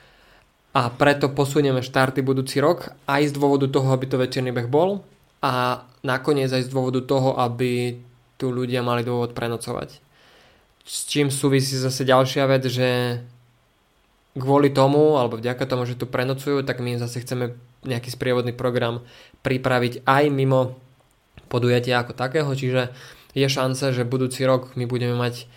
[0.76, 5.07] a preto posunieme štarty budúci rok aj z dôvodu toho, aby to večerný beh bol
[5.39, 7.95] a nakoniec aj z dôvodu toho, aby
[8.36, 10.03] tu ľudia mali dôvod prenocovať.
[10.84, 13.23] S čím súvisí zase ďalšia vec, že
[14.36, 17.55] kvôli tomu, alebo vďaka tomu, že tu prenocujú, tak my zase chceme
[17.88, 18.99] nejaký sprievodný program
[19.47, 20.76] pripraviť aj mimo
[21.47, 22.91] podujatia ako takého, čiže
[23.32, 25.47] je šanca, že budúci rok my budeme mať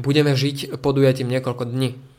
[0.00, 2.13] budeme žiť podujatím niekoľko dní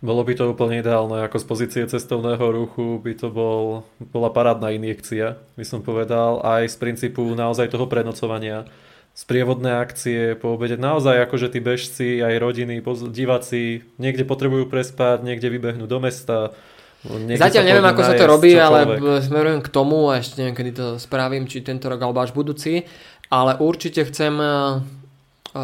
[0.00, 4.72] bolo by to úplne ideálne, ako z pozície cestovného ruchu by to bol, bola parádna
[4.72, 8.64] injekcia, by som povedal, aj z princípu naozaj toho prenocovania,
[9.12, 10.80] sprievodné akcie po obede.
[10.80, 12.80] Naozaj akože tí bežci, aj rodiny,
[13.12, 16.56] diváci niekde potrebujú prespať, niekde vybehnú do mesta,
[17.00, 20.86] Zatiaľ neviem, ako sa to robí, ale smerujem k tomu a ešte neviem, kedy to
[21.00, 22.84] spravím, či tento rok alebo až budúci,
[23.32, 24.52] ale určite chcem eh,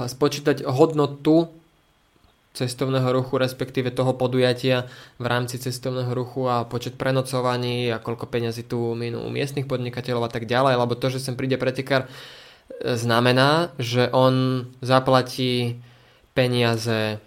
[0.08, 1.52] spočítať hodnotu
[2.56, 4.88] cestovného ruchu, respektíve toho podujatia
[5.20, 10.26] v rámci cestovného ruchu a počet prenocovaní a koľko peňazí tu minú u miestnych podnikateľov
[10.26, 15.76] a tak ďalej, lebo to, že sem príde pretekár, e, znamená, že on zaplatí
[16.32, 17.20] peniaze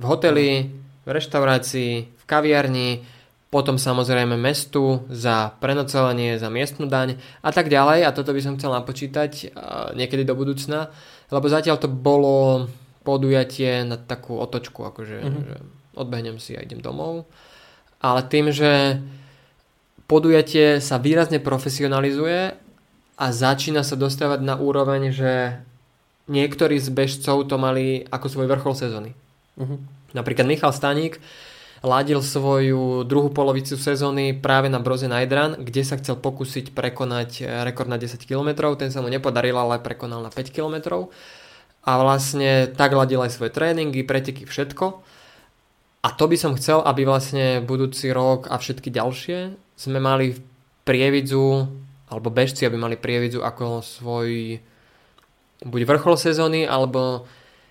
[0.00, 0.72] v hoteli,
[1.04, 3.04] v reštaurácii, v kaviarni,
[3.52, 8.02] potom samozrejme mestu za prenocovanie, za miestnu daň a tak ďalej.
[8.02, 9.44] A toto by som chcel napočítať e,
[9.94, 10.90] niekedy do budúcna,
[11.30, 12.66] lebo zatiaľ to bolo
[13.04, 15.44] podujatie na takú otočku, akože mm-hmm.
[15.44, 15.56] že
[15.94, 17.28] odbehnem si a idem domov.
[18.00, 18.98] Ale tým, že
[20.08, 22.56] podujatie sa výrazne profesionalizuje
[23.14, 25.62] a začína sa dostávať na úroveň, že
[26.26, 29.12] niektorí z bežcov to mali ako svoj vrchol sezóny.
[29.60, 29.78] Mm-hmm.
[30.16, 31.20] Napríklad Michal Staník
[31.84, 37.92] ladil svoju druhú polovicu sezóny práve na Broze Najdran, kde sa chcel pokúsiť prekonať rekord
[37.92, 38.72] na 10 km.
[38.80, 41.04] Ten sa mu nepodaril, ale prekonal na 5 km
[41.84, 45.04] a vlastne tak ladil aj svoje tréningy, preteky, všetko.
[46.04, 50.36] A to by som chcel, aby vlastne budúci rok a všetky ďalšie sme mali
[50.84, 51.68] prievidzu,
[52.12, 54.60] alebo bežci, aby mali prievidzu ako svoj
[55.64, 57.24] buď vrchol sezóny, alebo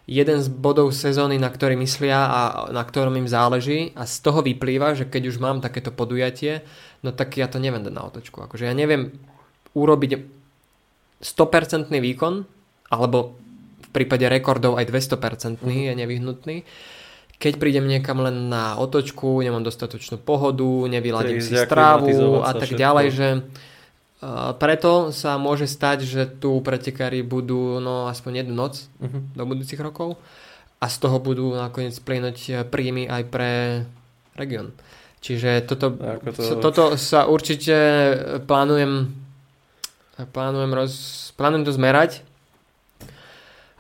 [0.10, 2.42] jeden z bodov sezóny, na ktorý myslia a
[2.74, 6.66] na ktorom im záleží a z toho vyplýva, že keď už mám takéto podujatie,
[7.06, 8.44] no tak ja to neviem dať na otočku.
[8.44, 9.16] Akože ja neviem
[9.78, 10.12] urobiť
[11.24, 12.34] 100% výkon,
[12.92, 13.38] alebo
[13.94, 15.70] prípade rekordov aj 200% mm.
[15.70, 16.58] je nevyhnutný.
[17.38, 22.82] Keď prídem niekam len na otočku, nemám dostatočnú pohodu, nevyladím si strávu a tak všetko.
[22.82, 23.28] ďalej, že
[24.58, 29.36] preto sa môže stať, že tu pretekári budú no aspoň jednu noc uh-huh.
[29.36, 30.16] do budúcich rokov
[30.80, 33.52] a z toho budú nakoniec plynúť príjmy aj pre
[34.40, 34.72] región.
[35.20, 35.96] Čiže toto,
[36.36, 36.60] to...
[36.60, 37.76] toto sa určite
[38.48, 39.24] plánujem
[40.32, 40.94] plánujem, roz,
[41.36, 42.12] plánujem to zmerať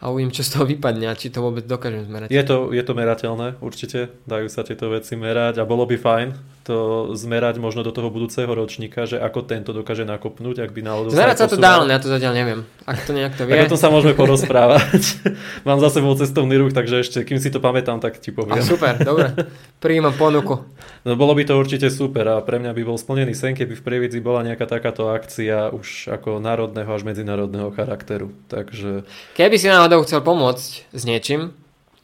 [0.03, 2.27] a uvidím, čo z toho vypadne a či to vôbec dokážem zmerať.
[2.27, 4.11] Je to, je to merateľné, určite.
[4.27, 6.27] Dajú sa tieto veci merať a bolo by fajn
[6.63, 11.11] to zmerať možno do toho budúceho ročníka, že ako tento dokáže nakopnúť, ak by náhodou
[11.11, 12.59] Zmerať sa, to dá, ja to zatiaľ neviem.
[12.87, 13.55] Ak to nejak to vie.
[13.55, 15.23] tak o tom sa môžeme porozprávať.
[15.67, 18.59] Mám za sebou cestovný ruch, takže ešte, kým si to pamätám, tak ti poviem.
[18.59, 19.35] A super, dobre.
[19.83, 20.63] Prijímam ponuku.
[21.03, 23.83] No bolo by to určite super a pre mňa by bol splnený sen, keby v
[23.83, 28.31] Prievidzi bola nejaká takáto akcia už ako národného až medzinárodného charakteru.
[28.47, 29.03] Takže...
[29.35, 31.53] Keby si náhodou chcel pomôcť s niečím,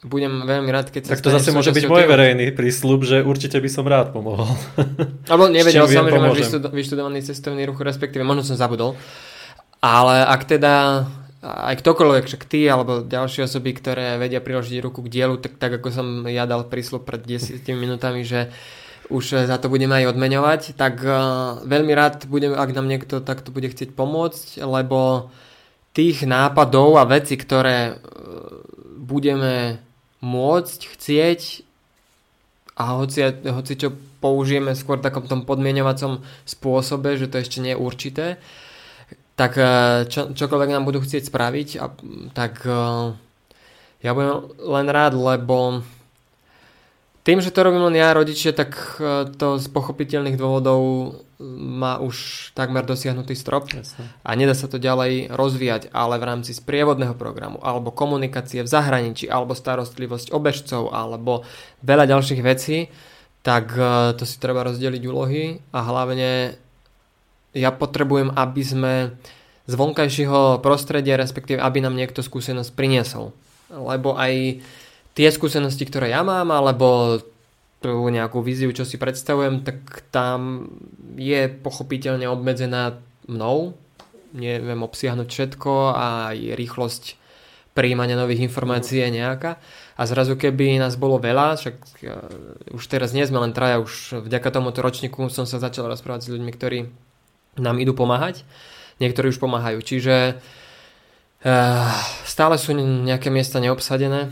[0.06, 3.60] budem veľmi rád, keď sa Tak to zase môže byť môj verejný prísľub, že určite
[3.60, 4.48] by som rád pomohol.
[5.30, 8.96] Alebo nevedel som, že máš vyštudovaný cestovný ruch, respektíve možno som zabudol.
[9.80, 11.04] Ale ak teda
[11.40, 15.80] aj ktokoľvek, však ty alebo ďalšie osoby, ktoré vedia priložiť ruku k dielu, tak, tak
[15.80, 18.52] ako som ja dal prísľub pred 10 minútami, že
[19.08, 23.50] už za to budeme aj odmeňovať, tak uh, veľmi rád budem, ak nám niekto takto
[23.56, 25.32] bude chcieť pomôcť, lebo
[25.90, 27.98] tých nápadov a veci, ktoré uh,
[29.02, 29.82] budeme
[30.20, 31.40] môcť, chcieť
[32.80, 37.72] a hoci, hoci čo použijeme skôr v takom tom podmienovacom spôsobe, že to ešte nie
[37.72, 38.26] je určité,
[39.34, 41.86] tak uh, čo, čokoľvek nám budú chcieť spraviť, a,
[42.36, 43.16] tak uh,
[44.00, 45.84] ja budem len rád, lebo
[47.20, 51.08] tým, že to robím len ja, rodičia, tak e, to z pochopiteľných dôvodov e,
[51.60, 54.08] má už takmer dosiahnutý strop Jasne.
[54.24, 59.28] a nedá sa to ďalej rozvíjať, ale v rámci sprievodného programu alebo komunikácie v zahraničí
[59.28, 61.44] alebo starostlivosť obežcov alebo
[61.84, 62.88] veľa ďalších vecí,
[63.44, 66.56] tak e, to si treba rozdeliť úlohy a hlavne
[67.52, 68.94] ja potrebujem, aby sme
[69.68, 73.30] z vonkajšieho prostredia, respektíve aby nám niekto skúsenosť priniesol.
[73.70, 74.62] Lebo aj
[75.14, 77.18] tie skúsenosti, ktoré ja mám, alebo
[77.80, 80.68] tú nejakú víziu, čo si predstavujem, tak tam
[81.16, 83.72] je pochopiteľne obmedzená mnou.
[84.36, 87.04] Neviem obsiahnuť všetko a aj rýchlosť
[87.72, 89.56] príjmania nových informácií je nejaká.
[89.96, 94.24] A zrazu keby nás bolo veľa, však uh, už teraz nie sme len traja, už
[94.28, 96.78] vďaka tomuto ročníku som sa začal rozprávať s ľuďmi, ktorí
[97.58, 98.44] nám idú pomáhať.
[99.00, 99.80] Niektorí už pomáhajú.
[99.80, 101.90] Čiže uh,
[102.28, 104.28] stále sú nejaké miesta neobsadené,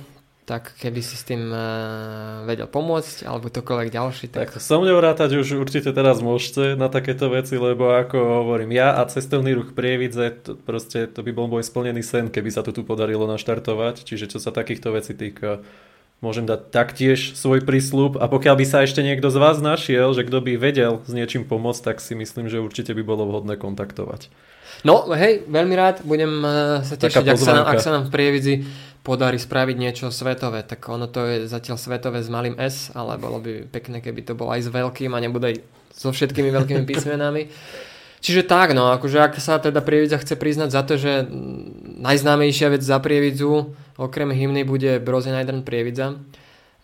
[0.49, 4.33] tak keby si s tým uh, vedel pomôcť, alebo ktokoľvek ďalší.
[4.33, 8.73] Tak, tak so mňou rátať už určite teraz môžete na takéto veci, lebo ako hovorím,
[8.73, 12.65] ja a cestovný ruch Prievidze, to, proste to by bol môj splnený sen, keby sa
[12.65, 15.61] to tu podarilo naštartovať, čiže čo sa takýchto vecí týka,
[16.25, 20.25] môžem dať taktiež svoj prísľub a pokiaľ by sa ešte niekto z vás našiel, že
[20.25, 24.33] kto by vedel s niečím pomôcť, tak si myslím, že určite by bolo vhodné kontaktovať.
[24.87, 28.11] No, hej, veľmi rád, budem uh, sa tešiť, ak sa, nám, ak sa nám v
[28.15, 28.55] Prievidzi
[29.09, 33.41] podarí spraviť niečo svetové, tak ono to je zatiaľ svetové s malým S, ale bolo
[33.41, 35.57] by pekné, keby to bolo aj s veľkým a nebude aj
[35.97, 37.49] so všetkými veľkými písmenami.
[38.21, 41.25] Čiže tak, no, akože ak sa teda Prievidza chce priznať za to, že
[42.05, 46.21] najznámejšia vec za Prievidzu, okrem hymny, bude Brozen Night Prievidza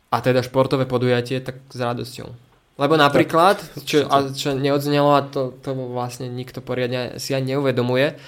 [0.08, 2.28] a teda športové podujatie, tak s radosťou.
[2.74, 8.18] Lebo napríklad, čo, a čo neodznelo a to, to vlastne nikto poriadne si ani neuvedomuje,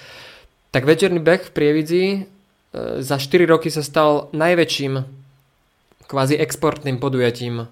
[0.70, 2.04] tak večerný beh v Prievidzi
[2.74, 4.94] za 4 roky sa stal najväčším
[6.06, 7.66] kvázi exportným podujatím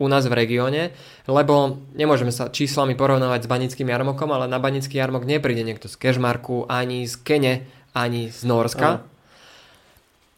[0.00, 0.96] u nás v regióne,
[1.28, 5.96] lebo nemôžeme sa číslami porovnávať s banickým jarmokom, ale na banický jarmok nepríde niekto z
[6.00, 7.54] Kešmarku, ani z Kene,
[7.92, 9.04] ani z Norska.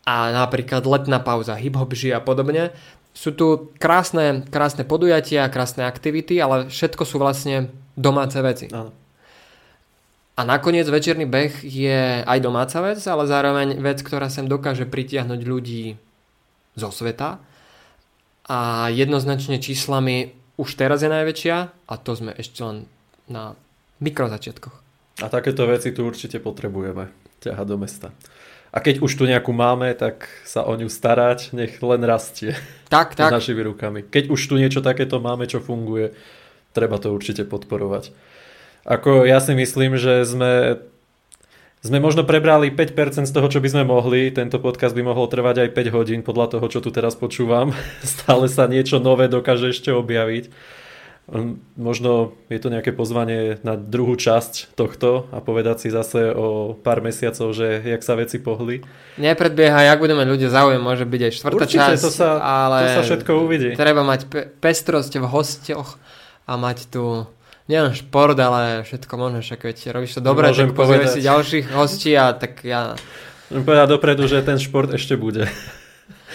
[0.02, 2.74] A napríklad letná pauza, hip-hop a podobne.
[3.14, 8.66] Sú tu krásne, krásne podujatia, krásne aktivity, ale všetko sú vlastne domáce veci.
[8.74, 9.01] Áno.
[10.42, 15.40] A nakoniec večerný beh je aj domáca vec, ale zároveň vec, ktorá sem dokáže pritiahnuť
[15.46, 15.94] ľudí
[16.74, 17.38] zo sveta.
[18.50, 22.90] A jednoznačne číslami už teraz je najväčšia a to sme ešte len
[23.30, 23.54] na
[24.02, 24.82] mikrozačiatkoch.
[25.22, 28.10] A takéto veci tu určite potrebujeme ťahať do mesta.
[28.74, 32.58] A keď už tu nejakú máme, tak sa o ňu starať, nech len rastie.
[32.90, 33.30] Tak, tak.
[33.30, 34.02] S našimi rukami.
[34.10, 36.10] Keď už tu niečo takéto máme, čo funguje,
[36.74, 38.10] treba to určite podporovať.
[38.82, 40.82] Ako ja si myslím, že sme
[41.82, 44.30] sme možno prebrali 5% z toho, čo by sme mohli.
[44.30, 47.74] Tento podcast by mohol trvať aj 5 hodín podľa toho, čo tu teraz počúvam.
[48.06, 50.46] Stále sa niečo nové dokáže ešte objaviť.
[51.30, 56.74] Hm, možno je to nejaké pozvanie na druhú časť tohto a povedať si zase o
[56.74, 58.82] pár mesiacov, že jak sa veci pohli.
[59.18, 62.90] Nepredbieha, jak budeme ľudia záujem, môže byť aj štvrtá Určite, časť, to sa, ale to
[62.94, 63.70] sa všetko uvidí.
[63.78, 65.98] Treba mať pe- pestrosť v hostoch
[66.46, 67.26] a mať tu
[67.70, 71.66] nielen šport, ale všetko možno, však keď robíš to dobre, Môžem tak pozrieme si ďalších
[71.74, 72.98] hostí a tak ja...
[73.50, 75.46] Môžem povedať dopredu, že ten šport ešte bude.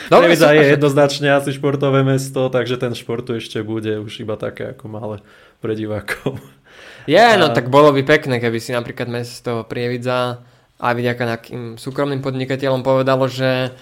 [0.08, 4.40] Dobre, Nevidza je jednoznačne asi športové mesto, takže ten šport tu ešte bude už iba
[4.40, 5.18] také ako malé
[5.60, 6.40] pre divákov.
[7.10, 10.44] Je, yeah, no tak bolo by pekné, keby si napríklad mesto Prievidza
[10.78, 13.74] aj vďaka nejakým súkromným podnikateľom povedalo, že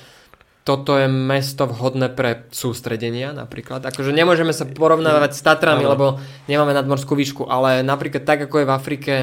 [0.66, 3.86] toto je mesto vhodné pre sústredenia napríklad.
[3.86, 6.18] Akože nemôžeme sa porovnávať s Tatrami, lebo
[6.50, 9.14] nemáme nadmorskú výšku, ale napríklad tak, ako je v Afrike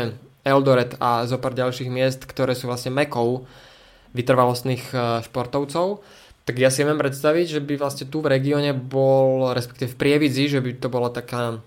[0.47, 3.43] Eldoret a zo pár ďalších miest, ktoré sú vlastne mekou
[4.15, 4.97] vytrvalostných e,
[5.27, 6.07] športovcov,
[6.47, 10.47] tak ja si viem predstaviť, že by vlastne tu v regióne bol, respektíve v Prievidzi,
[10.47, 11.59] že by to bolo taká,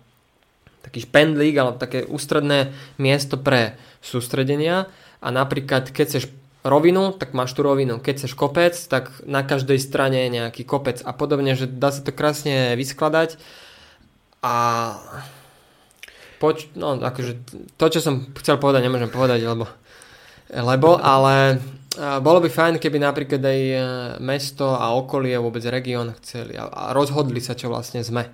[0.87, 4.87] taký špendlík, alebo také ústredné miesto pre sústredenia
[5.19, 6.23] a napríklad keď chceš
[6.65, 8.01] rovinu, tak máš tú rovinu.
[8.01, 12.01] Keď chceš kopec, tak na každej strane je nejaký kopec a podobne, že dá sa
[12.01, 13.37] to krásne vyskladať
[14.41, 14.55] a
[16.41, 17.37] poč- no, akože
[17.77, 19.69] to, čo som chcel povedať, nemôžem povedať, lebo,
[20.49, 21.61] lebo ale
[21.95, 23.77] bolo by fajn, keby napríklad aj e,
[24.19, 28.27] mesto a okolie, vôbec región chceli a rozhodli sa, čo vlastne sme.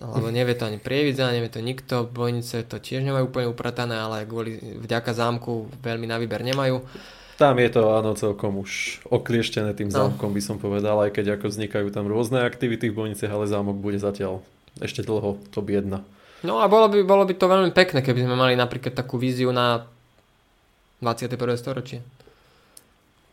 [0.00, 4.24] Lebo nevie to ani prievidza, nevie to nikto, bojnice to tiež nemajú úplne upratané, ale
[4.24, 6.80] kvôli vďaka zámku veľmi na výber nemajú.
[7.40, 9.96] Tam je to áno celkom už oklieštené tým no.
[9.96, 13.80] zámkom, by som povedal, aj keď ako vznikajú tam rôzne aktivity v bojniciach, ale zámok
[13.80, 14.44] bude zatiaľ
[14.84, 16.04] ešte dlho to biedna.
[16.44, 19.56] No a bolo by, bolo by to veľmi pekné, keby sme mali napríklad takú víziu
[19.56, 19.88] na
[21.00, 21.40] 21.
[21.56, 22.04] storočie.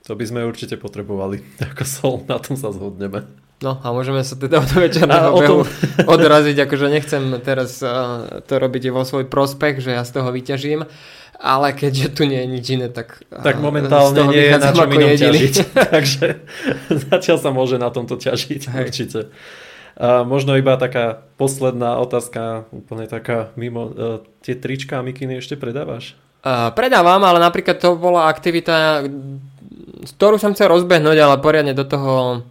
[0.07, 1.43] To by sme určite potrebovali.
[1.75, 3.27] Ako sol, na tom sa zhodneme.
[3.57, 5.67] No a môžeme sa teda od večerného behu tom...
[6.15, 10.85] odraziť, akože nechcem teraz uh, to robiť vo svoj prospech, že ja z toho vyťažím,
[11.37, 13.21] ale keďže tu nie je nič iné, tak...
[13.29, 15.55] Tak momentálne nie je na čom inom ťažiť,
[15.95, 16.27] takže
[17.13, 18.81] zatiaľ sa môže na tomto ťažiť, Hej.
[18.81, 19.19] určite.
[19.97, 25.57] A možno iba taká posledná otázka, úplne taká mimo, uh, tie trička a mikiny ešte
[25.57, 26.17] predávaš?
[26.45, 29.05] Uh, predávam, ale napríklad to bola aktivita,
[30.17, 32.45] ktorú som chcel rozbehnúť, ale poriadne do toho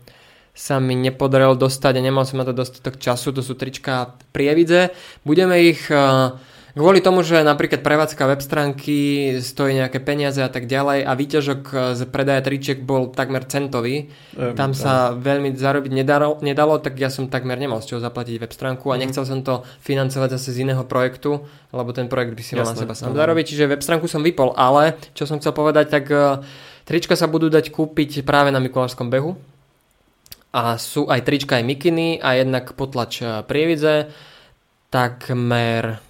[0.57, 4.91] sa mi nepodarilo dostať a nemal som na to dostatok času, to sú trička prievidze.
[5.23, 6.35] Budeme ich uh,
[6.77, 8.99] Kvôli tomu, že napríklad prevádzka web stránky
[9.41, 11.61] stojí nejaké peniaze a tak ďalej a výťažok
[11.97, 15.25] z predaja tričiek bol takmer centový, um, tam sa um.
[15.25, 18.97] veľmi zarobiť nedalo, nedalo, tak ja som takmer nemal z čoho zaplatiť web stránku a
[18.97, 19.09] mm.
[19.09, 22.77] nechcel som to financovať zase z iného projektu, lebo ten projekt by si mal na
[22.77, 26.45] seba sám zarobiť, čiže web stránku som vypol, ale čo som chcel povedať, tak uh,
[26.85, 29.33] trička sa budú dať kúpiť práve na Mikulášskom behu
[30.57, 34.09] a sú aj trička aj mikiny a jednak potlač eh, prievidze
[34.89, 36.01] takmer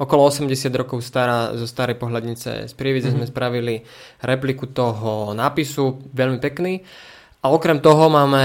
[0.00, 3.28] okolo 80 rokov stará, zo starej pohľadnice z Prievidze mm-hmm.
[3.28, 3.74] sme spravili
[4.24, 6.80] repliku toho nápisu, veľmi pekný.
[7.44, 8.44] A okrem toho máme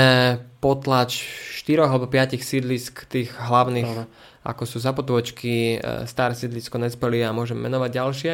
[0.60, 1.23] potlač
[1.64, 4.06] 4 alebo 5 sídlisk tých hlavných, Aha.
[4.52, 8.34] ako sú Zapotôčky, e, Star sídlisko Nespeli a môžem menovať ďalšie,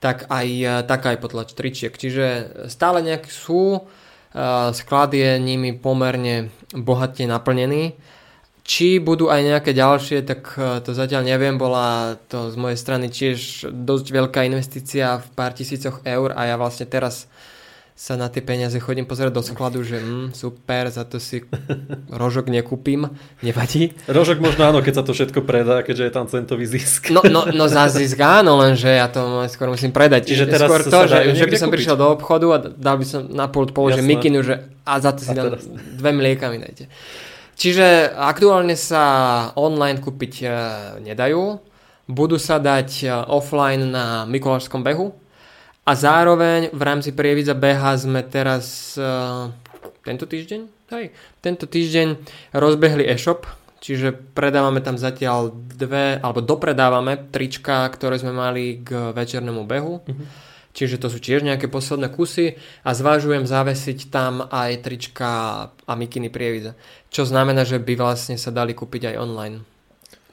[0.00, 1.92] tak aj e, taká aj potlač tričiek.
[1.92, 2.26] Čiže
[2.72, 3.80] stále nejak sú, e,
[4.72, 7.96] sklad je nimi pomerne bohatne naplnený
[8.68, 11.56] či budú aj nejaké ďalšie, tak e, to zatiaľ neviem.
[11.56, 16.60] Bola to z mojej strany tiež dosť veľká investícia v pár tisícoch eur a ja
[16.60, 17.24] vlastne teraz
[17.98, 21.42] sa na tie peniaze chodím pozerať do skladu, že mm, super, za to si
[22.20, 23.10] rožok nekúpim,
[23.42, 23.96] nevadí.
[24.06, 27.10] Rožok možno áno, keď sa to všetko predá, keďže je tam centový zisk.
[27.10, 30.28] No, no, no za zisk áno, lenže ja to skôr musím predať.
[30.28, 31.74] Čiže teraz skôr to, že, že by som kúpiť.
[31.74, 35.24] prišiel do obchodu a dal by som na pult položiť mikinu, že a za to
[35.24, 35.56] si dám
[35.98, 36.92] dve mlieka mi dajte.
[37.58, 39.02] Čiže aktuálne sa
[39.58, 40.48] online kúpiť e,
[41.10, 41.58] nedajú,
[42.06, 45.10] budú sa dať e, offline na Mikulášskom behu.
[45.82, 49.48] A zároveň v rámci Prievidza beha sme teraz uh,
[50.04, 50.60] tento týždeň,
[50.92, 52.20] hej, tento týždeň
[52.52, 53.48] rozbehli e-shop,
[53.80, 60.04] čiže predávame tam zatiaľ dve, alebo dopredávame trička, ktoré sme mali k večernému behu.
[60.04, 60.47] Mm-hmm
[60.78, 62.54] čiže to sú tiež nejaké posledné kusy
[62.86, 65.30] a zvážujem zavesiť tam aj trička
[65.74, 66.78] a mikiny prievidze.
[67.10, 69.66] Čo znamená, že by vlastne sa dali kúpiť aj online.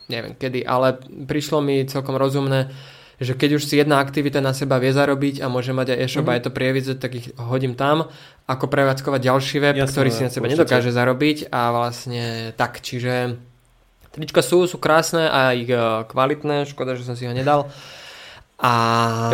[0.05, 2.69] Neviem kedy, ale prišlo mi celkom rozumné,
[3.17, 6.29] že keď už si jedna aktivita na seba vie zarobiť a môže mať aj e-shop
[6.29, 6.35] mm-hmm.
[6.35, 8.11] a je to prievidze, tak ich hodím tam,
[8.45, 10.61] ako prevádzkovať ďalší web, Jasne, ktorý si na seba určite.
[10.61, 13.39] nedokáže zarobiť a vlastne tak, čiže
[14.13, 17.71] trička sú, sú krásne a ich e, kvalitné, škoda, že som si ho nedal.
[18.55, 18.71] A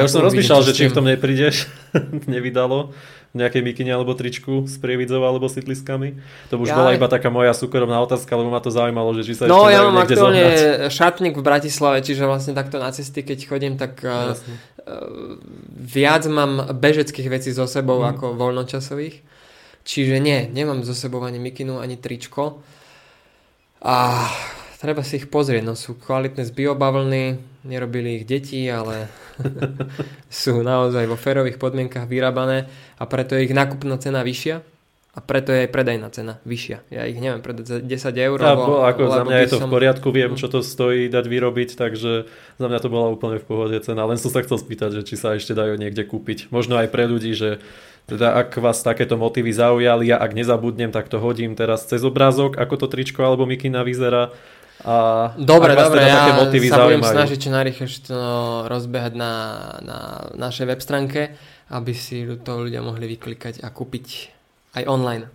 [0.01, 1.69] ja už som rozmýšľal, že či v tom neprídeš,
[2.33, 2.89] nevydalo
[3.31, 6.19] nejakej mikine alebo tričku s prievidzou alebo sitliskami.
[6.51, 6.75] To už ja...
[6.75, 9.71] bola iba taká moja súkromná otázka, lebo ma to zaujímalo, že či sa no, ešte
[9.71, 10.91] ja mám aktuálne zohnať.
[10.91, 14.35] šatník v Bratislave, čiže vlastne takto na cesty, keď chodím, tak uh,
[15.71, 18.07] viac mám bežeckých vecí so sebou mm.
[18.15, 19.23] ako voľnočasových.
[19.87, 22.59] Čiže nie, nemám so sebou ani mikinu, ani tričko.
[23.81, 24.27] A
[24.83, 29.09] treba si ich pozrieť, no sú kvalitné z biobavlny, nerobili ich deti, ale
[30.31, 34.61] sú naozaj vo férových podmienkach vyrábané a preto je ich nákupná cena vyššia
[35.11, 36.87] a preto je aj predajná cena vyššia.
[36.87, 38.37] Ja ich neviem predať za 10 eur.
[38.39, 39.67] Ja, lebo, ako za mňa je to som...
[39.67, 43.43] v poriadku, viem, čo to stojí dať vyrobiť, takže za mňa to bola úplne v
[43.43, 44.07] pohode cena.
[44.07, 46.47] Len som sa chcel spýtať, že či sa ešte dajú niekde kúpiť.
[46.47, 47.59] Možno aj pre ľudí, že
[48.07, 52.55] teda ak vás takéto motívy zaujali a ak nezabudnem, tak to hodím teraz cez obrázok,
[52.55, 54.31] ako to tričko alebo mikina vyzerá
[54.81, 54.95] a
[55.37, 58.21] dobre, dobre, teda ja sa budem snažiť čo najrychlejšie to
[58.65, 59.33] rozbehať na,
[59.85, 59.99] na
[60.33, 61.37] našej web stránke,
[61.69, 64.07] aby si to ľudia mohli vyklikať a kúpiť
[64.81, 65.29] aj online.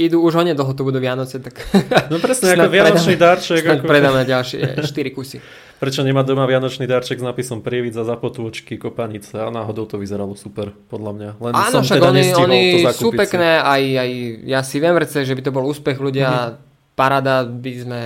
[0.00, 1.60] Idú už onedlho, to budú Vianoce, tak...
[2.08, 3.60] No presne, ako Vianočný darček.
[3.60, 3.86] Snad ako...
[3.86, 5.38] predáme ďalšie 4 kusy.
[5.82, 10.32] Prečo nemá doma Vianočný darček s nápisom Prievid za zapotôčky, kopanice a náhodou to vyzeralo
[10.34, 11.30] super, podľa mňa.
[11.36, 14.10] Len Áno, som však teda oni, oni to sú pekné, aj, aj
[14.48, 16.96] ja si viem rece, že by to bol úspech ľudia, mm-hmm.
[16.96, 18.00] parada by sme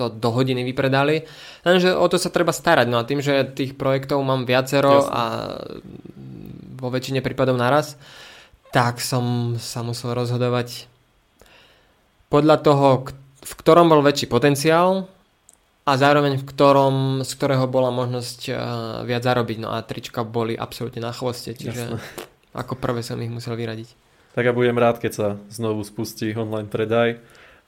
[0.00, 1.28] to do hodiny vypredali.
[1.60, 2.88] Lenže o to sa treba starať.
[2.88, 5.12] No a tým, že tých projektov mám viacero Jasne.
[5.12, 5.22] a
[6.80, 8.00] vo väčšine prípadov naraz,
[8.72, 10.88] tak som sa musel rozhodovať
[12.32, 12.88] podľa toho,
[13.44, 15.10] v ktorom bol väčší potenciál
[15.84, 16.94] a zároveň v ktorom,
[17.26, 18.56] z ktorého bola možnosť uh,
[19.02, 19.58] viac zarobiť.
[19.58, 22.00] No a trička boli absolútne na chvoste, čiže Jasne.
[22.54, 23.90] ako prvé som ich musel vyradiť.
[24.30, 27.18] Tak ja budem rád, keď sa znovu spustí online predaj.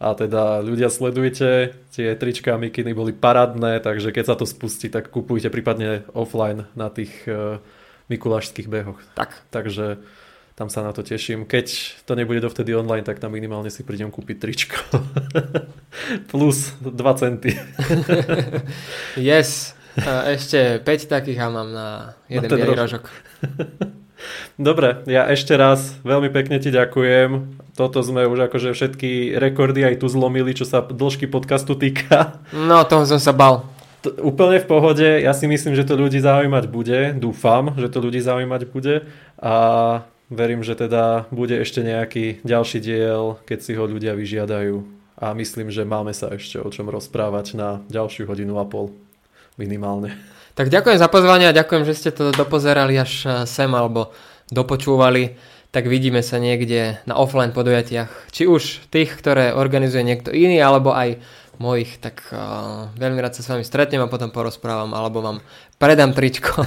[0.02, 5.14] A teda ľudia sledujte, tie trička mikiny boli parádne, takže keď sa to spustí, tak
[5.14, 7.62] kupujte prípadne offline na tých uh,
[8.10, 8.98] mikulášských behoch.
[9.14, 9.30] Tak.
[9.54, 10.02] Takže
[10.58, 11.46] tam sa na to teším.
[11.46, 11.66] Keď
[12.02, 14.78] to nebude dovtedy online, tak tam minimálne si prídem kúpiť tričko.
[16.34, 17.54] Plus 2 centy.
[19.30, 19.78] yes.
[20.26, 21.88] Ešte 5 takých a mám na
[22.26, 23.06] jeden bielý rožok.
[24.60, 27.58] Dobre, ja ešte raz veľmi pekne ti ďakujem.
[27.72, 32.44] Toto sme už akože všetky rekordy aj tu zlomili, čo sa dĺžky podcastu týka.
[32.52, 33.64] No, toho som sa bal.
[34.04, 38.02] T- úplne v pohode, ja si myslím, že to ľudí zaujímať bude, dúfam, že to
[38.02, 39.06] ľudí zaujímať bude
[39.38, 39.54] a
[40.26, 44.82] verím, že teda bude ešte nejaký ďalší diel, keď si ho ľudia vyžiadajú
[45.22, 48.90] a myslím, že máme sa ešte o čom rozprávať na ďalšiu hodinu a pol
[49.54, 50.18] minimálne.
[50.52, 54.12] Tak ďakujem za pozvanie a ďakujem, že ste to dopozerali až eh, sem alebo
[54.52, 55.36] dopočúvali.
[55.72, 58.28] Tak vidíme sa niekde na offline podujatiach.
[58.28, 61.16] Či už tých, ktoré organizuje niekto iný, alebo aj
[61.56, 65.40] mojich, tak uh, veľmi rád sa s vami stretnem a potom porozprávam, alebo vám
[65.80, 66.60] predám tričko.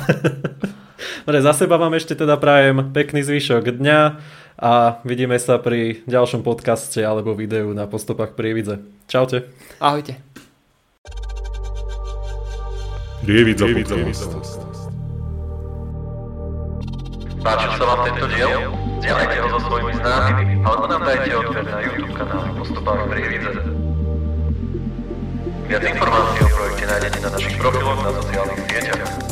[1.29, 3.99] Dobre, za seba vám ešte teda prajem pekný zvyšok dňa
[4.57, 8.81] a vidíme sa pri ďalšom podcaste alebo videu na postupách Prievidze.
[9.05, 9.51] Čaute.
[9.77, 10.24] Ahojte.
[13.25, 14.29] Prievidza podcast.
[17.41, 18.69] Páčil sa vám tento diel?
[19.01, 23.51] Zdieľajte ho so svojimi známymi alebo nám dajte odber na YouTube kanále Postupách Prievidze.
[25.65, 29.24] Viac informácií o projekte nájdete na našich profiloch na sociálnych sieťach